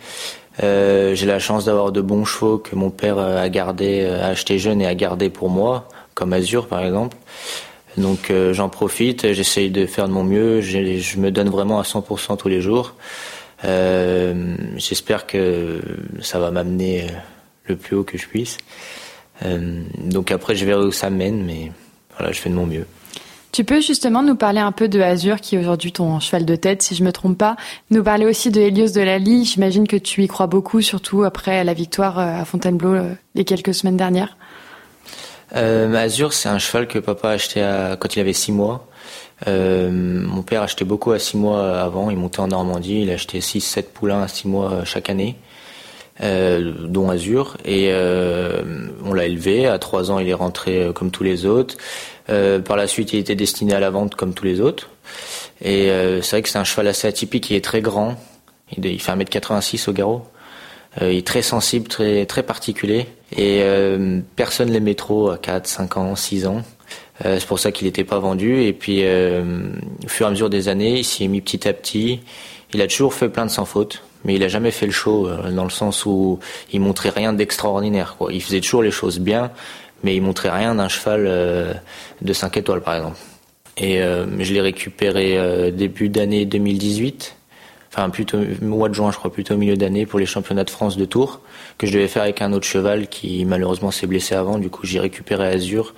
Euh, 0.63 1.15
j'ai 1.15 1.25
la 1.25 1.39
chance 1.39 1.65
d'avoir 1.65 1.91
de 1.91 2.01
bons 2.01 2.25
chevaux 2.25 2.57
que 2.57 2.75
mon 2.75 2.89
père 2.89 3.17
a 3.17 3.47
gardé, 3.49 4.05
a 4.05 4.27
acheté 4.27 4.59
jeune 4.59 4.81
et 4.81 4.85
a 4.85 4.95
gardé 4.95 5.29
pour 5.29 5.49
moi, 5.49 5.87
comme 6.13 6.33
Azur 6.33 6.67
par 6.67 6.83
exemple. 6.83 7.17
Donc 7.97 8.29
euh, 8.29 8.53
j'en 8.53 8.69
profite, 8.69 9.33
j'essaye 9.33 9.69
de 9.69 9.85
faire 9.85 10.07
de 10.07 10.13
mon 10.13 10.23
mieux, 10.23 10.61
je 10.61 11.17
me 11.17 11.31
donne 11.31 11.49
vraiment 11.49 11.79
à 11.79 11.83
100% 11.83 12.37
tous 12.37 12.47
les 12.47 12.61
jours. 12.61 12.95
Euh, 13.63 14.55
j'espère 14.77 15.27
que 15.27 15.81
ça 16.21 16.39
va 16.39 16.51
m'amener 16.51 17.07
le 17.65 17.75
plus 17.75 17.95
haut 17.95 18.03
que 18.03 18.17
je 18.17 18.27
puisse. 18.27 18.57
donc 19.97 20.31
après, 20.31 20.55
je 20.55 20.65
verrai 20.65 20.83
où 20.83 20.91
ça 20.91 21.09
mène, 21.09 21.43
mais 21.43 21.71
voilà, 22.17 22.31
je 22.31 22.39
fais 22.39 22.49
de 22.49 22.55
mon 22.55 22.65
mieux. 22.65 22.85
Tu 23.51 23.65
peux 23.65 23.81
justement 23.81 24.23
nous 24.23 24.35
parler 24.35 24.61
un 24.61 24.71
peu 24.71 24.87
de 24.87 25.01
Azur, 25.01 25.41
qui 25.41 25.55
est 25.55 25.59
aujourd'hui 25.59 25.91
ton 25.91 26.21
cheval 26.21 26.45
de 26.45 26.55
tête, 26.55 26.81
si 26.81 26.95
je 26.95 27.03
me 27.03 27.11
trompe 27.11 27.37
pas. 27.37 27.57
Nous 27.89 28.01
parler 28.01 28.25
aussi 28.25 28.49
de 28.49 28.61
Helios 28.61 28.91
de 28.91 29.01
Lally. 29.01 29.43
J'imagine 29.43 29.89
que 29.89 29.97
tu 29.97 30.23
y 30.23 30.27
crois 30.29 30.47
beaucoup, 30.47 30.81
surtout 30.81 31.23
après 31.23 31.65
la 31.65 31.73
victoire 31.73 32.17
euh, 32.17 32.41
à 32.41 32.45
Fontainebleau 32.45 32.93
euh, 32.93 33.13
les 33.35 33.43
quelques 33.43 33.73
semaines 33.73 33.97
dernières. 33.97 34.37
Euh, 35.53 35.93
Azur, 35.93 36.31
c'est 36.31 36.47
un 36.47 36.59
cheval 36.59 36.87
que 36.87 36.97
papa 36.97 37.29
a 37.29 37.31
acheté 37.33 37.59
quand 37.99 38.15
il 38.15 38.21
avait 38.21 38.31
six 38.31 38.53
mois. 38.53 38.87
Mon 39.45 40.43
père 40.43 40.61
achetait 40.61 40.85
beaucoup 40.85 41.11
à 41.11 41.19
six 41.19 41.35
mois 41.35 41.81
avant. 41.81 42.09
Il 42.09 42.15
montait 42.15 42.39
en 42.39 42.47
Normandie. 42.47 43.01
Il 43.01 43.11
achetait 43.11 43.41
six, 43.41 43.59
sept 43.59 43.93
poulains 43.93 44.21
à 44.21 44.27
six 44.29 44.47
mois 44.47 44.85
chaque 44.85 45.09
année. 45.09 45.35
Dont 46.21 47.09
Azur. 47.09 47.57
Et 47.65 47.91
on 49.03 49.13
l'a 49.13 49.25
élevé. 49.25 49.67
À 49.67 49.77
trois 49.77 50.09
ans, 50.09 50.19
il 50.19 50.29
est 50.29 50.33
rentré 50.33 50.91
comme 50.95 51.11
tous 51.11 51.23
les 51.23 51.45
autres. 51.45 51.75
Euh, 52.31 52.59
par 52.59 52.77
la 52.77 52.87
suite, 52.87 53.13
il 53.13 53.19
était 53.19 53.35
destiné 53.35 53.73
à 53.73 53.79
la 53.79 53.89
vente 53.89 54.15
comme 54.15 54.33
tous 54.33 54.45
les 54.45 54.61
autres. 54.61 54.89
Et 55.61 55.89
euh, 55.89 56.21
c'est 56.21 56.37
vrai 56.37 56.41
que 56.41 56.49
c'est 56.49 56.57
un 56.57 56.63
cheval 56.63 56.87
assez 56.87 57.07
atypique, 57.07 57.49
il 57.49 57.55
est 57.55 57.63
très 57.63 57.81
grand. 57.81 58.15
Il, 58.77 59.01
fait 59.01 59.11
1m86 59.11 59.89
au 59.89 59.93
garrot. 59.93 60.23
Euh, 61.01 61.11
il 61.11 61.19
est 61.19 61.27
très 61.27 61.41
sensible, 61.41 61.87
très, 61.87 62.43
particulier. 62.43 63.07
Et 63.37 63.63
personne 64.35 64.71
l'aimait 64.71 64.95
trop 64.95 65.29
à 65.29 65.37
4, 65.37 65.67
5 65.67 65.97
ans, 65.97 66.15
6 66.15 66.47
ans. 66.47 66.63
c'est 67.23 67.45
pour 67.45 67.59
ça 67.59 67.71
qu'il 67.71 67.87
n'était 67.87 68.03
pas 68.03 68.19
vendu. 68.19 68.63
Et 68.63 68.73
puis, 68.73 69.03
au 69.05 70.07
fur 70.07 70.25
et 70.25 70.27
à 70.27 70.31
mesure 70.31 70.49
des 70.49 70.67
années, 70.67 70.99
il 70.99 71.05
s'y 71.05 71.23
est 71.23 71.27
mis 71.29 71.41
petit 71.41 71.67
à 71.67 71.73
petit. 71.73 72.19
Il 72.73 72.81
a 72.81 72.87
toujours 72.87 73.13
fait 73.13 73.29
plein 73.29 73.45
de 73.45 73.51
sans 73.51 73.63
faute, 73.63 74.03
mais 74.25 74.35
il 74.35 74.43
a 74.43 74.49
jamais 74.49 74.71
fait 74.71 74.85
le 74.85 74.91
show 74.91 75.29
dans 75.29 75.63
le 75.63 75.69
sens 75.69 76.05
où 76.05 76.39
il 76.73 76.81
montrait 76.81 77.09
rien 77.09 77.31
d'extraordinaire. 77.31 78.17
Il 78.29 78.41
faisait 78.41 78.59
toujours 78.59 78.83
les 78.83 78.91
choses 78.91 79.19
bien, 79.19 79.51
mais 80.03 80.15
il 80.15 80.21
montrait 80.21 80.49
rien 80.49 80.75
d'un 80.75 80.87
cheval 80.89 81.81
de 82.21 82.33
5 82.33 82.57
étoiles 82.57 82.81
par 82.81 82.95
exemple. 82.95 83.17
Et 83.77 83.99
je 83.99 84.53
l'ai 84.53 84.61
récupéré 84.61 85.71
début 85.71 86.09
d'année 86.09 86.45
2018 86.45 87.35
enfin 87.93 88.09
plutôt 88.09 88.37
mois 88.61 88.89
de 88.89 88.93
juin, 88.93 89.11
je 89.11 89.17
crois, 89.17 89.31
plutôt 89.31 89.55
au 89.55 89.57
milieu 89.57 89.75
d'année 89.75 90.05
pour 90.05 90.19
les 90.19 90.25
championnats 90.25 90.63
de 90.63 90.69
France 90.69 90.97
de 90.97 91.05
Tours, 91.05 91.41
que 91.77 91.87
je 91.87 91.93
devais 91.93 92.07
faire 92.07 92.23
avec 92.23 92.41
un 92.41 92.53
autre 92.53 92.65
cheval 92.65 93.07
qui 93.07 93.43
malheureusement 93.45 93.91
s'est 93.91 94.07
blessé 94.07 94.33
avant. 94.35 94.57
Du 94.59 94.69
coup, 94.69 94.85
j'ai 94.85 94.99
récupéré 94.99 95.47
Azur, 95.47 95.93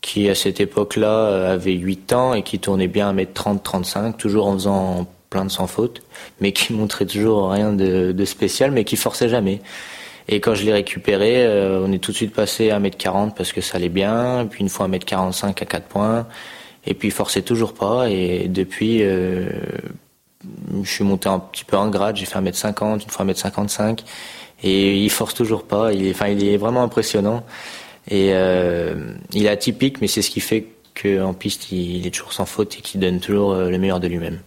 qui 0.00 0.28
à 0.28 0.34
cette 0.34 0.60
époque-là 0.60 1.08
euh, 1.08 1.54
avait 1.54 1.72
8 1.72 2.12
ans 2.14 2.34
et 2.34 2.42
qui 2.42 2.58
tournait 2.58 2.88
bien 2.88 3.10
à 3.10 3.12
mètre 3.12 3.40
30-35, 3.40 4.16
toujours 4.16 4.46
en 4.46 4.54
faisant 4.54 5.06
plein 5.28 5.44
de 5.44 5.50
sans 5.50 5.66
faute, 5.66 6.02
mais 6.40 6.52
qui 6.52 6.72
montrait 6.74 7.06
toujours 7.06 7.50
rien 7.50 7.72
de, 7.72 8.24
spécial, 8.24 8.70
mais 8.70 8.84
qui 8.84 8.96
forçait 8.96 9.28
jamais. 9.28 9.60
Et 10.28 10.40
quand 10.40 10.54
je 10.54 10.64
l'ai 10.64 10.72
récupéré, 10.72 11.44
euh, 11.46 11.84
on 11.84 11.92
est 11.92 11.98
tout 11.98 12.12
de 12.12 12.16
suite 12.16 12.32
passé 12.32 12.70
à 12.70 12.78
1m40 12.78 13.34
parce 13.34 13.52
que 13.52 13.60
ça 13.60 13.76
allait 13.76 13.88
bien, 13.88 14.46
puis 14.50 14.60
une 14.60 14.68
fois 14.68 14.88
1m45 14.88 15.48
à 15.48 15.52
4 15.52 15.86
points, 15.86 16.26
et 16.86 16.94
puis 16.94 17.10
forçait 17.10 17.42
toujours 17.42 17.74
pas, 17.74 18.08
et 18.08 18.48
depuis, 18.48 19.02
euh, 19.02 19.50
je 20.82 20.90
suis 20.90 21.04
monté 21.04 21.28
un 21.28 21.38
petit 21.38 21.64
peu 21.64 21.76
en 21.76 21.88
grade, 21.88 22.16
j'ai 22.16 22.26
fait 22.26 22.38
1m50, 22.38 23.02
une 23.02 23.10
fois 23.10 23.26
1m55, 23.26 24.00
et 24.62 24.96
il 24.96 25.10
force 25.10 25.34
toujours 25.34 25.64
pas, 25.64 25.92
il 25.92 26.06
est, 26.06 26.56
vraiment 26.56 26.82
impressionnant. 26.82 27.44
Et 28.08 28.30
euh, 28.32 29.14
il 29.32 29.46
est 29.46 29.48
atypique, 29.48 30.00
mais 30.00 30.08
c'est 30.08 30.22
ce 30.22 30.30
qui 30.30 30.40
fait 30.40 30.66
qu'en 31.00 31.34
piste, 31.34 31.72
il 31.72 32.06
est 32.06 32.10
toujours 32.10 32.32
sans 32.32 32.46
faute 32.46 32.76
et 32.78 32.80
qu'il 32.80 33.00
donne 33.00 33.20
toujours 33.20 33.54
le 33.54 33.78
meilleur 33.78 33.98
de 34.00 34.08
lui-même. 34.08 34.38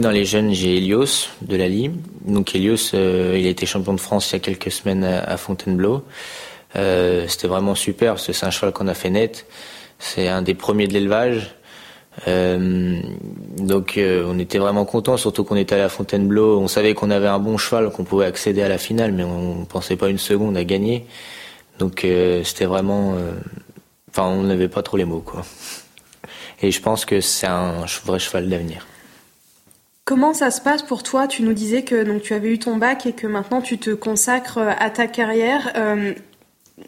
Dans 0.00 0.10
les 0.10 0.24
jeunes, 0.24 0.52
j'ai 0.52 0.76
Elios 0.76 1.28
de 1.42 1.56
la 1.56 1.68
Lille. 1.68 1.92
Donc 2.24 2.54
Elios, 2.54 2.94
euh, 2.94 3.36
il 3.38 3.46
a 3.46 3.50
été 3.50 3.66
champion 3.66 3.94
de 3.94 4.00
France 4.00 4.30
il 4.30 4.34
y 4.34 4.36
a 4.36 4.38
quelques 4.40 4.70
semaines 4.70 5.04
à, 5.04 5.36
Fontainebleau. 5.36 6.04
C'était 6.74 7.48
vraiment 7.48 7.74
super 7.74 8.14
parce 8.14 8.26
que 8.26 8.32
c'est 8.32 8.46
un 8.46 8.50
cheval 8.50 8.72
qu'on 8.72 8.86
a 8.86 8.94
fait 8.94 9.10
net. 9.10 9.46
C'est 9.98 10.28
un 10.28 10.42
des 10.42 10.54
premiers 10.54 10.86
de 10.86 10.92
l'élevage. 10.92 11.54
Euh, 12.26 13.00
donc 13.58 13.96
euh, 13.96 14.24
on 14.26 14.38
était 14.38 14.58
vraiment 14.58 14.84
contents, 14.84 15.16
surtout 15.16 15.44
qu'on 15.44 15.56
était 15.56 15.76
à 15.76 15.78
la 15.78 15.88
Fontainebleau. 15.88 16.58
On 16.58 16.68
savait 16.68 16.94
qu'on 16.94 17.10
avait 17.10 17.28
un 17.28 17.38
bon 17.38 17.58
cheval, 17.58 17.90
qu'on 17.90 18.04
pouvait 18.04 18.26
accéder 18.26 18.62
à 18.62 18.68
la 18.68 18.78
finale, 18.78 19.12
mais 19.12 19.24
on 19.24 19.64
pensait 19.64 19.96
pas 19.96 20.08
une 20.08 20.18
seconde 20.18 20.56
à 20.56 20.64
gagner. 20.64 21.06
Donc 21.78 22.04
euh, 22.04 22.42
c'était 22.44 22.66
vraiment, 22.66 23.14
enfin 24.10 24.24
on 24.24 24.42
n'avait 24.42 24.68
pas 24.68 24.82
trop 24.82 24.96
les 24.96 25.04
mots 25.04 25.22
quoi. 25.24 25.44
Et 26.60 26.72
je 26.72 26.80
pense 26.80 27.04
que 27.04 27.20
c'est 27.20 27.46
un 27.46 27.84
vrai 28.04 28.18
cheval 28.18 28.48
d'avenir. 28.48 28.86
Comment 30.08 30.32
ça 30.32 30.50
se 30.50 30.62
passe 30.62 30.82
pour 30.82 31.02
toi? 31.02 31.26
Tu 31.26 31.42
nous 31.42 31.52
disais 31.52 31.82
que 31.82 32.02
donc 32.02 32.22
tu 32.22 32.32
avais 32.32 32.48
eu 32.48 32.58
ton 32.58 32.78
bac 32.78 33.04
et 33.04 33.12
que 33.12 33.26
maintenant 33.26 33.60
tu 33.60 33.76
te 33.76 33.90
consacres 33.90 34.58
à 34.58 34.88
ta 34.88 35.06
carrière 35.06 35.70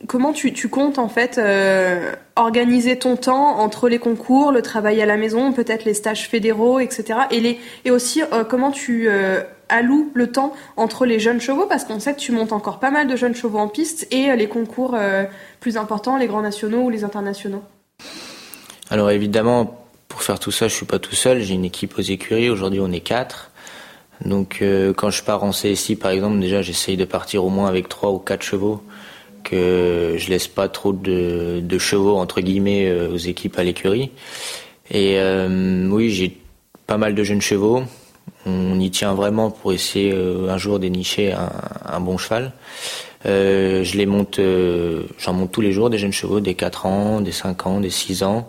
comment 0.07 0.33
tu, 0.33 0.69
comptes 0.69 0.99
en 0.99 1.09
fait 1.09 1.39
euh, 1.39 2.13
organiser 2.37 2.97
ton 2.97 3.17
temps 3.17 3.59
entre 3.59 3.89
les 3.89 3.99
concours, 3.99 4.53
le 4.53 4.63
travail 4.63 5.01
à 5.03 5.07
la 5.07 5.17
maison, 5.17 5.53
peut-être 5.53 5.85
les 5.85 5.95
stages 5.95 6.29
fédéraux, 6.29 6.81
etc. 6.81 7.21
Et, 7.31 7.41
les, 7.41 7.59
et 7.85 7.91
aussi 7.91 8.23
euh, 8.23 8.45
comment 8.45 8.71
tu 8.71 9.09
euh, 9.09 9.43
alloues 9.69 10.11
le 10.15 10.31
temps 10.31 10.53
entre 10.77 11.07
les 11.07 11.19
jeunes 11.19 11.41
chevaux, 11.41 11.67
parce 11.67 11.85
qu'on 11.85 12.01
sait 12.01 12.15
que 12.15 12.21
tu 12.21 12.33
montes 12.33 12.53
encore 12.53 12.79
pas 12.79 12.91
mal 12.91 13.07
de 13.07 13.17
jeunes 13.17 13.35
chevaux 13.35 13.59
en 13.59 13.69
piste, 13.69 14.07
et 14.11 14.35
les 14.35 14.49
concours 14.49 14.97
plus 15.61 15.77
importants, 15.77 16.17
les 16.17 16.27
grands 16.27 16.43
nationaux 16.43 16.83
ou 16.83 16.91
les 16.91 17.05
internationaux. 17.05 17.63
Alors 18.91 19.11
évidemment, 19.13 19.80
pour 20.11 20.23
faire 20.23 20.39
tout 20.39 20.51
ça, 20.51 20.69
je 20.69 20.75
suis 20.75 20.85
pas 20.85 20.99
tout 20.99 21.15
seul, 21.15 21.41
j'ai 21.41 21.55
une 21.55 21.65
équipe 21.65 21.99
aux 21.99 22.03
écuries, 22.03 22.51
aujourd'hui 22.51 22.81
on 22.81 22.93
est 22.93 23.01
quatre. 23.01 23.51
Donc 24.23 24.63
quand 24.99 25.09
je 25.09 25.23
pars 25.23 25.43
en 25.45 25.51
CSI 25.53 25.97
par 25.97 26.11
exemple, 26.11 26.39
déjà 26.41 26.61
j'essaye 26.61 26.99
de 26.99 27.07
partir 27.07 27.43
au 27.43 27.49
moins 27.49 27.69
avec 27.69 27.89
trois 27.89 28.11
ou 28.11 28.19
quatre 28.19 28.43
chevaux 28.43 28.83
que 29.43 30.17
je 30.19 30.31
laisse 30.31 30.49
pas 30.49 30.69
trop 30.69 30.93
de, 30.93 31.61
de 31.63 31.79
chevaux 31.79 32.17
entre 32.17 32.41
guillemets 32.41 32.89
euh, 32.89 33.13
aux 33.13 33.17
équipes 33.17 33.59
à 33.59 33.65
l'écurie. 33.65 34.11
Et 34.91 35.19
euh, 35.19 35.89
oui, 35.89 36.11
j'ai 36.11 36.37
pas 36.87 36.99
mal 36.99 37.15
de 37.15 37.23
jeunes 37.23 37.41
chevaux. 37.41 37.83
On 38.47 38.79
y 38.81 38.91
tient 38.91 39.15
vraiment 39.15 39.51
pour 39.51 39.73
essayer 39.73 40.13
euh, 40.13 40.49
un 40.49 40.59
jour 40.59 40.79
dénicher 40.79 41.33
un, 41.33 41.51
un 41.85 42.01
bon 42.01 42.19
cheval. 42.19 42.53
Euh, 43.27 43.85
je 43.85 43.99
les 43.99 44.07
monte, 44.07 44.41
j'en 45.19 45.33
monte 45.35 45.53
tous 45.53 45.61
les 45.61 45.73
jours 45.73 45.91
des 45.91 45.99
jeunes 45.99 46.13
chevaux, 46.13 46.41
des 46.41 46.55
4 46.55 46.87
ans, 46.87 47.21
des 47.21 47.33
5 47.33 47.67
ans, 47.67 47.81
des 47.81 47.91
6 47.91 48.23
ans. 48.23 48.49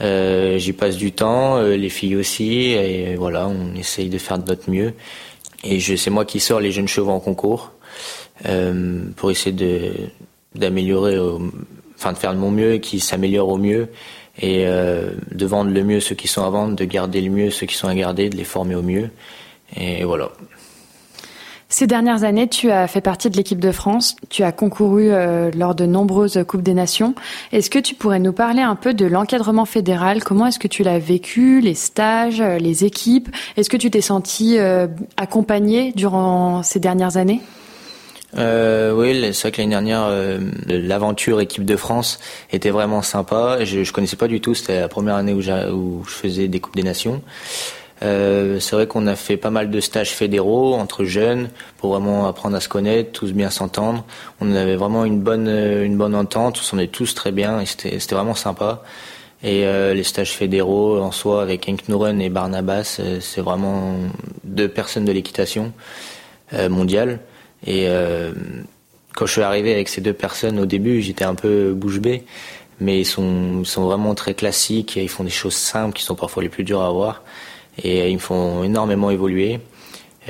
J'y 0.00 0.72
passe 0.72 0.96
du 0.96 1.12
temps, 1.12 1.60
les 1.60 1.88
filles 1.88 2.16
aussi, 2.16 2.72
et 2.72 3.16
voilà, 3.16 3.48
on 3.48 3.74
essaye 3.74 4.08
de 4.08 4.18
faire 4.18 4.38
de 4.38 4.48
notre 4.48 4.70
mieux. 4.70 4.94
Et 5.64 5.80
c'est 5.80 6.10
moi 6.10 6.24
qui 6.24 6.40
sors 6.40 6.60
les 6.60 6.70
jeunes 6.70 6.88
chevaux 6.88 7.10
en 7.10 7.20
concours. 7.20 7.72
Euh, 8.46 9.02
pour 9.16 9.30
essayer 9.30 9.52
de 9.52 9.92
d'améliorer, 10.54 11.18
enfin 11.96 12.12
de 12.12 12.18
faire 12.18 12.32
de 12.32 12.38
mon 12.38 12.50
mieux 12.50 12.78
qui 12.78 13.00
s'améliore 13.00 13.48
au 13.48 13.58
mieux 13.58 13.88
et 14.40 14.66
euh, 14.66 15.10
de 15.32 15.46
vendre 15.46 15.70
le 15.70 15.84
mieux 15.84 16.00
ceux 16.00 16.14
qui 16.14 16.26
sont 16.28 16.42
à 16.44 16.50
vendre, 16.50 16.74
de 16.74 16.84
garder 16.84 17.20
le 17.20 17.30
mieux 17.30 17.50
ceux 17.50 17.66
qui 17.66 17.74
sont 17.74 17.88
à 17.88 17.94
garder, 17.94 18.28
de 18.28 18.36
les 18.36 18.44
former 18.44 18.74
au 18.74 18.82
mieux. 18.82 19.10
Et 19.76 20.04
voilà. 20.04 20.30
Ces 21.70 21.86
dernières 21.86 22.24
années, 22.24 22.48
tu 22.48 22.70
as 22.70 22.86
fait 22.88 23.02
partie 23.02 23.28
de 23.28 23.36
l'équipe 23.36 23.60
de 23.60 23.72
France, 23.72 24.16
tu 24.30 24.42
as 24.42 24.52
concouru 24.52 25.10
euh, 25.10 25.50
lors 25.54 25.74
de 25.74 25.84
nombreuses 25.84 26.42
Coupes 26.48 26.62
des 26.62 26.72
Nations. 26.72 27.14
Est-ce 27.52 27.68
que 27.68 27.78
tu 27.78 27.94
pourrais 27.94 28.20
nous 28.20 28.32
parler 28.32 28.62
un 28.62 28.74
peu 28.74 28.94
de 28.94 29.04
l'encadrement 29.04 29.66
fédéral? 29.66 30.24
Comment 30.24 30.46
est-ce 30.46 30.58
que 30.58 30.68
tu 30.68 30.82
l'as 30.82 30.98
vécu, 30.98 31.60
les 31.60 31.74
stages, 31.74 32.40
les 32.40 32.84
équipes? 32.84 33.28
Est-ce 33.56 33.68
que 33.68 33.76
tu 33.76 33.90
t'es 33.90 34.00
senti 34.00 34.56
accompagné 35.16 35.92
durant 35.94 36.62
ces 36.62 36.80
dernières 36.80 37.18
années? 37.18 37.42
Euh, 38.36 38.92
oui, 38.92 39.32
c'est 39.32 39.42
vrai 39.42 39.52
que 39.52 39.58
l'année 39.58 39.70
dernière, 39.70 40.04
euh, 40.04 40.38
l'aventure 40.66 41.40
équipe 41.40 41.64
de 41.64 41.76
France 41.76 42.18
était 42.52 42.70
vraiment 42.70 43.02
sympa. 43.02 43.64
Je, 43.64 43.84
je 43.84 43.92
connaissais 43.92 44.16
pas 44.16 44.28
du 44.28 44.40
tout. 44.40 44.54
C'était 44.54 44.80
la 44.80 44.88
première 44.88 45.14
année 45.14 45.32
où, 45.32 45.40
où, 45.40 46.04
je 46.04 46.10
faisais 46.10 46.48
des 46.48 46.60
coupes 46.60 46.76
des 46.76 46.82
nations. 46.82 47.22
Euh, 48.02 48.60
c'est 48.60 48.76
vrai 48.76 48.86
qu'on 48.86 49.06
a 49.06 49.16
fait 49.16 49.36
pas 49.36 49.50
mal 49.50 49.70
de 49.70 49.80
stages 49.80 50.10
fédéraux 50.10 50.74
entre 50.74 51.04
jeunes 51.04 51.48
pour 51.78 51.90
vraiment 51.92 52.28
apprendre 52.28 52.56
à 52.56 52.60
se 52.60 52.68
connaître, 52.68 53.12
tous 53.12 53.32
bien 53.32 53.50
s'entendre. 53.50 54.04
On 54.40 54.54
avait 54.54 54.76
vraiment 54.76 55.04
une 55.04 55.20
bonne 55.20 55.48
une 55.48 55.96
bonne 55.96 56.14
entente. 56.14 56.58
On 56.60 56.62
s'en 56.62 56.78
est 56.78 56.92
tous 56.92 57.14
très 57.14 57.32
bien 57.32 57.60
et 57.60 57.66
c'était 57.66 58.14
vraiment 58.14 58.34
sympa. 58.34 58.82
Et 59.42 59.66
euh, 59.66 59.94
les 59.94 60.02
stages 60.02 60.32
fédéraux 60.32 61.00
en 61.00 61.12
soi 61.12 61.42
avec 61.42 61.68
Henk 61.68 61.88
Nouren 61.88 62.20
et 62.20 62.28
Barnabas, 62.28 62.96
euh, 62.98 63.20
c'est 63.20 63.40
vraiment 63.40 63.96
deux 64.42 64.68
personnes 64.68 65.04
de 65.04 65.12
l'équitation 65.12 65.72
euh, 66.54 66.68
mondiale. 66.68 67.20
Et 67.64 67.84
euh, 67.88 68.32
quand 69.14 69.26
je 69.26 69.32
suis 69.32 69.42
arrivé 69.42 69.72
avec 69.72 69.88
ces 69.88 70.00
deux 70.00 70.12
personnes 70.12 70.58
au 70.58 70.66
début, 70.66 71.02
j'étais 71.02 71.24
un 71.24 71.36
peu 71.36 71.72
bouche 71.72 72.00
bée, 72.00 72.24
mais 72.80 73.00
ils 73.00 73.04
sont, 73.04 73.60
ils 73.60 73.66
sont 73.66 73.84
vraiment 73.84 74.14
très 74.16 74.34
classiques, 74.34 74.96
ils 74.96 75.08
font 75.08 75.24
des 75.24 75.30
choses 75.30 75.54
simples 75.54 75.94
qui 75.94 76.02
sont 76.02 76.16
parfois 76.16 76.42
les 76.42 76.48
plus 76.48 76.64
dures 76.64 76.82
à 76.82 76.90
voir, 76.90 77.22
et 77.82 78.10
ils 78.10 78.14
me 78.14 78.20
font 78.20 78.64
énormément 78.64 79.10
évoluer. 79.10 79.60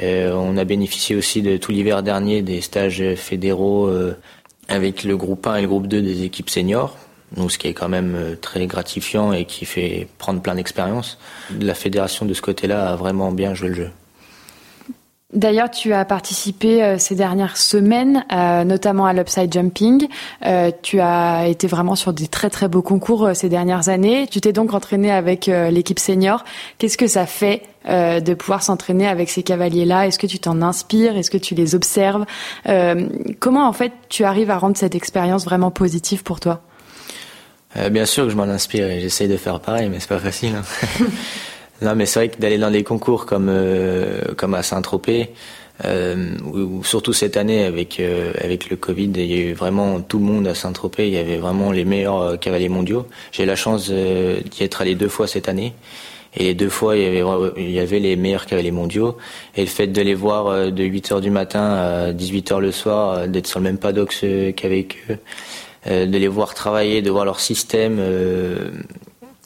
Euh, 0.03 0.33
on 0.33 0.57
a 0.57 0.65
bénéficié 0.65 1.17
aussi 1.17 1.43
de 1.43 1.57
tout 1.57 1.73
l'hiver 1.73 2.03
dernier 2.03 2.43
des 2.43 2.61
stages 2.61 3.03
fédéraux 3.17 3.89
euh, 3.89 4.17
avec 4.69 5.05
le 5.05 5.17
groupe 5.17 5.47
1 5.47 5.57
et 5.57 5.63
le 5.63 5.69
groupe 5.69 5.89
2 5.89 6.03
des 6.03 6.23
équipes 6.23 6.51
seniors, 6.51 6.97
donc 7.37 7.51
ce 7.51 7.59
qui 7.59 7.69
est 7.69 7.75
quand 7.75 7.89
même 7.89 8.15
euh, 8.15 8.35
très 8.37 8.67
gratifiant 8.67 9.33
et 9.33 9.45
qui 9.45 9.65
fait 9.65 10.07
prendre 10.19 10.41
plein 10.41 10.55
d'expérience. 10.55 11.19
La 11.61 11.75
fédération 11.75 12.27
de 12.27 12.35
ce 12.35 12.43
côté-là 12.43 12.91
a 12.91 12.97
vraiment 12.97 13.33
bien 13.33 13.55
joué 13.55 13.69
le 13.69 13.75
jeu. 13.75 13.91
D'ailleurs, 15.35 15.71
tu 15.71 15.93
as 15.93 16.07
participé 16.07 16.83
euh, 16.83 16.97
ces 16.97 17.15
dernières 17.15 17.59
semaines, 17.59 18.25
euh, 18.33 18.65
notamment 18.65 19.05
à 19.05 19.13
l'Upside 19.13 19.53
Jumping. 19.53 20.09
Euh, 20.47 20.71
tu 20.81 21.01
as 21.01 21.49
été 21.49 21.67
vraiment 21.67 21.97
sur 21.97 22.15
des 22.15 22.29
très 22.29 22.49
très 22.49 22.67
beaux 22.67 22.81
concours 22.81 23.29
ces 23.35 23.51
dernières 23.51 23.91
années. 23.91 24.27
Tu 24.31 24.41
t'es 24.41 24.55
donc 24.55 24.73
entraîné 24.73 25.11
avec 25.11 25.47
l'équipe 25.47 25.99
senior. 25.99 26.45
Qu'est-ce 26.79 26.97
que 26.97 27.07
ça 27.07 27.27
fait 27.27 27.63
de 27.87 28.35
pouvoir 28.35 28.63
s'entraîner 28.63 29.07
avec 29.07 29.29
ces 29.29 29.43
cavaliers-là? 29.43 30.07
Est-ce 30.07 30.19
que 30.19 30.27
tu 30.27 30.39
t'en 30.39 30.63
inspires? 30.63 31.17
Est-ce 31.17 31.31
que 31.31 31.39
tu 31.39 31.55
les 31.55 31.75
observes? 31.75 32.25
Comment 33.39 33.69
en 33.69 33.73
fait 33.73 33.93
tu 34.09 34.25
arrives 34.25 34.51
à 34.51 34.59
rendre 34.59 34.77
cette 34.77 34.95
expérience 34.95 35.45
vraiment 35.45 35.71
positive 35.71 36.23
pour 36.23 36.41
toi? 36.41 36.61
Bien 37.91 38.07
sûr 38.07 38.25
que 38.25 38.31
je 38.31 38.37
m'en 38.37 38.45
inspire 38.45 38.91
et 38.91 39.01
j'essaye 39.01 39.29
de 39.29 39.37
faire 39.37 39.61
pareil, 39.61 39.89
mais 39.89 40.01
c'est 40.01 40.09
pas 40.09 40.19
facile. 40.19 40.55
Hein. 40.57 41.05
Non, 41.81 41.95
mais 41.95 42.07
c'est 42.07 42.19
vrai 42.19 42.29
que 42.29 42.41
d'aller 42.41 42.59
dans 42.59 42.71
des 42.71 42.83
concours 42.83 43.25
comme 43.27 43.49
euh, 43.49 44.35
comme 44.37 44.55
à 44.55 44.63
Saint-Tropez, 44.63 45.31
euh, 45.85 46.37
ou, 46.45 46.83
surtout 46.83 47.13
cette 47.13 47.37
année 47.37 47.65
avec 47.65 48.01
euh, 48.01 48.33
avec 48.41 48.69
le 48.69 48.77
Covid, 48.77 49.13
il 49.15 49.27
y 49.27 49.35
a 49.35 49.37
eu 49.37 49.53
vraiment 49.53 50.01
tout 50.01 50.19
le 50.19 50.25
monde 50.25 50.47
à 50.49 50.55
Saint-Tropez. 50.55 51.07
Il 51.07 51.15
y 51.15 51.19
avait 51.19 51.37
vraiment 51.37 51.71
les 51.71 51.85
meilleurs 51.85 52.21
euh, 52.21 52.37
cavaliers 52.37 52.69
mondiaux. 52.69 53.07
J'ai 53.31 53.47
la 53.47 53.57
chance 53.57 53.91
d'y 53.91 54.65
être 54.65 54.81
allé 54.81 54.95
deux 54.95 55.09
fois 55.09 55.27
cette 55.27 55.49
année. 55.49 55.75
Et 56.37 56.55
deux 56.55 56.69
fois, 56.69 56.97
il 56.97 57.03
y 57.03 57.07
avait, 57.07 57.25
il 57.57 57.71
y 57.71 57.81
avait 57.81 58.01
les 58.01 58.15
meilleurs 58.17 58.47
cavaliers 58.47 58.71
mondiaux. 58.71 59.17
Et 59.57 59.63
le 59.63 59.67
fait 59.67 59.87
de 59.87 60.03
les 60.03 60.15
voir 60.15 60.71
de 60.71 60.85
8 60.85 61.13
heures 61.13 61.21
du 61.21 61.31
matin 61.31 61.73
à 61.73 62.13
18 62.13 62.53
heures 62.53 62.61
le 62.61 62.71
soir, 62.71 63.27
d'être 63.29 63.47
sur 63.47 63.61
le 63.61 63.65
même 63.65 63.79
paddock 63.79 64.15
qu'avec 64.55 64.99
eux, 65.11 65.17
de 65.87 66.19
les 66.19 66.29
voir 66.29 66.55
travailler, 66.55 67.01
de 67.01 67.11
voir 67.11 67.25
leur 67.25 67.41
système. 67.41 67.99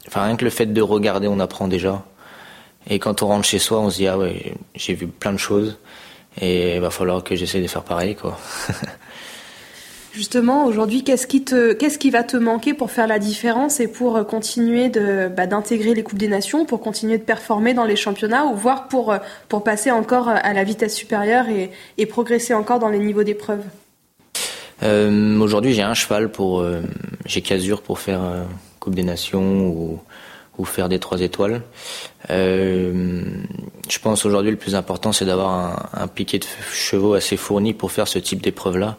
enfin, 0.09 0.25
rien 0.25 0.37
que 0.37 0.45
le 0.45 0.51
fait 0.51 0.67
de 0.67 0.83
regarder, 0.83 1.29
on 1.29 1.39
apprend 1.39 1.69
déjà. 1.69 2.05
Et 2.89 2.99
quand 2.99 3.23
on 3.23 3.29
rentre 3.29 3.47
chez 3.47 3.59
soi, 3.59 3.81
on 3.81 3.91
se 3.91 3.97
dit 3.97 4.07
ah 4.07 4.19
ouais, 4.19 4.55
j'ai 4.75 4.95
vu 4.95 5.07
plein 5.07 5.33
de 5.33 5.39
choses 5.39 5.79
et 6.41 6.77
il 6.77 6.81
va 6.81 6.91
falloir 6.91 7.23
que 7.23 7.37
j'essaie 7.37 7.61
de 7.61 7.67
faire 7.67 7.85
pareil 7.85 8.15
quoi. 8.15 8.39
Justement, 10.13 10.67
aujourd'hui, 10.67 11.05
qu'est-ce 11.05 11.27
qui 11.27 11.43
te, 11.43 11.73
qu'est-ce 11.73 11.99
qui 11.99 12.11
va 12.11 12.23
te 12.23 12.37
manquer 12.37 12.75
pour 12.75 12.91
faire 12.91 13.07
la 13.07 13.19
différence 13.19 13.81
et 13.81 13.89
pour 13.89 14.17
euh, 14.17 14.25
continuer 14.25 14.91
de, 14.91 15.29
bah, 15.29 15.47
d'intégrer 15.47 15.95
les 15.95 16.03
coupes 16.03 16.19
des 16.19 16.29
nations, 16.29 16.67
pour 16.67 16.83
continuer 16.83 17.17
de 17.17 17.23
performer 17.23 17.73
dans 17.73 17.85
les 17.85 17.97
championnats 17.97 18.45
ou 18.45 18.55
voire 18.55 18.89
pour, 18.89 19.11
euh, 19.11 19.19
pour 19.49 19.65
passer 19.65 19.91
encore 19.91 20.29
à 20.29 20.53
la 20.53 20.65
vitesse 20.65 20.95
supérieure 20.95 21.49
et, 21.49 21.71
et 21.97 22.05
progresser 22.05 22.53
encore 22.53 22.79
dans 22.79 22.91
les 22.91 22.99
niveaux 22.99 23.25
d'épreuve? 23.25 23.63
Euh, 24.83 25.39
Aujourd'hui, 25.41 25.73
j'ai 25.73 25.83
un 25.83 25.95
cheval 25.95 26.31
pour, 26.31 26.61
euh, 26.61 26.83
j'ai 27.25 27.41
Casure 27.41 27.81
pour 27.81 27.99
faire 27.99 28.21
Coupe 28.81 28.95
des 28.95 29.05
Nations 29.05 29.67
ou, 29.69 29.99
ou 30.59 30.65
faire 30.65 30.89
des 30.89 30.99
trois 30.99 31.21
étoiles. 31.21 31.63
Euh, 32.31 33.23
je 33.89 33.99
pense 33.99 34.27
aujourd'hui 34.27 34.51
le 34.51 34.59
plus 34.59 34.75
important, 34.75 35.13
c'est 35.13 35.25
d'avoir 35.25 35.51
un, 35.51 36.03
un 36.03 36.09
piquet 36.09 36.39
de 36.39 36.47
chevaux 36.73 37.15
assez 37.15 37.37
fourni 37.37 37.73
pour 37.73 37.91
faire 37.91 38.09
ce 38.09 38.19
type 38.19 38.43
d'épreuve-là 38.43 38.99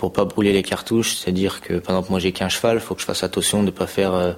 pour 0.00 0.14
pas 0.14 0.24
brûler 0.24 0.54
les 0.54 0.62
cartouches. 0.62 1.16
C'est-à-dire 1.16 1.60
que, 1.60 1.74
par 1.74 1.94
exemple, 1.94 2.10
moi 2.10 2.20
j'ai 2.20 2.32
qu'un 2.32 2.48
cheval, 2.48 2.80
faut 2.80 2.94
que 2.94 3.02
je 3.02 3.06
fasse 3.06 3.22
attention 3.22 3.60
de 3.60 3.66
ne 3.66 3.70
pas 3.70 3.86
faire 3.86 4.14
euh, 4.14 4.32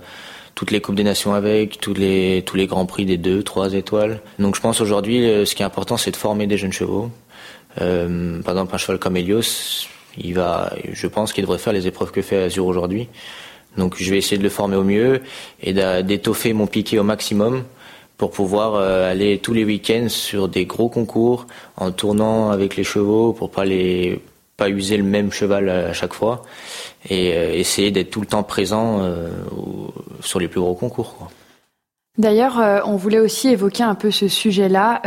toutes 0.57 0.73
les 0.73 0.81
Coupes 0.81 0.97
des 0.97 1.05
Nations 1.05 1.35
avec, 1.35 1.81
tous 1.81 1.95
les, 1.95 2.43
tous 2.45 2.57
les 2.57 2.67
Grands 2.67 2.85
Prix 2.85 3.07
des 3.07 3.17
deux, 3.17 3.45
trois 3.45 3.73
étoiles. 3.73 4.21
Donc 4.41 4.57
je 4.57 4.61
pense 4.61 4.81
aujourd'hui, 4.81 5.25
euh, 5.25 5.45
ce 5.45 5.55
qui 5.55 5.63
est 5.63 5.65
important, 5.65 5.97
c'est 5.97 6.11
de 6.11 6.17
former 6.17 6.49
des 6.49 6.59
jeunes 6.59 6.73
chevaux. 6.73 7.11
Euh, 7.81 8.43
par 8.43 8.55
exemple, 8.55 8.75
un 8.75 8.79
cheval 8.79 8.99
comme 8.99 9.17
Helios, 9.17 9.87
il 10.19 10.35
va, 10.35 10.73
je 10.93 11.07
pense 11.07 11.33
qu'il 11.33 11.43
devrait 11.43 11.59
faire 11.59 11.73
les 11.73 11.87
épreuves 11.87 12.11
que 12.11 12.23
fait 12.23 12.43
Azur 12.43 12.67
aujourd'hui. 12.67 13.09
Donc 13.77 13.97
je 13.99 14.11
vais 14.11 14.19
essayer 14.19 14.39
de 14.39 14.43
le 14.43 14.51
former 14.51 14.77
au 14.77 14.85
mieux 14.85 15.23
et 15.63 15.73
d'étoffer 15.73 16.53
mon 16.53 16.67
piqué 16.67 16.99
au 16.99 17.05
maximum 17.05 17.65
pour 18.19 18.31
pouvoir 18.31 18.77
aller 18.77 19.39
tous 19.39 19.55
les 19.55 19.65
week-ends 19.65 20.09
sur 20.09 20.49
des 20.49 20.67
gros 20.67 20.89
concours 20.89 21.47
en 21.77 21.91
tournant 21.91 22.51
avec 22.51 22.77
les 22.77 22.85
chevaux 22.85 23.33
pour 23.33 23.51
pas 23.51 23.65
les 23.65 24.21
pas 24.57 24.69
user 24.69 24.97
le 24.97 25.03
même 25.03 25.33
cheval 25.33 25.69
à 25.69 25.93
chaque 25.93 26.13
fois 26.13 26.43
et 27.09 27.35
euh, 27.35 27.55
essayer 27.55 27.91
d'être 27.91 28.11
tout 28.11 28.21
le 28.21 28.27
temps 28.27 28.43
présent 28.43 29.01
euh, 29.03 29.29
sur 30.21 30.39
les 30.39 30.49
plus 30.49 30.61
gros 30.61 30.75
concours. 30.75 31.31
D'ailleurs, 32.19 32.61
euh, 32.61 32.81
on 32.85 32.97
voulait 32.97 33.19
aussi 33.19 33.49
évoquer 33.49 33.83
un 33.83 33.95
peu 33.95 34.11
ce 34.11 34.29
sujet-là. 34.29 35.01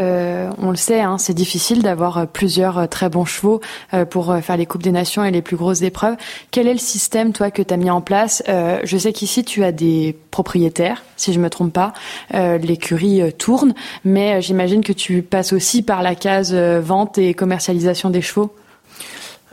on 0.57 0.71
le 0.71 0.75
sait, 0.75 1.01
hein, 1.01 1.17
c'est 1.17 1.33
difficile 1.33 1.83
d'avoir 1.83 2.27
plusieurs 2.27 2.89
très 2.89 3.09
bons 3.09 3.25
chevaux 3.25 3.61
pour 4.09 4.35
faire 4.41 4.57
les 4.57 4.65
Coupes 4.65 4.81
des 4.81 4.91
Nations 4.91 5.23
et 5.23 5.31
les 5.31 5.41
plus 5.41 5.55
grosses 5.55 5.83
épreuves. 5.83 6.15
Quel 6.49 6.67
est 6.67 6.73
le 6.73 6.79
système, 6.79 7.31
toi, 7.31 7.51
que 7.51 7.61
tu 7.61 7.73
as 7.73 7.77
mis 7.77 7.91
en 7.91 8.01
place? 8.01 8.41
Je 8.47 8.97
sais 8.97 9.13
qu'ici, 9.13 9.43
tu 9.43 9.63
as 9.63 9.71
des 9.71 10.17
propriétaires, 10.31 11.03
si 11.15 11.31
je 11.31 11.39
me 11.39 11.49
trompe 11.49 11.73
pas. 11.73 11.93
L'écurie 12.31 13.33
tourne, 13.33 13.75
mais 14.03 14.41
j'imagine 14.41 14.83
que 14.83 14.93
tu 14.93 15.21
passes 15.21 15.53
aussi 15.53 15.83
par 15.83 16.01
la 16.01 16.15
case 16.15 16.53
vente 16.55 17.17
et 17.17 17.33
commercialisation 17.33 18.09
des 18.09 18.21
chevaux. 18.21 18.51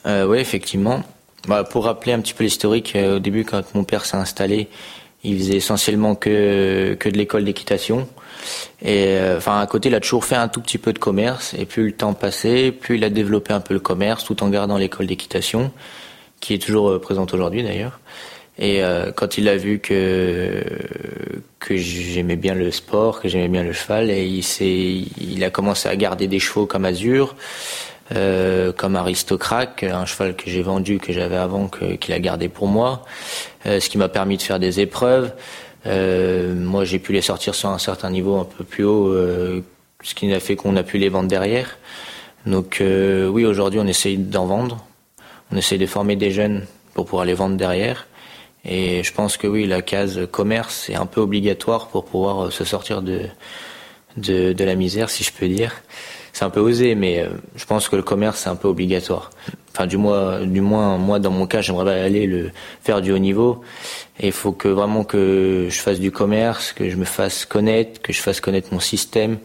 Euh, 0.06 0.26
oui, 0.26 0.38
effectivement. 0.38 1.02
Bah, 1.48 1.64
pour 1.64 1.84
rappeler 1.84 2.12
un 2.12 2.20
petit 2.20 2.34
peu 2.34 2.44
l'historique, 2.44 2.94
euh, 2.94 3.16
au 3.16 3.18
début, 3.18 3.44
quand 3.44 3.74
mon 3.74 3.84
père 3.84 4.04
s'est 4.04 4.16
installé, 4.16 4.68
il 5.24 5.38
faisait 5.38 5.56
essentiellement 5.56 6.14
que, 6.14 6.94
que 6.98 7.08
de 7.08 7.16
l'école 7.16 7.44
d'équitation. 7.44 8.08
Et 8.82 9.06
euh, 9.08 9.36
enfin, 9.36 9.60
à 9.60 9.66
côté, 9.66 9.88
il 9.88 9.94
a 9.94 10.00
toujours 10.00 10.24
fait 10.24 10.36
un 10.36 10.48
tout 10.48 10.60
petit 10.60 10.78
peu 10.78 10.92
de 10.92 10.98
commerce. 10.98 11.54
Et 11.58 11.64
plus 11.64 11.86
le 11.86 11.92
temps 11.92 12.14
passait, 12.14 12.72
plus 12.72 12.96
il 12.96 13.04
a 13.04 13.10
développé 13.10 13.52
un 13.52 13.60
peu 13.60 13.74
le 13.74 13.80
commerce, 13.80 14.24
tout 14.24 14.42
en 14.42 14.48
gardant 14.48 14.76
l'école 14.76 15.06
d'équitation, 15.06 15.70
qui 16.40 16.54
est 16.54 16.58
toujours 16.58 16.90
euh, 16.90 17.00
présente 17.00 17.32
aujourd'hui 17.34 17.62
d'ailleurs. 17.62 18.00
Et 18.58 18.82
quand 19.16 19.38
il 19.38 19.48
a 19.48 19.56
vu 19.56 19.78
que 19.78 20.62
que 21.58 21.76
j'aimais 21.76 22.36
bien 22.36 22.54
le 22.54 22.70
sport, 22.70 23.20
que 23.20 23.28
j'aimais 23.28 23.48
bien 23.48 23.62
le 23.62 23.72
cheval, 23.72 24.10
et 24.10 24.26
il 24.26 24.42
s'est, 24.42 25.04
il 25.18 25.42
a 25.42 25.50
commencé 25.50 25.88
à 25.88 25.96
garder 25.96 26.26
des 26.26 26.38
chevaux 26.38 26.66
comme 26.66 26.84
Azur. 26.84 27.34
Euh, 28.14 28.72
comme 28.72 28.96
Aristocrate, 28.96 29.84
un 29.84 30.04
cheval 30.04 30.36
que 30.36 30.50
j'ai 30.50 30.62
vendu, 30.62 30.98
que 30.98 31.12
j'avais 31.12 31.36
avant, 31.36 31.68
qu'il 31.68 32.12
a 32.12 32.18
gardé 32.18 32.48
pour 32.48 32.66
moi, 32.66 33.04
euh, 33.66 33.80
ce 33.80 33.88
qui 33.88 33.96
m'a 33.96 34.08
permis 34.08 34.36
de 34.36 34.42
faire 34.42 34.58
des 34.58 34.80
épreuves. 34.80 35.32
Euh, 35.86 36.54
moi, 36.54 36.84
j'ai 36.84 36.98
pu 36.98 37.12
les 37.12 37.22
sortir 37.22 37.54
sur 37.54 37.70
un 37.70 37.78
certain 37.78 38.10
niveau 38.10 38.36
un 38.36 38.44
peu 38.44 38.64
plus 38.64 38.84
haut, 38.84 39.14
ce 40.02 40.14
qui 40.14 40.32
a 40.32 40.40
fait 40.40 40.56
qu'on 40.56 40.76
a 40.76 40.82
pu 40.82 40.98
les 40.98 41.08
vendre 41.08 41.28
derrière. 41.28 41.78
Donc 42.44 42.78
oui, 42.80 43.44
aujourd'hui, 43.44 43.80
on 43.80 43.86
essaye 43.86 44.18
d'en 44.18 44.46
vendre. 44.46 44.84
On 45.52 45.56
essaye 45.56 45.78
de 45.78 45.86
former 45.86 46.16
des 46.16 46.30
jeunes 46.30 46.66
pour 46.94 47.06
pouvoir 47.06 47.24
les 47.24 47.34
vendre 47.34 47.56
derrière. 47.56 48.06
Et 48.64 49.02
je 49.02 49.12
pense 49.12 49.36
que 49.36 49.46
oui, 49.46 49.66
la 49.66 49.82
case 49.82 50.20
commerce 50.30 50.88
est 50.88 50.94
un 50.94 51.06
peu 51.06 51.20
obligatoire 51.20 51.88
pour 51.88 52.04
pouvoir 52.04 52.52
se 52.52 52.64
sortir 52.64 53.02
de, 53.02 53.22
de, 54.16 54.52
de 54.52 54.64
la 54.64 54.76
misère, 54.76 55.10
si 55.10 55.24
je 55.24 55.32
peux 55.32 55.48
dire 55.48 55.72
c'est 56.32 56.44
un 56.44 56.50
peu 56.50 56.60
osé, 56.60 56.94
mais 56.94 57.20
euh, 57.20 57.28
je 57.56 57.64
pense 57.66 57.88
que 57.88 57.96
le 57.96 58.02
commerce 58.02 58.40
c'est 58.40 58.48
un 58.48 58.56
peu 58.56 58.68
obligatoire. 58.68 59.30
Enfin, 59.74 59.86
du 59.86 59.96
moins, 59.96 60.44
du 60.44 60.60
moins, 60.60 60.98
moi 60.98 61.18
dans 61.18 61.30
mon 61.30 61.46
cas, 61.46 61.62
j'aimerais 61.62 62.00
aller 62.00 62.26
le 62.26 62.50
faire 62.82 63.00
du 63.00 63.12
haut 63.12 63.18
niveau. 63.18 63.62
Et 64.20 64.26
il 64.26 64.32
faut 64.32 64.52
que 64.52 64.68
vraiment 64.68 65.04
que 65.04 65.68
je 65.70 65.80
fasse 65.80 65.98
du 65.98 66.10
commerce, 66.10 66.72
que 66.72 66.90
je 66.90 66.96
me 66.96 67.04
fasse 67.04 67.46
connaître, 67.46 68.02
que 68.02 68.12
je 68.12 68.20
fasse 68.20 68.40
connaître 68.40 68.68
mon 68.72 68.80
système, 68.80 69.38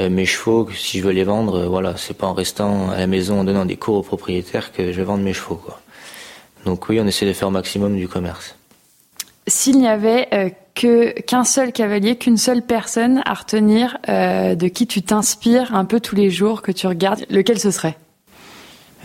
euh, 0.00 0.08
mes 0.08 0.24
chevaux. 0.24 0.68
si 0.74 0.98
je 0.98 1.04
veux 1.04 1.12
les 1.12 1.24
vendre, 1.24 1.60
euh, 1.60 1.66
voilà, 1.66 1.96
c'est 1.96 2.16
pas 2.16 2.26
en 2.26 2.32
restant 2.32 2.90
à 2.90 2.98
la 2.98 3.06
maison 3.06 3.40
en 3.40 3.44
donnant 3.44 3.66
des 3.66 3.76
cours 3.76 3.96
aux 3.96 4.02
propriétaires 4.02 4.72
que 4.72 4.92
je 4.92 4.96
vais 4.96 5.04
vendre 5.04 5.22
mes 5.22 5.34
chevaux. 5.34 5.60
Donc 6.64 6.88
oui, 6.88 6.98
on 7.00 7.06
essaie 7.06 7.26
de 7.26 7.32
faire 7.32 7.48
au 7.48 7.52
maximum 7.52 7.96
du 7.96 8.08
commerce. 8.08 8.56
S'il 9.46 9.78
n'y 9.78 9.88
avait 9.88 10.56
que 10.76 11.20
qu'un 11.22 11.42
seul 11.42 11.72
cavalier, 11.72 12.14
qu'une 12.16 12.36
seule 12.36 12.62
personne 12.62 13.22
à 13.24 13.34
retenir 13.34 13.98
euh, 14.08 14.54
de 14.54 14.68
qui 14.68 14.86
tu 14.86 15.02
t'inspires 15.02 15.74
un 15.74 15.84
peu 15.84 15.98
tous 15.98 16.14
les 16.14 16.30
jours, 16.30 16.62
que 16.62 16.70
tu 16.70 16.86
regardes, 16.86 17.24
lequel 17.30 17.58
ce 17.58 17.72
serait? 17.72 17.96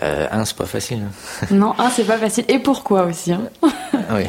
Euh, 0.03 0.27
Un, 0.31 0.45
c'est 0.45 0.55
pas 0.55 0.65
facile. 0.65 1.01
non, 1.51 1.73
un, 1.79 1.89
c'est 1.89 2.05
pas 2.05 2.17
facile. 2.17 2.45
Et 2.47 2.59
pourquoi 2.59 3.05
aussi 3.05 3.31
hein? 3.31 3.49
Oui. 4.13 4.25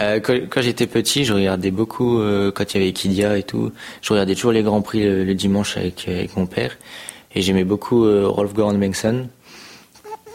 Euh, 0.00 0.20
quand, 0.20 0.60
j'étais 0.60 0.86
petit, 0.86 1.24
je 1.24 1.32
regardais 1.32 1.70
beaucoup 1.70 2.18
euh, 2.18 2.50
quand 2.50 2.74
il 2.74 2.80
y 2.80 2.82
avait 2.82 2.92
Kidia 2.92 3.38
et 3.38 3.44
tout. 3.44 3.72
Je 4.02 4.12
regardais 4.12 4.34
toujours 4.34 4.52
les 4.52 4.62
grands 4.62 4.82
prix 4.82 5.04
le, 5.04 5.34
dimanche 5.34 5.76
avec, 5.76 6.08
avec 6.08 6.36
mon 6.36 6.46
père, 6.46 6.76
et 7.34 7.42
j'aimais 7.42 7.64
beaucoup 7.64 8.04
euh, 8.04 8.26
Rolf 8.26 8.52
Goran 8.54 8.74
Bengtsson 8.74 9.28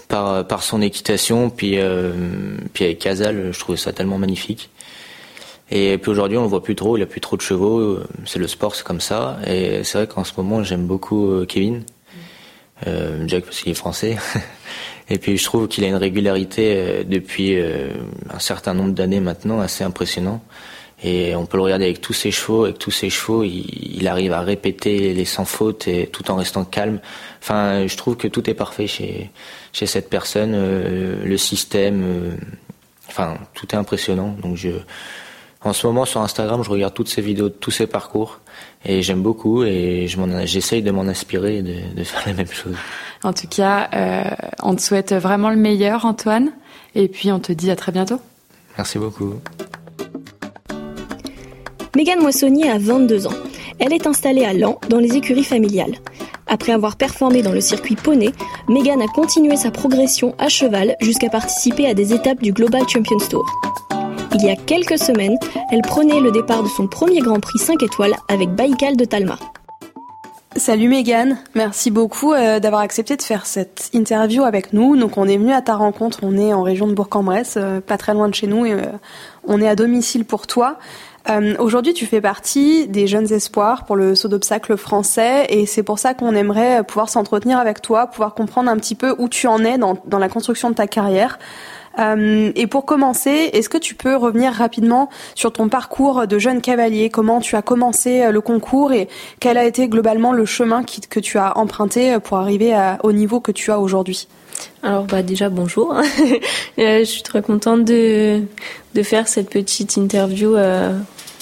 par 0.07 0.47
par 0.47 0.63
son 0.63 0.81
équitation, 0.81 1.49
puis 1.49 1.77
puis 2.73 2.85
avec 2.85 2.99
Casal, 2.99 3.51
je 3.51 3.59
trouvais 3.59 3.77
ça 3.77 3.91
tellement 3.93 4.17
magnifique. 4.17 4.69
Et 5.71 5.97
puis 5.97 6.09
aujourd'hui, 6.09 6.37
on 6.37 6.43
le 6.43 6.47
voit 6.47 6.63
plus 6.63 6.75
trop, 6.75 6.97
il 6.97 7.03
a 7.03 7.05
plus 7.05 7.21
trop 7.21 7.37
de 7.37 7.41
chevaux, 7.41 7.99
c'est 8.25 8.39
le 8.39 8.47
sport, 8.47 8.75
c'est 8.75 8.83
comme 8.83 9.01
ça. 9.01 9.37
Et 9.45 9.83
c'est 9.83 9.99
vrai 9.99 10.07
qu'en 10.07 10.23
ce 10.23 10.33
moment, 10.37 10.63
j'aime 10.63 10.87
beaucoup 10.87 11.31
euh, 11.31 11.45
Kevin, 11.45 11.83
euh, 12.87 13.27
Jack 13.27 13.45
parce 13.45 13.59
qu'il 13.61 13.71
est 13.71 13.75
français. 13.75 14.17
Et 15.09 15.17
puis 15.17 15.37
je 15.37 15.43
trouve 15.43 15.67
qu'il 15.67 15.83
a 15.83 15.87
une 15.87 15.95
régularité 15.95 16.75
euh, 16.75 17.03
depuis 17.03 17.59
euh, 17.59 17.89
un 18.29 18.39
certain 18.39 18.73
nombre 18.73 18.93
d'années 18.93 19.19
maintenant 19.19 19.59
assez 19.59 19.83
impressionnant. 19.83 20.41
Et 21.01 21.33
on 21.35 21.45
peut 21.45 21.55
le 21.57 21.63
regarder 21.63 21.85
avec 21.85 22.01
tous 22.01 22.13
ses 22.13 22.29
chevaux, 22.29 22.65
avec 22.65 22.77
tous 22.77 22.91
ses 22.91 23.09
chevaux, 23.09 23.43
il, 23.43 23.95
il 23.95 24.07
arrive 24.07 24.33
à 24.33 24.41
répéter 24.41 25.13
les 25.13 25.23
sans 25.23 25.45
faute 25.45 25.87
et 25.87 26.07
tout 26.07 26.29
en 26.29 26.35
restant 26.35 26.65
calme. 26.65 26.99
Enfin, 27.41 27.87
je 27.87 27.95
trouve 27.95 28.17
que 28.17 28.27
tout 28.27 28.49
est 28.49 28.53
parfait 28.53 28.87
chez 28.87 29.29
chez 29.71 29.85
cette 29.85 30.09
personne, 30.09 30.51
le 31.23 31.37
système, 31.37 32.35
enfin 33.07 33.37
tout 33.53 33.67
est 33.71 33.77
impressionnant. 33.77 34.35
Donc 34.41 34.57
je 34.57 34.71
en 35.61 35.73
ce 35.73 35.85
moment, 35.87 36.05
sur 36.05 36.21
Instagram, 36.21 36.63
je 36.63 36.69
regarde 36.69 36.93
toutes 36.93 37.09
ces 37.09 37.21
vidéos 37.21 37.49
de 37.49 37.53
tous 37.53 37.71
ces 37.71 37.85
parcours 37.85 38.39
et 38.85 39.01
j'aime 39.01 39.21
beaucoup 39.21 39.63
et 39.63 40.07
j'essaye 40.45 40.81
de 40.81 40.91
m'en 40.91 41.01
inspirer 41.01 41.57
et 41.57 41.61
de, 41.61 42.03
faire 42.03 42.23
la 42.25 42.33
même 42.33 42.47
chose. 42.47 42.75
En 43.23 43.33
tout 43.33 43.47
cas, 43.47 43.89
euh, 43.93 44.23
on 44.63 44.75
te 44.75 44.81
souhaite 44.81 45.13
vraiment 45.13 45.49
le 45.49 45.57
meilleur, 45.57 46.05
Antoine, 46.05 46.51
et 46.95 47.09
puis 47.09 47.31
on 47.33 47.39
te 47.39 47.51
dit 47.51 47.69
à 47.71 47.75
très 47.75 47.91
bientôt. 47.91 48.21
Merci 48.77 48.99
beaucoup. 48.99 49.33
Mégane 51.97 52.21
Moissonnier 52.21 52.69
a 52.69 52.77
22 52.77 53.27
ans. 53.27 53.33
Elle 53.79 53.91
est 53.91 54.07
installée 54.07 54.45
à 54.45 54.53
Lens, 54.53 54.77
dans 54.89 54.99
les 54.99 55.17
écuries 55.17 55.43
familiales. 55.43 55.95
Après 56.47 56.71
avoir 56.71 56.95
performé 56.95 57.41
dans 57.41 57.51
le 57.51 57.61
circuit 57.61 57.95
poney, 57.95 58.31
Mégane 58.69 59.01
a 59.01 59.07
continué 59.07 59.57
sa 59.57 59.71
progression 59.71 60.35
à 60.39 60.47
cheval 60.47 60.95
jusqu'à 61.01 61.29
participer 61.29 61.85
à 61.85 61.93
des 61.93 62.13
étapes 62.13 62.41
du 62.41 62.53
Global 62.53 62.87
Champions 62.87 63.19
Tour. 63.29 63.45
Il 64.35 64.43
y 64.43 64.49
a 64.49 64.55
quelques 64.55 64.99
semaines, 64.99 65.37
elle 65.71 65.81
prenait 65.81 66.19
le 66.19 66.31
départ 66.31 66.61
de 66.61 66.67
son 66.67 66.87
premier 66.87 67.19
Grand 67.19 67.39
Prix 67.39 67.57
5 67.59 67.81
étoiles 67.81 68.15
avec 68.27 68.49
Baïkal 68.49 68.95
de 68.95 69.05
Talma. 69.05 69.37
Salut 70.55 70.87
Megan, 70.87 71.37
merci 71.55 71.89
beaucoup 71.89 72.33
euh, 72.33 72.59
d'avoir 72.59 72.81
accepté 72.81 73.15
de 73.15 73.21
faire 73.21 73.45
cette 73.45 73.89
interview 73.93 74.43
avec 74.43 74.73
nous. 74.73 74.97
Donc 74.97 75.17
on 75.17 75.27
est 75.27 75.37
venu 75.37 75.51
à 75.51 75.61
ta 75.61 75.75
rencontre, 75.75 76.19
on 76.21 76.37
est 76.37 76.53
en 76.53 76.63
région 76.63 76.87
de 76.87 76.93
Bourg-en-Bresse, 76.93 77.55
euh, 77.57 77.81
pas 77.81 77.97
très 77.97 78.13
loin 78.13 78.27
de 78.27 78.35
chez 78.35 78.47
nous, 78.47 78.65
et 78.65 78.73
euh, 78.73 78.81
on 79.45 79.61
est 79.61 79.67
à 79.67 79.75
domicile 79.75 80.25
pour 80.25 80.47
toi. 80.47 80.77
Aujourd'hui, 81.59 81.93
tu 81.93 82.07
fais 82.07 82.21
partie 82.21 82.87
des 82.87 83.05
jeunes 83.05 83.31
espoirs 83.31 83.85
pour 83.85 83.95
le 83.95 84.15
saut 84.15 84.29
d'obstacle 84.29 84.75
français 84.77 85.45
et 85.49 85.67
c'est 85.67 85.83
pour 85.83 85.99
ça 85.99 86.15
qu'on 86.15 86.33
aimerait 86.33 86.83
pouvoir 86.83 87.07
s'entretenir 87.07 87.59
avec 87.59 87.83
toi, 87.83 88.07
pouvoir 88.07 88.33
comprendre 88.33 88.71
un 88.71 88.77
petit 88.77 88.95
peu 88.95 89.13
où 89.19 89.29
tu 89.29 89.45
en 89.45 89.63
es 89.63 89.77
dans 89.77 90.17
la 90.17 90.27
construction 90.27 90.71
de 90.71 90.75
ta 90.75 90.87
carrière. 90.87 91.37
Euh, 91.99 92.51
et 92.55 92.67
pour 92.67 92.85
commencer, 92.85 93.49
est-ce 93.53 93.69
que 93.69 93.77
tu 93.77 93.95
peux 93.95 94.15
revenir 94.15 94.53
rapidement 94.53 95.09
sur 95.35 95.51
ton 95.51 95.69
parcours 95.69 96.27
de 96.27 96.39
jeune 96.39 96.61
cavalier? 96.61 97.09
Comment 97.09 97.41
tu 97.41 97.55
as 97.55 97.61
commencé 97.61 98.21
euh, 98.21 98.31
le 98.31 98.41
concours 98.41 98.93
et 98.93 99.07
quel 99.39 99.57
a 99.57 99.65
été 99.65 99.87
globalement 99.87 100.31
le 100.31 100.45
chemin 100.45 100.83
que 100.83 101.19
tu 101.19 101.37
as 101.37 101.57
emprunté 101.57 102.17
pour 102.19 102.37
arriver 102.37 102.75
au 103.03 103.11
niveau 103.11 103.39
que 103.39 103.51
tu 103.51 103.71
as 103.71 103.79
aujourd'hui? 103.79 104.27
Alors 104.83 105.05
bah 105.05 105.21
déjà 105.23 105.49
bonjour. 105.49 105.95
je 106.77 107.03
suis 107.03 107.23
très 107.23 107.41
contente 107.41 107.85
de, 107.85 108.41
de 108.93 109.03
faire 109.03 109.27
cette 109.27 109.49
petite 109.49 109.95
interview 109.95 110.55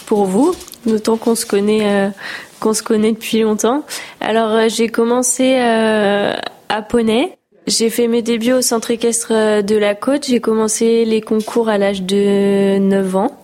pour 0.06 0.26
vous, 0.26 0.54
d'autant 0.86 1.18
qu'on 1.18 1.36
se 1.36 1.46
connaît 1.46 2.12
qu'on 2.60 2.74
se 2.74 2.84
connaît 2.84 3.12
depuis 3.12 3.42
longtemps. 3.42 3.84
Alors 4.22 4.70
j'ai 4.70 4.90
commencé 4.90 5.56
à 5.56 6.82
Poney 6.84 7.38
j'ai 7.68 7.90
fait 7.90 8.08
mes 8.08 8.22
débuts 8.22 8.54
au 8.54 8.62
centre 8.62 8.92
équestre 8.92 9.32
euh, 9.32 9.62
de 9.62 9.76
la 9.76 9.94
Côte. 9.94 10.26
J'ai 10.28 10.40
commencé 10.40 11.06
les 11.06 11.22
concours 11.22 11.70
à 11.70 11.78
l'âge 11.78 12.02
de 12.02 12.78
9 12.78 13.16
ans. 13.16 13.38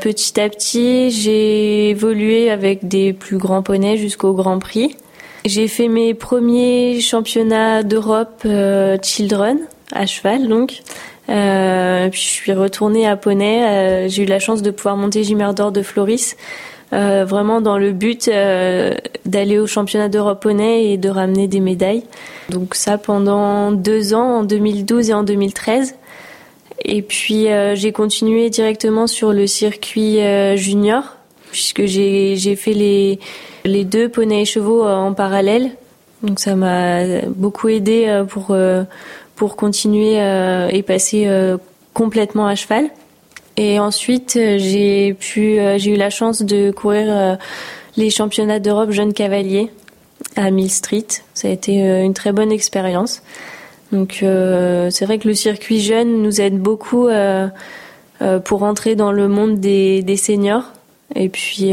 Petit 0.00 0.40
à 0.40 0.48
petit, 0.48 1.10
j'ai 1.10 1.90
évolué 1.90 2.50
avec 2.50 2.88
des 2.88 3.12
plus 3.12 3.36
grands 3.36 3.62
poneys 3.62 3.96
jusqu'au 3.96 4.32
Grand 4.32 4.58
Prix. 4.58 4.96
J'ai 5.44 5.68
fait 5.68 5.88
mes 5.88 6.14
premiers 6.14 7.00
championnats 7.00 7.82
d'Europe 7.82 8.42
euh, 8.46 8.96
Children 9.02 9.58
à 9.92 10.06
cheval 10.06 10.48
donc. 10.48 10.82
Euh, 11.28 12.08
puis 12.08 12.20
je 12.20 12.26
suis 12.26 12.52
retournée 12.52 13.06
à 13.06 13.16
Poney. 13.16 13.64
Euh, 13.64 14.08
j'ai 14.08 14.22
eu 14.22 14.26
la 14.26 14.38
chance 14.38 14.62
de 14.62 14.70
pouvoir 14.70 14.96
monter 14.96 15.22
Gimmer 15.22 15.52
d'or 15.54 15.72
de 15.72 15.82
Floris 15.82 16.36
euh, 16.92 17.24
vraiment 17.24 17.60
dans 17.60 17.78
le 17.78 17.92
but 17.92 18.28
euh, 18.28 18.94
d'aller 19.24 19.58
au 19.58 19.66
championnat 19.66 20.08
d'Europe 20.08 20.40
poney 20.42 20.92
et 20.92 20.96
de 20.96 21.08
ramener 21.08 21.48
des 21.48 21.58
médailles. 21.58 22.04
Donc 22.48 22.76
ça 22.76 22.96
pendant 22.96 23.72
deux 23.72 24.14
ans, 24.14 24.38
en 24.38 24.42
2012 24.44 25.10
et 25.10 25.14
en 25.14 25.24
2013. 25.24 25.96
Et 26.84 27.02
puis 27.02 27.48
euh, 27.48 27.74
j'ai 27.74 27.90
continué 27.90 28.50
directement 28.50 29.08
sur 29.08 29.32
le 29.32 29.48
circuit 29.48 30.18
junior, 30.56 31.16
puisque 31.50 31.86
j'ai 31.86 32.56
fait 32.56 32.72
les, 32.72 33.18
les 33.64 33.84
deux 33.84 34.08
poneys 34.08 34.42
et 34.42 34.44
chevaux 34.44 34.84
en 34.84 35.12
parallèle. 35.12 35.70
Donc 36.22 36.38
ça 36.38 36.54
m'a 36.54 37.20
beaucoup 37.28 37.68
aidé 37.68 38.24
pour, 38.28 38.56
pour 39.34 39.56
continuer 39.56 40.18
et 40.70 40.82
passer 40.82 41.28
complètement 41.94 42.46
à 42.46 42.54
cheval. 42.54 42.90
Et 43.56 43.78
ensuite, 43.78 44.36
euh, 44.36 44.58
j'ai 44.58 45.14
pu, 45.14 45.58
euh, 45.58 45.78
j'ai 45.78 45.92
eu 45.92 45.96
la 45.96 46.10
chance 46.10 46.42
de 46.42 46.70
courir 46.70 47.06
euh, 47.08 47.36
les 47.96 48.10
championnats 48.10 48.58
d'Europe 48.58 48.90
jeunes 48.90 49.14
cavaliers 49.14 49.70
à 50.36 50.50
Mill 50.50 50.70
Street. 50.70 51.06
Ça 51.32 51.48
a 51.48 51.50
été 51.50 51.78
une 51.78 52.12
très 52.12 52.32
bonne 52.32 52.52
expérience. 52.52 53.22
Donc 53.92 54.18
c'est 54.20 55.04
vrai 55.04 55.18
que 55.18 55.28
le 55.28 55.34
circuit 55.34 55.80
jeune 55.80 56.22
nous 56.22 56.40
aide 56.40 56.58
beaucoup 56.58 57.08
pour 58.44 58.62
entrer 58.62 58.96
dans 58.96 59.12
le 59.12 59.28
monde 59.28 59.60
des, 59.60 60.02
des 60.02 60.16
seniors. 60.16 60.72
Et 61.14 61.28
puis 61.28 61.72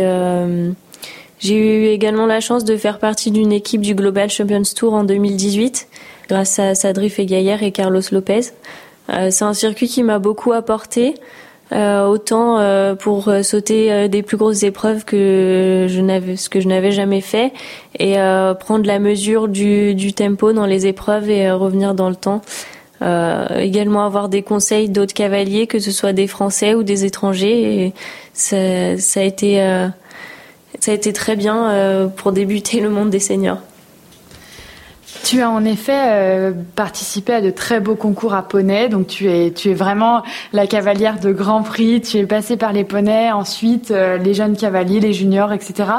j'ai 1.40 1.56
eu 1.56 1.86
également 1.88 2.26
la 2.26 2.40
chance 2.40 2.64
de 2.64 2.78
faire 2.78 3.00
partie 3.00 3.32
d'une 3.32 3.52
équipe 3.52 3.82
du 3.82 3.96
Global 3.96 4.30
Champions 4.30 4.62
Tour 4.76 4.94
en 4.94 5.04
2018 5.04 5.88
grâce 6.30 6.60
à 6.60 6.76
Sadri 6.76 7.10
Gaillère 7.26 7.64
et 7.64 7.72
Carlos 7.72 8.02
Lopez. 8.12 8.52
c'est 9.30 9.44
un 9.44 9.54
circuit 9.54 9.88
qui 9.88 10.04
m'a 10.04 10.20
beaucoup 10.20 10.54
apporté. 10.54 11.16
Euh, 11.74 12.06
autant 12.06 12.60
euh, 12.60 12.94
pour 12.94 13.30
euh, 13.30 13.42
sauter 13.42 14.08
des 14.08 14.22
plus 14.22 14.38
grosses 14.38 14.62
épreuves 14.62 15.06
que 15.06 15.88
je 15.90 16.02
n'avais 16.02 16.36
ce 16.36 16.48
que 16.48 16.60
je 16.60 16.68
n'avais 16.68 16.92
jamais 16.92 17.22
fait 17.22 17.52
et 17.98 18.16
prendre 18.60 18.86
la 18.86 19.00
mesure 19.00 19.48
du, 19.48 19.96
du 19.96 20.14
tempo 20.14 20.54
dans 20.54 20.66
les 20.66 20.88
épreuves 20.88 21.30
et 21.30 21.52
revenir 21.52 21.94
dans 21.94 22.10
le 22.10 22.16
temps. 22.16 22.42
également 23.02 24.06
avoir 24.06 24.30
des 24.30 24.42
conseils 24.42 24.90
d'autres 24.90 25.14
cavaliers, 25.14 25.68
que 25.68 25.80
ce 25.80 25.92
soit 25.92 26.14
des 26.14 26.28
Français 26.28 26.74
ou 26.74 26.84
des 26.84 27.06
étrangers. 27.06 27.86
Et 27.86 27.94
ça, 28.34 28.98
ça 28.98 29.20
a 29.20 29.24
été 29.24 29.58
ça 30.80 30.92
a 30.92 30.96
été 30.96 31.14
très 31.14 31.36
bien 31.36 32.10
pour 32.18 32.32
débuter 32.32 32.80
le 32.80 32.90
monde 32.90 33.10
des 33.10 33.20
seniors. 33.20 33.60
Tu 35.24 35.42
as 35.42 35.50
en 35.50 35.64
effet 35.64 35.94
euh, 35.96 36.52
participé 36.76 37.36
à 37.36 37.42
de 37.42 37.50
très 37.50 37.80
beaux 37.80 37.96
concours 37.96 38.34
à 38.34 38.44
poney, 38.44 38.90
donc 38.90 39.08
tu 39.08 39.30
es, 39.30 39.52
tu 39.52 39.70
es 39.70 39.74
vraiment 39.74 40.22
la 40.52 40.68
cavalière 40.68 41.18
de 41.18 41.32
Grand 41.32 41.64
Prix, 41.64 42.02
tu 42.02 42.18
es 42.18 42.26
passée 42.26 42.58
par 42.58 42.74
les 42.74 42.84
poneys, 42.84 43.32
ensuite 43.32 43.92
euh, 43.92 44.18
les 44.18 44.34
jeunes 44.34 44.58
cavaliers, 44.58 45.00
les 45.00 45.14
juniors, 45.14 45.54
etc. 45.54 45.90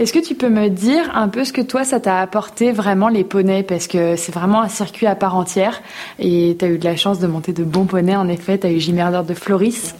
Est-ce 0.00 0.12
que 0.12 0.18
tu 0.18 0.34
peux 0.34 0.48
me 0.48 0.70
dire 0.70 1.08
un 1.14 1.28
peu 1.28 1.44
ce 1.44 1.52
que 1.52 1.60
toi 1.60 1.84
ça 1.84 2.00
t'a 2.00 2.18
apporté 2.18 2.72
vraiment 2.72 3.08
les 3.08 3.22
poneys, 3.22 3.62
parce 3.62 3.86
que 3.86 4.16
c'est 4.16 4.34
vraiment 4.34 4.62
un 4.62 4.68
circuit 4.68 5.06
à 5.06 5.14
part 5.14 5.36
entière, 5.36 5.80
et 6.18 6.56
tu 6.58 6.64
as 6.64 6.68
eu 6.68 6.78
de 6.78 6.84
la 6.84 6.96
chance 6.96 7.20
de 7.20 7.28
monter 7.28 7.52
de 7.52 7.62
bons 7.62 7.86
poneys, 7.86 8.16
en 8.16 8.28
effet, 8.28 8.58
tu 8.58 8.66
as 8.66 8.72
eu 8.72 8.80
Jimerder 8.80 9.22
de 9.24 9.34
Floris. 9.34 9.94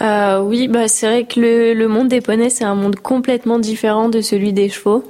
Euh, 0.00 0.38
oui, 0.40 0.68
bah 0.68 0.86
c'est 0.86 1.06
vrai 1.06 1.24
que 1.24 1.40
le, 1.40 1.88
monde 1.88 2.08
des 2.08 2.20
poneys 2.20 2.50
c'est 2.50 2.64
un 2.64 2.76
monde 2.76 2.94
complètement 2.96 3.58
différent 3.58 4.08
de 4.08 4.20
celui 4.20 4.52
des 4.52 4.68
chevaux. 4.68 5.02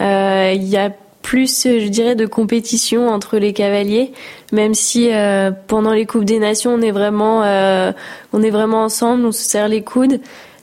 Il 0.00 0.64
y 0.64 0.76
a 0.76 0.90
plus, 1.22 1.64
je 1.64 1.88
dirais, 1.88 2.14
de 2.14 2.26
compétition 2.26 3.08
entre 3.08 3.38
les 3.38 3.52
cavaliers, 3.52 4.12
même 4.52 4.74
si 4.74 5.10
euh, 5.12 5.50
pendant 5.66 5.92
les 5.92 6.06
coupes 6.06 6.24
des 6.24 6.38
nations, 6.38 6.74
on 6.74 6.80
est 6.80 6.90
vraiment, 6.90 7.42
euh, 7.44 7.92
on 8.32 8.42
est 8.42 8.50
vraiment 8.50 8.84
ensemble, 8.84 9.26
on 9.26 9.32
se 9.32 9.42
serre 9.42 9.68
les 9.68 9.82
coudes. 9.82 10.20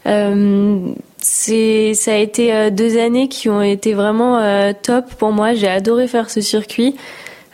Euh, 0.07 0.79
c'est, 1.19 1.93
ça 1.93 2.13
a 2.13 2.17
été 2.17 2.71
deux 2.71 2.97
années 2.99 3.27
qui 3.27 3.49
ont 3.49 3.61
été 3.61 3.93
vraiment 3.93 4.39
top 4.83 5.05
pour 5.15 5.31
moi. 5.31 5.53
J'ai 5.53 5.67
adoré 5.67 6.07
faire 6.07 6.29
ce 6.29 6.39
circuit. 6.39 6.95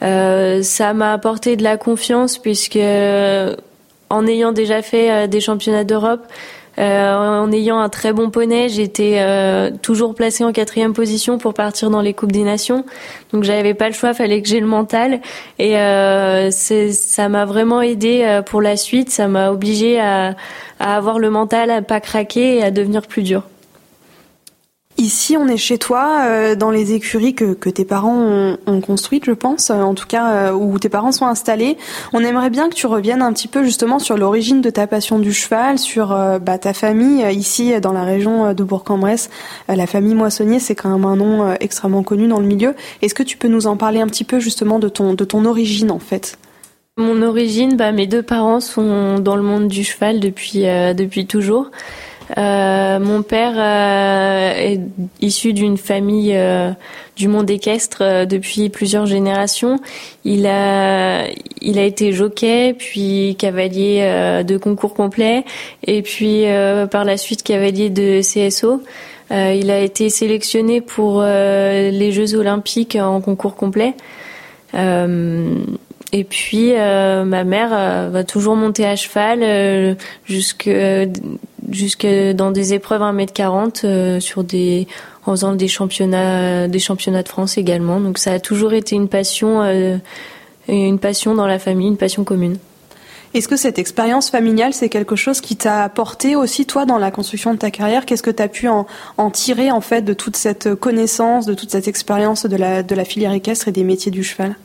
ça 0.02 0.94
m'a 0.94 1.14
apporté 1.14 1.56
de 1.56 1.64
la 1.64 1.78
confiance 1.78 2.38
puisque 2.38 2.80
en 4.10 4.28
ayant 4.28 4.52
déjà 4.52 4.82
fait 4.82 5.30
des 5.30 5.40
championnats 5.40 5.86
d'Europe, 5.86 6.28
euh, 6.28 6.61
en 6.86 7.52
ayant 7.52 7.80
un 7.80 7.90
très 7.90 8.14
bon 8.14 8.30
poney, 8.30 8.70
j'étais 8.70 9.18
euh, 9.20 9.72
toujours 9.82 10.16
placée 10.16 10.44
en 10.44 10.52
quatrième 10.52 10.94
position 10.94 11.38
pour 11.38 11.54
partir 11.54 11.90
dans 11.90 12.02
les 12.02 12.14
coupes 12.14 12.32
des 12.32 12.44
nations. 12.44 12.86
Donc 13.34 13.44
j'avais 13.44 13.74
pas 13.74 13.88
le 13.88 13.94
choix, 13.94 14.14
fallait 14.14 14.42
que 14.42 14.48
j'ai 14.48 14.60
le 14.60 14.68
mental. 14.68 15.22
Et 15.60 15.78
euh, 15.78 16.50
ça 16.52 17.30
m'a 17.30 17.46
vraiment 17.46 17.82
aidé 17.82 18.42
pour 18.46 18.62
la 18.62 18.78
suite. 18.78 19.10
Ça 19.10 19.28
m'a 19.28 19.52
obligé 19.52 20.00
à, 20.00 20.36
à 20.80 20.96
avoir 20.96 21.20
le 21.20 21.30
mental, 21.30 21.72
à 21.72 21.82
pas 21.82 22.00
craquer 22.00 22.58
et 22.58 22.64
à 22.64 22.72
devenir 22.72 23.04
plus 23.08 23.24
dur. 23.24 23.44
Ici, 25.02 25.36
on 25.36 25.48
est 25.48 25.58
chez 25.58 25.80
toi, 25.80 26.28
euh, 26.28 26.54
dans 26.56 26.70
les 26.70 26.94
écuries 26.94 27.34
que, 27.34 27.70
tes 27.72 27.86
parents 27.86 28.56
ont, 28.68 28.82
construites, 28.82 29.26
je 29.26 29.32
pense, 29.32 29.72
en 29.72 29.96
tout 29.96 30.06
cas 30.06 30.32
euh, 30.32 30.52
où 30.52 30.78
tes 30.78 30.90
parents 30.90 31.12
sont 31.12 31.26
installés. 31.26 31.76
On 32.14 32.20
aimerait 32.20 32.52
bien 32.52 32.70
que 32.70 32.76
tu 32.76 32.86
reviennes 32.86 33.24
un 33.24 33.34
petit 33.34 33.48
peu 33.48 33.64
justement 33.64 33.98
sur 33.98 34.16
l'origine 34.16 34.62
de 34.62 34.70
ta 34.70 34.86
passion 34.86 35.18
du 35.18 35.34
cheval, 35.34 35.80
sur 35.80 36.12
euh, 36.12 36.38
bah, 36.38 36.60
ta 36.60 36.74
famille 36.74 37.26
ici 37.34 37.74
dans 37.82 37.94
la 37.94 38.04
région 38.04 38.54
de 38.54 38.64
Bourg-en-Bresse. 38.64 39.32
la 39.68 39.88
famille 39.88 40.14
Moissonnier, 40.14 40.60
c'est 40.60 40.76
quand 40.76 40.90
même 40.90 41.06
un 41.06 41.16
nom 41.16 41.52
extrêmement 41.60 42.04
connu 42.04 42.28
dans 42.28 42.40
le 42.40 42.46
milieu. 42.46 42.76
Est-ce 43.02 43.16
que 43.16 43.24
tu 43.24 43.38
peux 43.38 43.48
nous 43.48 43.66
en 43.66 43.78
parler 43.78 44.02
un 44.02 44.08
petit 44.08 44.24
peu 44.24 44.40
justement 44.40 44.78
de 44.78 44.88
ton 44.88 45.16
de 45.16 45.24
ton 45.26 45.46
origine 45.46 45.90
en 45.90 45.98
fait? 45.98 46.38
Mon 46.98 47.24
origine, 47.24 47.76
bah, 47.76 47.92
mes 47.92 48.06
deux 48.06 48.22
parents 48.22 48.60
sont 48.60 49.18
dans 49.18 49.36
le 49.36 49.42
monde 49.42 49.68
du 49.68 49.84
cheval 49.84 50.20
depuis 50.20 50.66
depuis 50.96 51.26
toujours. 51.26 51.72
Euh, 52.38 53.00
mon 53.00 53.24
père 53.24 53.54
euh, 53.58 54.54
est 54.56 54.80
issu 55.22 55.54
d'une 55.54 55.78
famille 55.78 56.34
euh, 56.36 56.72
du 57.18 57.28
monde 57.28 57.50
équestre 57.50 58.26
depuis 58.26 58.70
plusieurs 58.70 59.06
générations. 59.06 59.80
Il 60.24 60.46
a, 60.48 61.26
il 61.62 61.78
a 61.80 61.84
été 61.84 62.14
jockey, 62.14 62.74
puis 62.78 63.36
cavalier 63.38 64.44
de 64.46 64.58
concours 64.58 64.94
complet, 64.94 65.44
et 65.86 66.02
puis 66.02 66.46
par 66.90 67.06
la 67.06 67.18
suite 67.18 67.44
cavalier 67.44 67.90
de 67.90 68.22
CSO. 68.22 68.82
il 69.30 69.70
a 69.70 69.80
été 69.80 70.10
sélectionné 70.10 70.82
pour 70.82 71.22
les 71.22 72.12
Jeux 72.12 72.36
olympiques 72.36 72.98
en 73.00 73.22
concours 73.22 73.56
complet. 73.56 73.94
Et 74.74 76.24
puis 76.24 76.72
ma 76.74 77.44
mère 77.44 78.10
va 78.10 78.24
toujours 78.24 78.56
monter 78.56 78.86
à 78.86 78.96
cheval 78.96 79.98
jusque 80.26 80.70
jusque 81.70 82.08
dans 82.08 82.52
des 82.52 82.74
épreuves 82.74 83.02
1m40 83.02 83.82
euh, 83.84 84.20
sur 84.20 84.44
des 84.44 84.88
en 85.26 85.32
faisant 85.32 85.54
des 85.54 85.68
championnats 85.68 86.68
des 86.68 86.80
championnats 86.80 87.24
de 87.24 87.30
France 87.30 87.58
également. 87.58 88.00
Donc 88.00 88.18
ça 88.18 88.34
a 88.34 88.40
toujours 88.40 88.74
été 88.74 88.96
une 88.96 89.08
passion 89.08 89.62
euh, 89.62 89.98
une 90.68 91.00
passion 91.00 91.36
dans 91.36 91.48
la 91.48 91.60
famille, 91.60 91.88
une 91.88 91.98
passion 91.98 92.24
commune. 92.24 92.58
Est-ce 93.34 93.48
que 93.48 93.56
cette 93.56 93.80
expérience 93.80 94.30
familiale, 94.30 94.74
c'est 94.74 94.90
quelque 94.90 95.16
chose 95.16 95.40
qui 95.40 95.56
t'a 95.56 95.84
apporté 95.84 96.36
aussi, 96.36 96.66
toi, 96.66 96.86
dans 96.86 96.98
la 96.98 97.12
construction 97.12 97.54
de 97.54 97.60
ta 97.60 97.72
carrière? 97.72 98.06
Qu'est-ce 98.06 98.24
que 98.24 98.30
tu 98.30 98.44
as 98.44 98.50
pu 98.50 98.68
en, 98.68 98.86
en, 99.18 99.32
tirer, 99.32 99.72
en 99.72 99.80
fait, 99.80 100.02
de 100.02 100.14
toute 100.14 100.36
cette 100.36 100.76
connaissance, 100.76 101.46
de 101.46 101.54
toute 101.54 101.72
cette 101.72 101.88
expérience 101.88 102.46
de 102.46 102.58
la, 102.58 102.84
de 102.84 102.94
la 102.94 103.06
filière 103.06 103.32
équestre 103.32 103.70
et 103.70 103.72
des 103.72 103.86
métiers 103.86 104.12
du 104.12 104.24
cheval? 104.26 104.56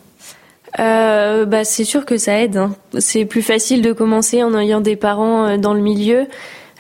Euh, 0.81 1.45
bah, 1.45 1.65
C'est 1.65 1.85
sûr 1.85 2.05
que 2.05 2.19
ça 2.19 2.41
aide. 2.41 2.57
Hein. 2.57 2.75
C'est 2.99 3.25
plus 3.25 3.43
facile 3.43 3.83
de 3.83 3.93
commencer 3.93 4.43
en 4.43 4.59
ayant 4.59 4.81
des 4.81 4.97
parents 4.97 5.57
dans 5.59 5.73
le 5.73 5.81
milieu. 5.81 6.27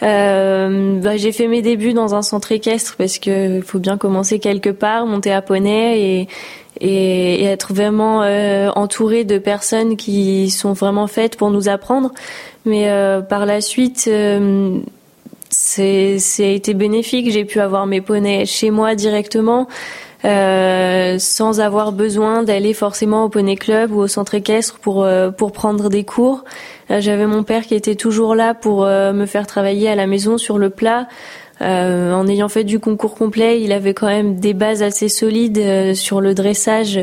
Euh, 0.02 1.00
bah, 1.00 1.16
j'ai 1.16 1.32
fait 1.32 1.48
mes 1.48 1.62
débuts 1.62 1.94
dans 1.94 2.14
un 2.14 2.22
centre 2.22 2.52
équestre 2.52 2.96
parce 2.96 3.18
que 3.18 3.60
faut 3.62 3.78
bien 3.78 3.96
commencer 3.96 4.38
quelque 4.38 4.70
part, 4.70 5.06
monter 5.06 5.32
à 5.32 5.40
poney 5.40 6.00
et, 6.00 6.28
et, 6.80 7.44
être 7.44 7.72
vraiment 7.72 8.22
euh, 8.22 8.70
entouré 8.76 9.24
de 9.24 9.38
personnes 9.38 9.96
qui 9.96 10.50
sont 10.50 10.72
vraiment 10.72 11.06
faites 11.06 11.36
pour 11.36 11.50
nous 11.50 11.68
apprendre. 11.68 12.12
Mais 12.64 12.90
euh, 12.90 13.20
par 13.22 13.46
la 13.46 13.60
suite, 13.60 14.06
euh, 14.08 14.78
c'est 15.50 16.18
c'est 16.18 16.54
été 16.54 16.74
bénéfique. 16.74 17.30
J'ai 17.30 17.44
pu 17.44 17.60
avoir 17.60 17.86
mes 17.86 18.00
poneys 18.00 18.44
chez 18.44 18.70
moi 18.70 18.94
directement. 18.94 19.68
Euh, 20.26 21.18
sans 21.18 21.60
avoir 21.60 21.92
besoin 21.92 22.42
d'aller 22.42 22.74
forcément 22.74 23.24
au 23.24 23.28
poney 23.28 23.56
club 23.56 23.92
ou 23.92 24.00
au 24.00 24.08
centre 24.08 24.34
équestre 24.34 24.78
pour 24.80 25.06
pour 25.38 25.52
prendre 25.52 25.88
des 25.88 26.04
cours. 26.04 26.44
J'avais 26.90 27.26
mon 27.26 27.44
père 27.44 27.64
qui 27.64 27.74
était 27.74 27.94
toujours 27.94 28.34
là 28.34 28.52
pour 28.54 28.84
me 28.84 29.26
faire 29.26 29.46
travailler 29.46 29.88
à 29.88 29.94
la 29.94 30.06
maison 30.06 30.36
sur 30.36 30.58
le 30.58 30.70
plat, 30.70 31.06
euh, 31.62 32.12
en 32.12 32.28
ayant 32.28 32.50
fait 32.50 32.64
du 32.64 32.78
concours 32.80 33.14
complet, 33.14 33.62
il 33.62 33.72
avait 33.72 33.94
quand 33.94 34.08
même 34.08 34.36
des 34.36 34.52
bases 34.52 34.82
assez 34.82 35.08
solides 35.08 35.56
euh, 35.56 35.94
sur 35.94 36.20
le 36.20 36.34
dressage 36.34 37.00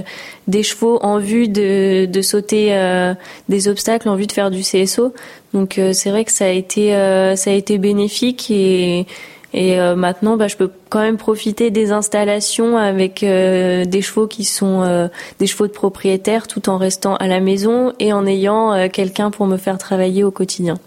des 0.48 0.62
chevaux 0.62 1.00
en 1.02 1.18
vue 1.18 1.48
de, 1.48 2.06
de 2.06 2.22
sauter 2.22 2.68
euh, 2.72 3.16
des 3.50 3.68
obstacles, 3.68 4.08
en 4.10 4.16
vue 4.16 4.28
de 4.28 4.32
faire 4.32 4.52
du 4.52 4.62
CSO. 4.62 5.14
Donc 5.54 5.80
c'est 5.94 6.10
vrai 6.10 6.26
que 6.26 6.32
ça 6.32 6.46
a 6.46 6.50
été 6.50 6.90
ça 7.36 7.52
a 7.52 7.54
été 7.54 7.78
bénéfique 7.78 8.50
et 8.50 9.06
et 9.54 9.78
maintenant, 9.96 10.38
bah, 10.38 10.48
je 10.48 10.58
peux 10.58 10.72
quand 10.90 11.02
même 11.02 11.18
profiter 11.18 11.70
des 11.70 11.92
installations 11.92 12.78
avec 12.78 13.20
des 13.22 14.02
chevaux 14.02 14.28
qui 14.28 14.46
sont 14.46 15.10
des 15.40 15.48
chevaux 15.48 15.68
de 15.68 15.72
propriétaire, 15.72 16.48
tout 16.48 16.70
en 16.70 16.78
restant 16.78 17.16
à 17.18 17.28
la 17.28 17.40
maison 17.40 17.94
et 18.00 18.14
en 18.14 18.26
ayant 18.26 18.90
quelqu'un 18.90 19.32
pour 19.32 19.46
me 19.46 19.58
faire 19.58 19.78
travailler 19.78 20.24
au 20.24 20.32
quotidien. 20.32 20.78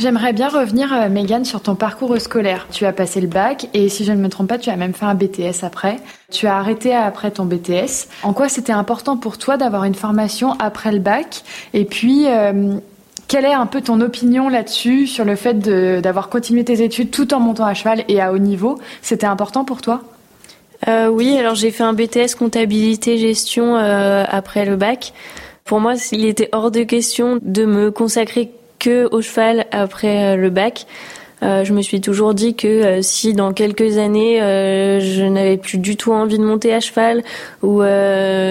J'aimerais 0.00 0.32
bien 0.32 0.48
revenir, 0.48 0.92
euh, 0.92 1.08
Megan, 1.08 1.44
sur 1.44 1.60
ton 1.62 1.76
parcours 1.76 2.20
scolaire. 2.20 2.66
Tu 2.72 2.84
as 2.84 2.92
passé 2.92 3.20
le 3.20 3.28
bac 3.28 3.68
et 3.74 3.88
si 3.88 4.04
je 4.04 4.10
ne 4.10 4.20
me 4.20 4.28
trompe 4.28 4.48
pas, 4.48 4.58
tu 4.58 4.68
as 4.68 4.76
même 4.76 4.92
fait 4.92 5.04
un 5.04 5.14
BTS 5.14 5.62
après. 5.62 5.98
Tu 6.32 6.48
as 6.48 6.56
arrêté 6.56 6.92
après 6.94 7.30
ton 7.30 7.44
BTS. 7.44 8.08
En 8.24 8.32
quoi 8.32 8.48
c'était 8.48 8.72
important 8.72 9.16
pour 9.16 9.38
toi 9.38 9.56
d'avoir 9.56 9.84
une 9.84 9.94
formation 9.94 10.54
après 10.58 10.90
le 10.90 10.98
bac? 10.98 11.44
Et 11.74 11.84
puis, 11.84 12.26
euh, 12.26 12.74
quelle 13.28 13.44
est 13.44 13.52
un 13.54 13.66
peu 13.66 13.80
ton 13.80 14.00
opinion 14.00 14.48
là-dessus, 14.48 15.06
sur 15.06 15.24
le 15.24 15.36
fait 15.36 15.58
d'avoir 16.00 16.28
continué 16.28 16.64
tes 16.64 16.82
études 16.82 17.10
tout 17.10 17.34
en 17.34 17.40
montant 17.40 17.64
à 17.64 17.74
cheval 17.74 18.04
et 18.08 18.20
à 18.20 18.32
haut 18.32 18.38
niveau? 18.38 18.78
C'était 19.02 19.26
important 19.26 19.64
pour 19.64 19.80
toi? 19.80 20.02
Euh, 20.88 21.08
Oui, 21.08 21.36
alors 21.38 21.54
j'ai 21.54 21.70
fait 21.70 21.82
un 21.82 21.94
BTS 21.94 22.34
comptabilité 22.38 23.18
gestion 23.18 23.76
euh, 23.76 24.24
après 24.28 24.64
le 24.64 24.76
bac. 24.76 25.12
Pour 25.64 25.80
moi, 25.80 25.94
il 26.12 26.26
était 26.26 26.50
hors 26.52 26.70
de 26.70 26.82
question 26.82 27.38
de 27.40 27.64
me 27.64 27.90
consacrer 27.90 28.50
que 28.78 29.08
au 29.10 29.22
cheval 29.22 29.66
après 29.72 30.34
euh, 30.34 30.36
le 30.36 30.50
bac. 30.50 30.86
Je 31.42 31.74
me 31.74 31.82
suis 31.82 32.00
toujours 32.00 32.32
dit 32.32 32.54
que 32.54 33.02
si 33.02 33.34
dans 33.34 33.52
quelques 33.52 33.98
années 33.98 34.38
je 34.40 35.24
n'avais 35.24 35.58
plus 35.58 35.76
du 35.76 35.94
tout 35.94 36.10
envie 36.10 36.38
de 36.38 36.42
monter 36.42 36.72
à 36.72 36.80
cheval 36.80 37.22
ou 37.62 37.82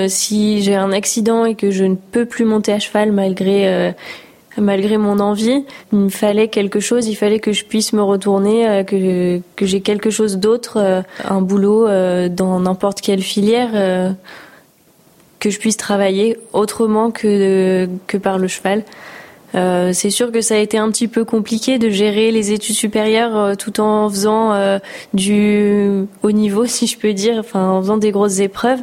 si 0.08 0.62
j'ai 0.62 0.76
un 0.76 0.92
accident 0.92 1.44
et 1.44 1.56
que 1.56 1.72
je 1.72 1.86
ne 1.86 1.96
peux 1.96 2.28
plus 2.28 2.46
monter 2.46 2.72
à 2.72 2.78
cheval 2.78 3.12
malgré 3.12 3.96
malgré 4.58 4.98
mon 4.98 5.20
envie, 5.20 5.66
il 5.92 6.00
me 6.00 6.10
fallait 6.10 6.48
quelque 6.48 6.80
chose, 6.80 7.08
il 7.08 7.16
fallait 7.16 7.40
que 7.40 7.54
je 7.54 7.66
puisse 7.66 7.94
me 7.94 8.02
retourner, 8.02 8.84
que 8.86 9.42
que 9.56 9.66
j'ai 9.66 9.82
quelque 9.82 10.10
chose 10.10 10.38
d'autre, 10.38 11.04
un 11.26 11.42
boulot 11.42 11.88
dans 12.30 12.60
n'importe 12.60 13.02
quelle 13.02 13.22
filière 13.22 14.16
que 15.40 15.50
je 15.50 15.60
puisse 15.60 15.78
travailler 15.78 16.38
autrement 16.54 17.12
que 17.12 17.88
par 18.22 18.38
le 18.38 18.48
cheval. 18.48 18.84
Euh, 19.56 19.92
c'est 19.94 20.10
sûr 20.10 20.32
que 20.32 20.42
ça 20.42 20.56
a 20.56 20.58
été 20.58 20.78
un 20.78 20.90
petit 20.90 21.08
peu 21.08 21.26
compliqué 21.26 21.78
de 21.78 21.90
gérer 21.90 22.32
les 22.32 22.52
études 22.52 22.76
supérieures 22.76 23.38
euh, 23.38 23.56
tout 23.56 23.80
en 23.80 24.10
faisant 24.10 24.54
euh, 24.54 24.80
du 25.14 26.08
haut 26.24 26.32
niveau, 26.32 26.66
si 26.68 26.88
je 26.88 26.98
peux 26.98 27.14
dire, 27.14 27.38
enfin 27.40 27.70
en 27.70 27.82
faisant 27.82 27.98
des 27.98 28.12
grosses 28.12 28.40
épreuves. 28.40 28.82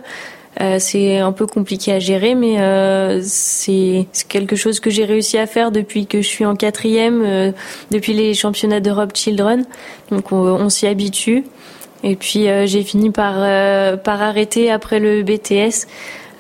C'est 0.79 1.19
un 1.19 1.33
peu 1.33 1.47
compliqué 1.47 1.93
à 1.93 1.99
gérer, 1.99 2.35
mais 2.35 2.59
c'est 3.23 4.07
quelque 4.29 4.57
chose 4.57 4.81
que 4.81 4.91
j'ai 4.91 5.05
réussi 5.05 5.39
à 5.39 5.47
faire 5.47 5.71
depuis 5.71 6.07
que 6.07 6.23
je 6.23 6.27
suis 6.27 6.45
en 6.45 6.55
quatrième, 6.55 7.53
depuis 7.91 8.13
les 8.13 8.35
championnats 8.35 8.81
d'Europe 8.81 9.13
Children. 9.15 9.65
Donc 10.11 10.33
on, 10.33 10.37
on 10.37 10.69
s'y 10.69 10.87
habitue. 10.87 11.45
Et 12.03 12.17
puis 12.17 12.47
j'ai 12.65 12.83
fini 12.83 13.11
par 13.11 13.35
par 14.03 14.23
arrêter 14.23 14.71
après 14.71 15.01
le 15.01 15.23
BTS 15.23 15.87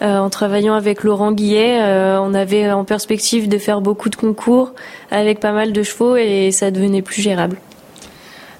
euh, 0.02 0.18
en 0.18 0.30
travaillant 0.30 0.74
avec 0.74 1.04
Laurent 1.04 1.32
Guillet, 1.32 1.78
euh, 1.82 2.18
on 2.20 2.32
avait 2.32 2.70
en 2.70 2.84
perspective 2.84 3.48
de 3.48 3.58
faire 3.58 3.82
beaucoup 3.82 4.08
de 4.08 4.16
concours 4.16 4.72
avec 5.10 5.40
pas 5.40 5.52
mal 5.52 5.72
de 5.72 5.82
chevaux 5.82 6.16
et 6.16 6.52
ça 6.52 6.70
devenait 6.70 7.02
plus 7.02 7.20
gérable. 7.20 7.58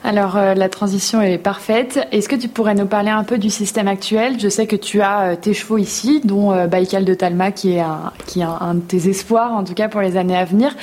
Alors 0.03 0.37
euh, 0.37 0.55
la 0.55 0.69
transition 0.69 1.21
est 1.21 1.39
parfaite. 1.39 2.07
Est-ce 2.11 2.29
que 2.29 2.37
tu 2.37 2.49
pourrais 2.49 2.75
nous 2.75 2.87
parler 2.87 3.11
un 3.11 3.25
peu 3.25 3.39
du 3.39 3.51
système 3.51 3.87
actuel? 3.87 4.41
Je 4.41 4.49
sais 4.49 4.67
que 4.67 4.77
tu 4.77 5.03
as 5.03 5.37
tes 5.37 5.55
chevaux 5.55 5.79
ici, 5.79 6.21
dont 6.25 6.67
Baïkal 6.67 7.05
de 7.05 7.15
Talma 7.15 7.51
qui 7.51 7.75
est 7.75 7.81
un, 7.81 8.13
qui 8.27 8.41
est 8.41 8.45
un, 8.45 8.75
de 8.75 8.81
tes 8.81 9.09
espoirs 9.09 9.53
en 9.53 9.65
tout 9.65 9.75
cas 9.75 9.89
pour 9.89 10.01
les 10.01 10.17
années 10.17 10.37
à 10.37 10.45
venir. 10.45 10.75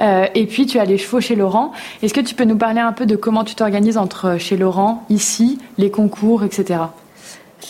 et 0.00 0.46
puis 0.46 0.66
tu 0.66 0.78
as 0.78 0.84
les 0.84 0.98
chevaux 0.98 1.20
chez 1.20 1.36
Laurent. 1.36 1.72
Est-ce 2.02 2.12
que 2.12 2.20
tu 2.20 2.34
peux 2.34 2.44
nous 2.44 2.58
parler 2.58 2.80
un 2.80 2.92
peu 2.92 3.06
de 3.06 3.16
comment 3.16 3.44
tu 3.44 3.54
t'organises 3.54 3.96
entre 3.96 4.36
chez 4.38 4.56
Laurent, 4.56 5.04
ici, 5.08 5.58
les 5.78 5.90
concours, 5.90 6.44
etc. 6.44 6.80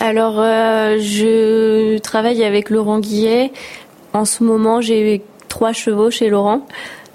Alors, 0.01 0.35
euh, 0.39 0.99
je 0.99 1.99
travaille 1.99 2.45
avec 2.45 2.69
Laurent 2.69 3.01
Guillet. 3.01 3.53
En 4.13 4.27
ce 4.27 4.45
moment, 4.45 4.81
j'ai 4.83 5.23
trois 5.49 5.73
chevaux 5.73 6.11
chez 6.11 6.29
Laurent, 6.29 6.67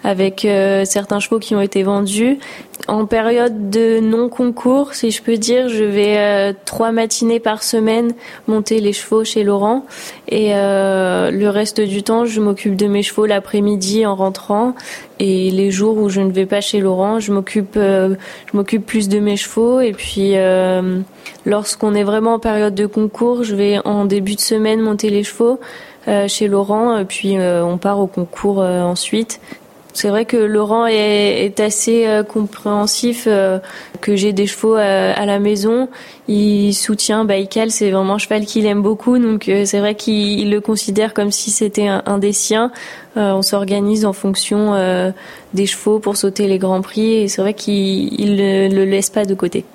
avec 0.04 0.46
euh, 0.46 0.86
certains 0.86 1.20
chevaux 1.20 1.40
qui 1.40 1.56
ont 1.56 1.62
été 1.62 1.84
vendus. 1.84 2.40
En 2.88 3.06
période 3.06 3.70
de 3.70 4.00
non-concours, 4.00 4.94
si 4.94 5.12
je 5.12 5.22
peux 5.22 5.38
dire, 5.38 5.70
je 5.70 5.84
vais 5.84 6.18
euh, 6.18 6.54
trois 6.66 6.92
matinées 6.92 7.40
par 7.40 7.64
semaine 7.64 8.14
monter 8.48 8.80
les 8.80 8.94
chevaux 8.94 9.24
chez 9.24 9.44
Laurent. 9.44 9.86
Et 10.28 10.52
le 10.54 11.48
reste 11.48 11.82
du 11.82 12.04
temps, 12.04 12.26
je 12.26 12.40
m'occupe 12.40 12.76
de 12.76 12.88
mes 12.88 13.04
chevaux 13.04 13.26
l'après-midi 13.26 14.06
en 14.06 14.16
rentrant. 14.16 14.76
Et 15.20 15.52
les 15.52 15.70
jours 15.72 15.98
où 15.98 16.10
je 16.10 16.22
ne 16.22 16.32
vais 16.32 16.46
pas 16.46 16.62
chez 16.62 16.80
Laurent, 16.80 17.20
je 17.20 17.32
m'occupe, 17.32 17.76
je 17.76 18.16
m'occupe 18.54 18.86
plus 18.86 19.10
de 19.10 19.20
mes 19.20 19.36
chevaux. 19.36 19.82
Et 19.82 19.92
puis 19.92 20.36
Lorsqu'on 21.46 21.96
est 21.96 22.04
vraiment 22.04 22.36
en 22.36 22.40
période 22.40 22.76
de 22.76 22.86
concours, 22.86 23.44
je 23.44 23.56
vais 23.56 23.80
en 23.86 24.06
début 24.06 24.36
de 24.36 24.42
semaine 24.42 24.80
monter 24.82 25.10
les 25.10 25.24
chevaux 25.24 25.60
euh, 26.08 26.28
chez 26.28 26.48
Laurent, 26.48 26.98
euh, 26.98 27.04
puis 27.04 27.38
euh, 27.38 27.64
on 27.64 27.78
part 27.78 28.00
au 28.00 28.08
concours 28.08 28.60
ensuite. 28.60 29.40
C'est 29.94 30.10
vrai 30.10 30.26
que 30.26 30.38
Laurent 30.38 30.86
est, 30.88 31.60
assez 31.60 32.08
compréhensif, 32.28 33.28
que 34.02 34.16
j'ai 34.16 34.34
des 34.34 34.48
chevaux 34.48 34.76
à, 34.76 35.26
la 35.26 35.40
maison. 35.40 35.90
Il 36.28 36.74
soutient 36.74 37.26
Baïkal, 37.26 37.72
c'est 37.72 37.92
vraiment 37.92 38.14
un 38.14 38.18
cheval 38.18 38.46
qu'il 38.46 38.66
aime 38.66 38.82
beaucoup, 38.82 39.20
donc 39.20 39.52
c'est 39.66 39.80
vrai 39.80 39.96
qu'il 39.96 40.50
le 40.50 40.62
considère 40.62 41.14
comme 41.14 41.32
si 41.32 41.52
c'était 41.52 41.88
un, 41.88 42.18
des 42.18 42.32
siens. 42.32 42.72
on 43.16 43.42
s'organise 43.42 44.06
en 44.06 44.14
fonction 44.14 45.14
des 45.54 45.66
chevaux 45.66 46.00
pour 46.00 46.16
sauter 46.16 46.48
les 46.48 46.58
grands 46.58 46.82
prix, 46.82 47.24
et 47.24 47.28
c'est 47.28 47.42
vrai 47.42 47.54
qu'il 47.54 48.36
ne 48.36 48.74
le 48.74 48.86
laisse 48.86 49.10
pas 49.10 49.26
de 49.26 49.34
côté. 49.34 49.66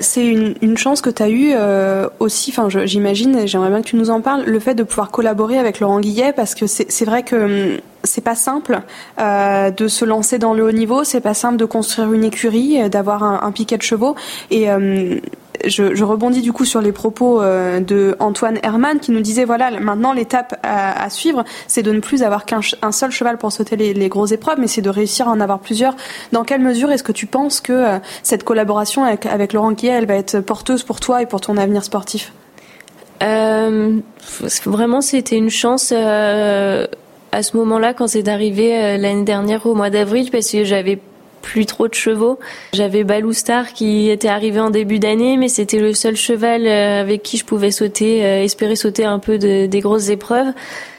C'est 0.00 0.26
une, 0.26 0.76
chance 0.76 1.00
que 1.00 1.10
tu 1.10 1.22
as 1.22 1.28
eue 1.28 1.52
euh, 1.54 2.08
aussi, 2.18 2.50
enfin 2.50 2.68
j'imagine, 2.84 3.46
j'aimerais 3.46 3.70
bien 3.70 3.80
que 3.80 3.86
tu 3.86 3.96
nous 3.96 4.10
en 4.10 4.20
parles, 4.20 4.42
le 4.44 4.58
fait 4.58 4.74
de 4.74 4.82
pouvoir 4.82 5.10
collaborer 5.10 5.58
avec 5.58 5.80
Laurent 5.80 6.00
Guillet, 6.00 6.32
parce 6.32 6.54
que 6.54 6.66
c'est 6.66 7.04
vrai 7.04 7.22
que 7.22 7.74
hum, 7.74 7.80
c'est 8.02 8.20
pas 8.20 8.34
simple 8.34 8.80
euh, 9.20 9.70
de 9.70 9.88
se 9.88 10.04
lancer 10.04 10.38
dans 10.38 10.52
le 10.52 10.64
haut 10.64 10.72
niveau, 10.72 11.04
c'est 11.04 11.20
pas 11.20 11.34
simple 11.34 11.56
de 11.56 11.64
construire 11.64 12.12
une 12.12 12.24
écurie, 12.24 12.82
euh, 12.82 12.88
d'avoir 12.88 13.22
un, 13.22 13.40
un, 13.42 13.52
piquet 13.52 13.76
de 13.76 13.82
chevaux, 13.82 14.16
et 14.50 14.70
hum, 14.70 15.20
je, 15.64 16.02
rebondis 16.04 16.42
du 16.42 16.52
coup 16.52 16.64
sur 16.64 16.80
les 16.80 16.92
propos 16.92 17.40
euh, 17.40 17.80
de 17.80 18.16
Antoine 18.18 18.58
Herman 18.62 18.98
qui 18.98 19.12
nous 19.12 19.20
disait 19.20 19.44
voilà 19.44 19.70
maintenant 19.80 20.12
l'étape 20.12 20.58
à, 20.62 21.08
suivre 21.10 21.44
c'est 21.66 21.82
de 21.82 21.92
ne 21.92 22.00
plus 22.00 22.22
avoir 22.22 22.44
qu'un 22.44 22.60
seul 22.62 23.10
cheval 23.10 23.38
pour 23.38 23.52
sauter 23.52 23.76
les, 23.76 24.08
grosses 24.08 24.32
épreuves 24.32 24.58
mais 24.58 24.66
c'est 24.66 24.82
de 24.82 24.90
réussir 24.90 25.28
à 25.28 25.30
en 25.30 25.40
avoir 25.40 25.60
plusieurs. 25.60 25.96
Dans 26.32 26.44
quelle 26.44 26.60
mesure 26.60 26.90
est-ce 26.90 27.02
que 27.02 27.12
tu 27.12 27.26
penses 27.26 27.60
que 27.60 27.72
euh, 27.72 27.98
cette 28.22 28.44
collaboration 28.44 29.04
avec, 29.04 29.52
Laurent 29.52 29.72
Guillet 29.72 29.92
elle 29.92 30.06
va 30.06 30.14
être 30.14 30.40
porteuse 30.40 30.82
pour 30.82 31.00
toi 31.00 31.22
et 31.22 31.26
pour 31.26 31.40
ton 31.40 31.56
avenir 31.56 31.84
sportif? 31.84 32.32
Euh, 33.22 33.98
Vraiment 34.64 35.00
c'était 35.00 35.36
une 35.36 35.50
chance 35.50 35.92
euh, 35.94 36.86
à 37.32 37.42
ce 37.42 37.56
moment-là 37.56 37.94
quand 37.94 38.08
c'est 38.08 38.28
arrivé 38.28 38.98
l'année 38.98 39.24
dernière 39.24 39.66
au 39.66 39.74
mois 39.74 39.90
d'avril 39.90 40.30
parce 40.30 40.50
que 40.50 40.64
j'avais 40.64 40.98
plus 41.44 41.66
trop 41.66 41.88
de 41.88 41.94
chevaux. 41.94 42.38
J'avais 42.72 43.04
Baloustar 43.04 43.74
qui 43.74 44.08
était 44.08 44.28
arrivé 44.28 44.60
en 44.60 44.70
début 44.70 44.98
d'année, 44.98 45.36
mais 45.36 45.48
c'était 45.48 45.78
le 45.78 45.92
seul 45.92 46.16
cheval 46.16 46.66
euh, 46.66 47.02
avec 47.02 47.22
qui 47.22 47.36
je 47.36 47.44
pouvais 47.44 47.70
sauter, 47.70 48.24
euh, 48.24 48.42
espérer 48.42 48.76
sauter 48.76 49.04
un 49.04 49.18
peu 49.18 49.36
de, 49.36 49.66
des 49.66 49.80
grosses 49.80 50.08
épreuves. 50.08 50.48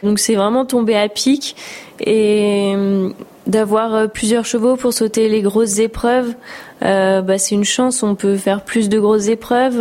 Donc 0.03 0.19
c'est 0.19 0.35
vraiment 0.35 0.63
tombé 0.63 0.95
à 0.95 1.09
pic 1.09 1.55
et 1.99 2.73
euh, 2.75 3.09
d'avoir 3.47 4.07
plusieurs 4.11 4.45
chevaux 4.45 4.75
pour 4.75 4.93
sauter 4.93 5.29
les 5.29 5.41
grosses 5.41 5.79
épreuves, 5.79 6.35
bah, 6.81 7.37
c'est 7.39 7.55
une 7.55 7.63
chance. 7.63 8.03
On 8.03 8.13
peut 8.13 8.37
faire 8.37 8.61
plus 8.61 8.87
de 8.87 8.99
grosses 8.99 9.27
épreuves. 9.27 9.79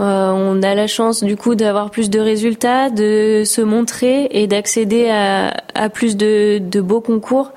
on 0.00 0.62
a 0.62 0.74
la 0.74 0.86
chance 0.86 1.24
du 1.24 1.36
coup 1.36 1.56
d'avoir 1.56 1.90
plus 1.90 2.10
de 2.10 2.20
résultats, 2.20 2.90
de 2.90 3.42
se 3.44 3.60
montrer 3.60 4.28
et 4.30 4.46
d'accéder 4.46 5.08
à, 5.08 5.88
plus 5.88 6.16
de 6.16 6.80
beaux 6.80 7.00
concours. 7.00 7.52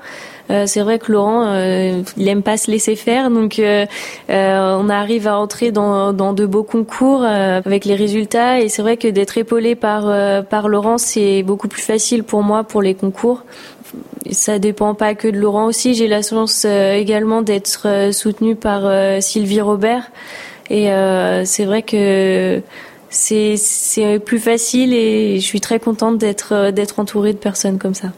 Euh, 0.50 0.66
c'est 0.66 0.80
vrai 0.80 0.98
que 0.98 1.10
Laurent, 1.12 1.44
euh, 1.46 2.02
il 2.16 2.28
aime 2.28 2.42
pas 2.42 2.56
se 2.56 2.70
laisser 2.70 2.96
faire, 2.96 3.30
donc 3.30 3.58
euh, 3.58 3.86
on 4.28 4.88
arrive 4.88 5.28
à 5.28 5.38
entrer 5.38 5.70
dans, 5.70 6.12
dans 6.12 6.32
de 6.32 6.46
beaux 6.46 6.62
concours 6.62 7.24
avec 7.24 7.84
les 7.84 7.94
résultats. 7.94 8.60
Et 8.60 8.68
c'est 8.68 8.82
vrai 8.82 8.96
que 8.96 9.08
d'être 9.08 9.38
épaulé 9.38 9.74
par 9.74 10.02
par 10.46 10.68
Laurent, 10.68 10.98
c'est 10.98 11.42
beaucoup 11.42 11.68
plus 11.68 11.82
facile 11.82 12.24
pour 12.24 12.42
moi 12.42 12.64
pour 12.64 12.82
les 12.82 12.94
concours. 12.94 13.44
Ça 14.30 14.58
dépend 14.58 14.94
pas 14.94 15.14
que 15.14 15.28
de 15.28 15.38
Laurent 15.38 15.66
aussi. 15.66 15.94
J'ai 15.94 16.08
la 16.08 16.22
chance 16.22 16.64
également 16.64 17.42
d'être 17.42 18.10
soutenue 18.12 18.56
par 18.56 18.82
Sylvie 19.22 19.60
Robert. 19.60 20.10
Et 20.70 20.88
c'est 21.44 21.64
vrai 21.64 21.82
que 21.82 22.62
c'est 23.10 23.56
c'est 23.56 24.18
plus 24.18 24.40
facile 24.40 24.94
et 24.94 25.38
je 25.38 25.44
suis 25.44 25.60
très 25.60 25.78
contente 25.78 26.18
d'être 26.18 26.70
d'être 26.70 26.98
entourée 26.98 27.32
de 27.32 27.38
personnes 27.38 27.78
comme 27.78 27.94
ça. 27.94 28.08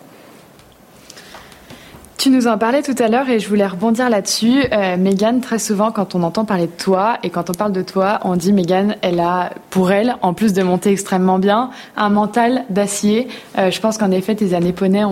Tu 2.25 2.31
nous 2.31 2.47
en 2.47 2.57
parlais 2.57 2.81
tout 2.81 2.95
à 3.01 3.09
l'heure 3.09 3.29
et 3.29 3.39
je 3.39 3.47
voulais 3.51 3.67
rebondir 3.67 4.09
là-dessus. 4.09 4.65
Euh, 4.73 4.97
Megan, 4.97 5.43
très 5.43 5.59
souvent, 5.59 5.93
quand 5.93 6.15
on 6.15 6.23
entend 6.23 6.47
parler 6.47 6.69
de 6.69 6.73
toi 6.73 7.19
et 7.23 7.29
quand 7.29 7.51
on 7.51 7.53
parle 7.53 7.73
de 7.73 7.83
toi, 7.83 8.19
on 8.25 8.35
dit 8.35 8.55
Megan, 8.55 8.97
elle 9.03 9.21
a, 9.21 9.51
pour 9.69 9.93
elle, 9.93 10.17
en 10.23 10.33
plus 10.33 10.55
de 10.55 10.63
monter 10.63 10.91
extrêmement 10.91 11.39
bien, 11.39 11.69
un 11.99 12.09
mental 12.09 12.65
d'acier. 12.71 13.29
Euh, 13.59 13.71
je 13.71 13.79
pense 13.79 13.99
qu'en 13.99 14.11
effet, 14.11 14.35
tes 14.35 14.55
années 14.55 14.73
poney 14.73 15.03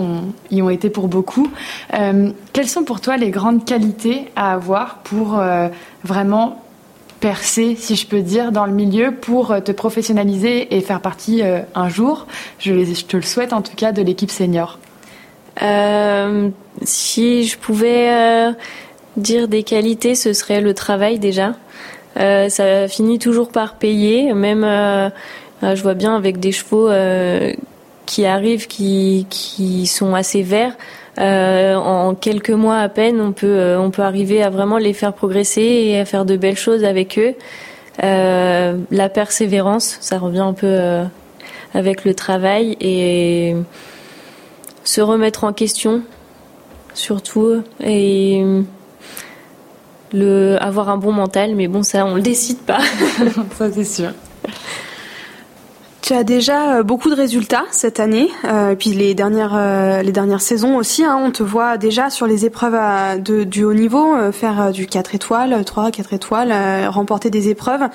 y 0.49 0.61
ont 0.63 0.69
été 0.71 0.89
pour 0.89 1.07
beaucoup. 1.07 1.51
Euh, 1.93 2.31
quelles 2.51 2.67
sont 2.67 2.83
pour 2.83 2.99
toi 2.99 3.15
les 3.15 3.29
grandes 3.29 3.63
qualités 3.63 4.31
à 4.35 4.51
avoir 4.51 4.95
pour 5.03 5.37
euh, 5.37 5.67
vraiment 6.03 6.63
percer, 7.19 7.75
si 7.75 7.95
je 7.95 8.07
peux 8.07 8.21
dire, 8.21 8.51
dans 8.51 8.65
le 8.65 8.73
milieu 8.73 9.11
pour 9.11 9.53
te 9.63 9.71
professionnaliser 9.71 10.75
et 10.75 10.81
faire 10.81 10.99
partie 10.99 11.43
un 11.75 11.89
jour, 11.89 12.25
je 12.57 12.71
te 13.03 13.17
le 13.17 13.23
souhaite 13.23 13.53
en 13.53 13.61
tout 13.61 13.75
cas, 13.75 13.91
de 13.91 14.01
l'équipe 14.01 14.31
senior 14.31 14.79
euh, 15.61 16.49
si 16.81 17.45
je 17.45 17.57
pouvais 17.57 18.09
euh, 18.11 18.51
dire 19.17 19.47
des 19.47 19.63
qualités, 19.63 20.15
ce 20.15 20.33
serait 20.33 20.61
le 20.61 20.73
travail 20.73 21.19
déjà. 21.19 21.53
Euh, 22.17 22.49
ça 22.49 22.87
finit 22.87 23.19
toujours 23.19 23.49
par 23.49 23.75
payer, 23.75 24.33
même 24.33 24.63
euh, 24.63 25.09
je 25.61 25.81
vois 25.81 25.93
bien 25.93 26.15
avec 26.15 26.39
des 26.39 26.51
chevaux 26.51 26.89
qui 28.05 28.25
arrivent, 28.25 28.67
qui, 28.67 29.25
qui 29.29 29.87
sont 29.87 30.13
assez 30.13 30.41
verts. 30.41 30.75
en 31.17 32.15
quelques 32.15 32.49
mois 32.49 32.79
à 32.79 32.89
peine, 32.89 33.21
on 33.21 33.31
peut, 33.31 33.77
on 33.77 33.91
peut 33.91 34.01
arriver 34.01 34.43
à 34.43 34.49
vraiment 34.49 34.77
les 34.77 34.93
faire 34.93 35.13
progresser 35.13 35.61
et 35.61 35.99
à 35.99 36.05
faire 36.05 36.25
de 36.25 36.35
belles 36.35 36.57
choses 36.57 36.83
avec 36.83 37.17
eux. 37.17 37.33
la 38.01 39.09
persévérance, 39.09 39.97
ça 40.01 40.19
revient 40.19 40.39
un 40.39 40.53
peu 40.53 41.03
avec 41.73 42.03
le 42.03 42.13
travail 42.13 42.75
et 42.81 43.55
se 44.83 45.01
remettre 45.01 45.43
en 45.43 45.53
question, 45.53 46.03
surtout, 46.93 47.63
et 47.79 48.43
le, 50.13 50.57
avoir 50.61 50.89
un 50.89 50.97
bon 50.97 51.11
mental, 51.11 51.55
mais 51.55 51.67
bon, 51.67 51.83
ça, 51.83 52.05
on 52.05 52.15
le 52.15 52.21
décide 52.21 52.59
pas. 52.59 52.79
ça, 53.57 53.71
c'est 53.71 53.85
sûr. 53.85 54.11
Tu 56.03 56.11
as 56.11 56.25
déjà 56.25 56.79
euh, 56.79 56.83
beaucoup 56.83 57.09
de 57.09 57.15
résultats 57.15 57.63
cette 57.71 58.01
année, 58.01 58.29
euh, 58.43 58.71
et 58.71 58.75
puis 58.75 58.89
les 58.89 59.15
dernières 59.15 59.55
euh, 59.55 60.01
les 60.01 60.11
dernières 60.11 60.41
saisons 60.41 60.75
aussi. 60.75 61.05
Hein, 61.05 61.17
on 61.17 61.31
te 61.31 61.43
voit 61.43 61.77
déjà 61.77 62.09
sur 62.09 62.27
les 62.27 62.43
épreuves 62.43 62.75
à, 62.75 63.17
de, 63.17 63.45
du 63.45 63.63
haut 63.63 63.73
niveau 63.73 64.13
faire 64.33 64.73
du 64.73 64.85
4 64.85 65.15
étoiles, 65.15 65.63
3, 65.63 65.91
4 65.91 66.11
étoiles, 66.11 66.53
remporter 66.89 67.29
des 67.29 67.47
épreuves. 67.47 67.87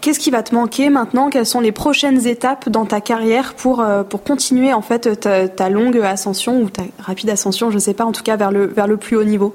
Qu'est-ce 0.00 0.18
qui 0.18 0.32
va 0.32 0.42
te 0.42 0.52
manquer 0.52 0.90
maintenant? 0.90 1.30
Quelles 1.30 1.46
sont 1.46 1.60
les 1.60 1.70
prochaines 1.70 2.26
étapes 2.26 2.68
dans 2.68 2.84
ta 2.84 3.00
carrière 3.00 3.54
pour 3.54 3.84
pour 4.10 4.24
continuer 4.24 4.72
en 4.72 4.82
fait 4.82 5.20
ta, 5.20 5.46
ta 5.46 5.68
longue 5.68 5.98
ascension 5.98 6.62
ou 6.62 6.68
ta 6.68 6.82
rapide 6.98 7.30
ascension, 7.30 7.70
je 7.70 7.78
sais 7.78 7.94
pas, 7.94 8.04
en 8.04 8.10
tout 8.10 8.24
cas 8.24 8.34
vers 8.34 8.50
le 8.50 8.66
vers 8.66 8.88
le 8.88 8.96
plus 8.96 9.14
haut 9.14 9.22
niveau? 9.22 9.54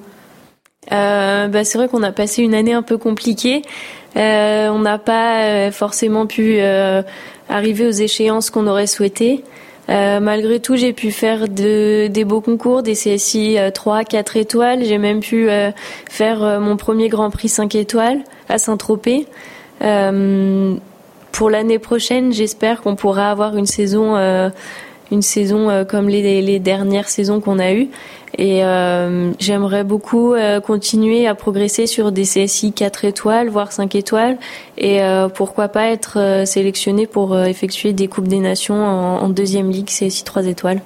Euh, 0.91 1.47
bah, 1.47 1.63
c'est 1.63 1.77
vrai 1.77 1.87
qu'on 1.87 2.03
a 2.03 2.11
passé 2.11 2.41
une 2.41 2.53
année 2.53 2.73
un 2.73 2.81
peu 2.81 2.97
compliquée. 2.97 3.61
Euh, 4.17 4.69
on 4.69 4.79
n'a 4.79 4.97
pas 4.97 5.71
forcément 5.71 6.25
pu 6.25 6.57
euh, 6.59 7.01
arriver 7.49 7.85
aux 7.85 7.91
échéances 7.91 8.49
qu'on 8.49 8.67
aurait 8.67 8.87
souhaité. 8.87 9.43
Euh, 9.89 10.19
malgré 10.19 10.59
tout, 10.59 10.75
j'ai 10.75 10.91
pu 10.91 11.11
faire 11.11 11.47
de, 11.47 12.07
des 12.07 12.25
beaux 12.25 12.41
concours, 12.41 12.83
des 12.83 12.93
CSI 12.93 13.57
3, 13.73 14.03
4 14.03 14.37
étoiles. 14.37 14.83
J'ai 14.83 14.97
même 14.97 15.21
pu 15.21 15.49
euh, 15.49 15.71
faire 16.09 16.43
euh, 16.43 16.59
mon 16.59 16.75
premier 16.75 17.07
Grand 17.07 17.29
Prix 17.29 17.47
5 17.47 17.75
étoiles 17.75 18.19
à 18.49 18.57
Saint-Tropez. 18.57 19.27
Euh, 19.81 20.75
pour 21.31 21.49
l'année 21.49 21.79
prochaine, 21.79 22.33
j'espère 22.33 22.81
qu'on 22.81 22.95
pourra 22.95 23.31
avoir 23.31 23.55
une 23.55 23.67
saison, 23.67 24.15
comme 25.87 26.09
les 26.09 26.59
dernières 26.59 27.09
saisons 27.09 27.39
qu'on 27.41 27.59
a 27.59 27.73
eues 27.73 27.89
et 28.37 28.63
euh, 28.63 29.31
j'aimerais 29.39 29.83
beaucoup 29.83 30.33
euh, 30.33 30.59
continuer 30.59 31.27
à 31.27 31.33
progresser 31.33 31.87
sur 31.87 32.11
des 32.11 32.23
CSI 32.23 32.71
4 32.71 33.05
étoiles, 33.05 33.49
voire 33.49 33.71
5 33.71 33.95
étoiles, 33.95 34.37
et 34.77 35.01
euh, 35.01 35.27
pourquoi 35.27 35.69
pas 35.69 35.87
être 35.87 36.43
sélectionné 36.45 37.07
pour 37.07 37.37
effectuer 37.39 37.93
des 37.93 38.07
Coupes 38.07 38.27
des 38.27 38.39
Nations 38.39 38.75
en, 38.75 39.29
deuxième 39.29 39.71
ligue 39.71 39.87
CSI 39.87 40.23
3 40.23 40.45
étoiles. 40.45 40.81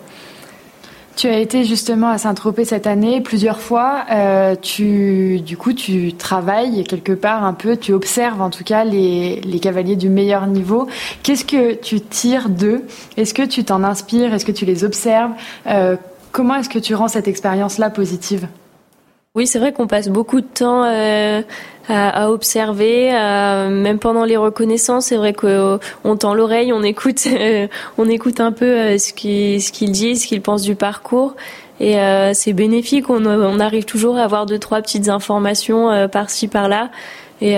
Tu 1.18 1.28
as 1.28 1.40
été 1.40 1.66
justement 1.66 2.08
à 2.08 2.18
Saint-Tropez 2.18 2.64
cette 2.64 2.88
année 2.88 3.20
plusieurs 3.20 3.60
fois. 3.60 4.06
Tu, 4.62 5.42
du 5.42 5.58
coup, 5.58 5.74
tu 5.74 6.14
travailles 6.14 6.86
quelque 6.86 7.12
part 7.12 7.44
un 7.44 7.54
peu, 7.54 7.76
tu 7.76 7.94
observes 7.94 8.42
en 8.42 8.50
tout 8.50 8.64
cas 8.64 8.86
les, 8.86 9.42
les 9.42 9.60
cavaliers 9.60 9.98
du 9.98 10.10
meilleur 10.10 10.48
niveau. 10.48 10.88
Qu'est-ce 11.22 11.46
que 11.46 11.74
tu 11.74 12.00
tires 12.00 12.50
d'eux? 12.50 12.86
Est-ce 13.18 13.34
que 13.34 13.44
tu 13.44 13.64
t'en 13.66 13.84
inspires? 13.84 14.34
Est-ce 14.34 14.46
que 14.46 14.54
tu 14.54 14.66
les 14.66 14.84
observes? 14.84 15.32
Comment 16.32 16.56
est-ce 16.56 16.70
que 16.70 16.80
tu 16.80 16.96
rends 16.96 17.08
cette 17.08 17.28
expérience-là 17.28 17.90
positive 17.90 18.48
oui, 19.34 19.48
c'est 19.48 19.60
vrai 19.60 19.72
qu'on 19.72 19.88
passe 19.88 20.10
beaucoup 20.10 20.42
de 20.42 20.46
temps 20.46 20.84
euh, 20.84 21.42
à, 21.88 22.24
à, 22.24 22.30
observer, 22.30 23.16
euh, 23.16 23.70
même 23.70 23.98
pendant 23.98 24.26
les 24.26 24.36
reconnaissances. 24.36 25.06
C'est 25.06 25.16
vrai 25.16 25.32
qu'on 25.32 25.48
euh, 25.48 26.16
tend 26.20 26.34
l'oreille, 26.34 26.74
on 26.74 26.84
écoute, 26.84 27.26
euh, 27.28 27.68
on 27.98 28.10
écoute 28.10 28.42
un 28.42 28.52
peu 28.52 28.66
euh, 28.66 28.98
ce 28.98 29.14
qu'il 29.14 29.62
ce 29.62 29.86
dit, 29.86 30.18
ce 30.18 30.28
qu'il 30.28 30.42
pense 30.42 30.64
du 30.64 30.76
parcours, 30.76 31.38
et 31.80 31.98
euh, 31.98 32.34
c'est 32.34 32.52
bénéfique. 32.52 33.10
On, 33.10 33.26
on, 33.26 33.60
arrive 33.62 33.86
toujours 33.86 34.18
à 34.18 34.24
avoir 34.24 34.46
deux 34.46 34.60
trois 34.60 34.82
petites 34.82 35.08
informations 35.08 36.10
par-ci 36.10 36.50
par-là. 36.50 36.90
Et 37.40 37.56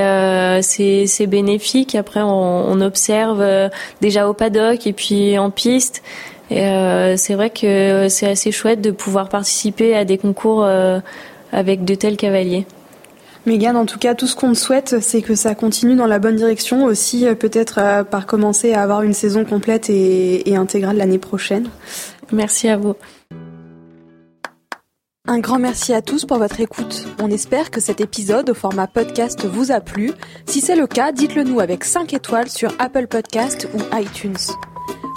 c'est 0.61 1.28
bénéfique. 1.28 1.95
Après, 1.95 2.21
on, 2.21 2.71
on 2.71 2.80
observe 2.80 3.69
déjà 3.99 4.30
au 4.30 4.34
paddock 4.34 4.88
et 4.88 4.93
puis 4.93 5.38
en 5.38 5.49
piste. 5.49 6.03
Et 6.54 6.68
euh, 6.68 7.18
c'est 7.18 7.34
vrai 7.34 7.49
que 7.49 8.08
c'est 8.10 8.30
assez 8.30 8.51
chouette 8.51 8.80
de 8.80 8.91
pouvoir 8.91 9.28
participer 9.28 9.95
à 9.95 10.06
des 10.06 10.20
concours 10.20 10.64
euh, 10.64 10.99
avec 11.51 11.84
de 11.84 11.95
tels 11.95 12.16
cavaliers. 12.16 12.68
Mégane, 13.47 13.76
en 13.76 13.88
tout 13.88 13.97
cas, 13.97 14.14
tout 14.14 14.28
ce 14.28 14.36
qu'on 14.36 14.54
te 14.54 14.58
souhaite, 14.58 15.01
c'est 15.01 15.24
que 15.24 15.34
ça 15.34 15.56
continue 15.56 15.95
dans 15.95 16.06
la 16.06 16.20
bonne 16.20 16.36
direction, 16.36 16.86
aussi 16.86 17.26
euh, 17.26 17.34
peut-être 17.34 17.80
euh, 17.80 18.04
par 18.04 18.28
commencer 18.28 18.74
à 18.74 18.84
avoir 18.84 19.01
une 19.01 19.14
saison 19.14 19.45
complète 19.45 19.89
et, 19.89 20.47
et 20.47 20.56
intégrale 20.56 20.97
l'année 20.97 21.18
prochaine. 21.18 21.68
Merci 22.32 22.70
à 22.70 22.78
vous. 22.78 22.93
Un 25.28 25.39
grand 25.39 25.58
merci 25.58 25.91
à 25.91 26.04
tous 26.04 26.26
pour 26.26 26.38
votre 26.38 26.62
écoute. 26.62 27.08
On 27.20 27.32
espère 27.32 27.72
que 27.72 27.82
cet 27.82 27.99
épisode 27.99 28.51
au 28.51 28.54
format 28.54 28.86
podcast 28.86 29.43
vous 29.43 29.72
a 29.72 29.80
plu. 29.80 30.12
Si 30.45 30.62
c'est 30.62 30.76
le 30.76 30.86
cas, 30.86 31.12
dites-le 31.12 31.43
nous 31.45 31.60
avec 31.60 31.84
5 31.84 32.14
étoiles 32.14 32.49
sur 32.49 32.72
Apple 32.78 33.08
Podcast 33.08 33.68
ou 33.74 33.97
iTunes. 33.97 34.38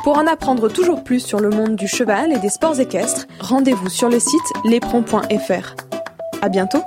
Pour 0.06 0.18
en 0.18 0.28
apprendre 0.28 0.68
toujours 0.68 1.02
plus 1.02 1.18
sur 1.18 1.40
le 1.40 1.50
monde 1.50 1.74
du 1.74 1.88
cheval 1.88 2.32
et 2.32 2.38
des 2.38 2.48
sports 2.48 2.78
équestres, 2.78 3.26
rendez-vous 3.40 3.88
sur 3.88 4.08
le 4.08 4.20
site 4.20 4.52
lespron.fr. 4.64 5.74
À 6.40 6.48
bientôt! 6.48 6.84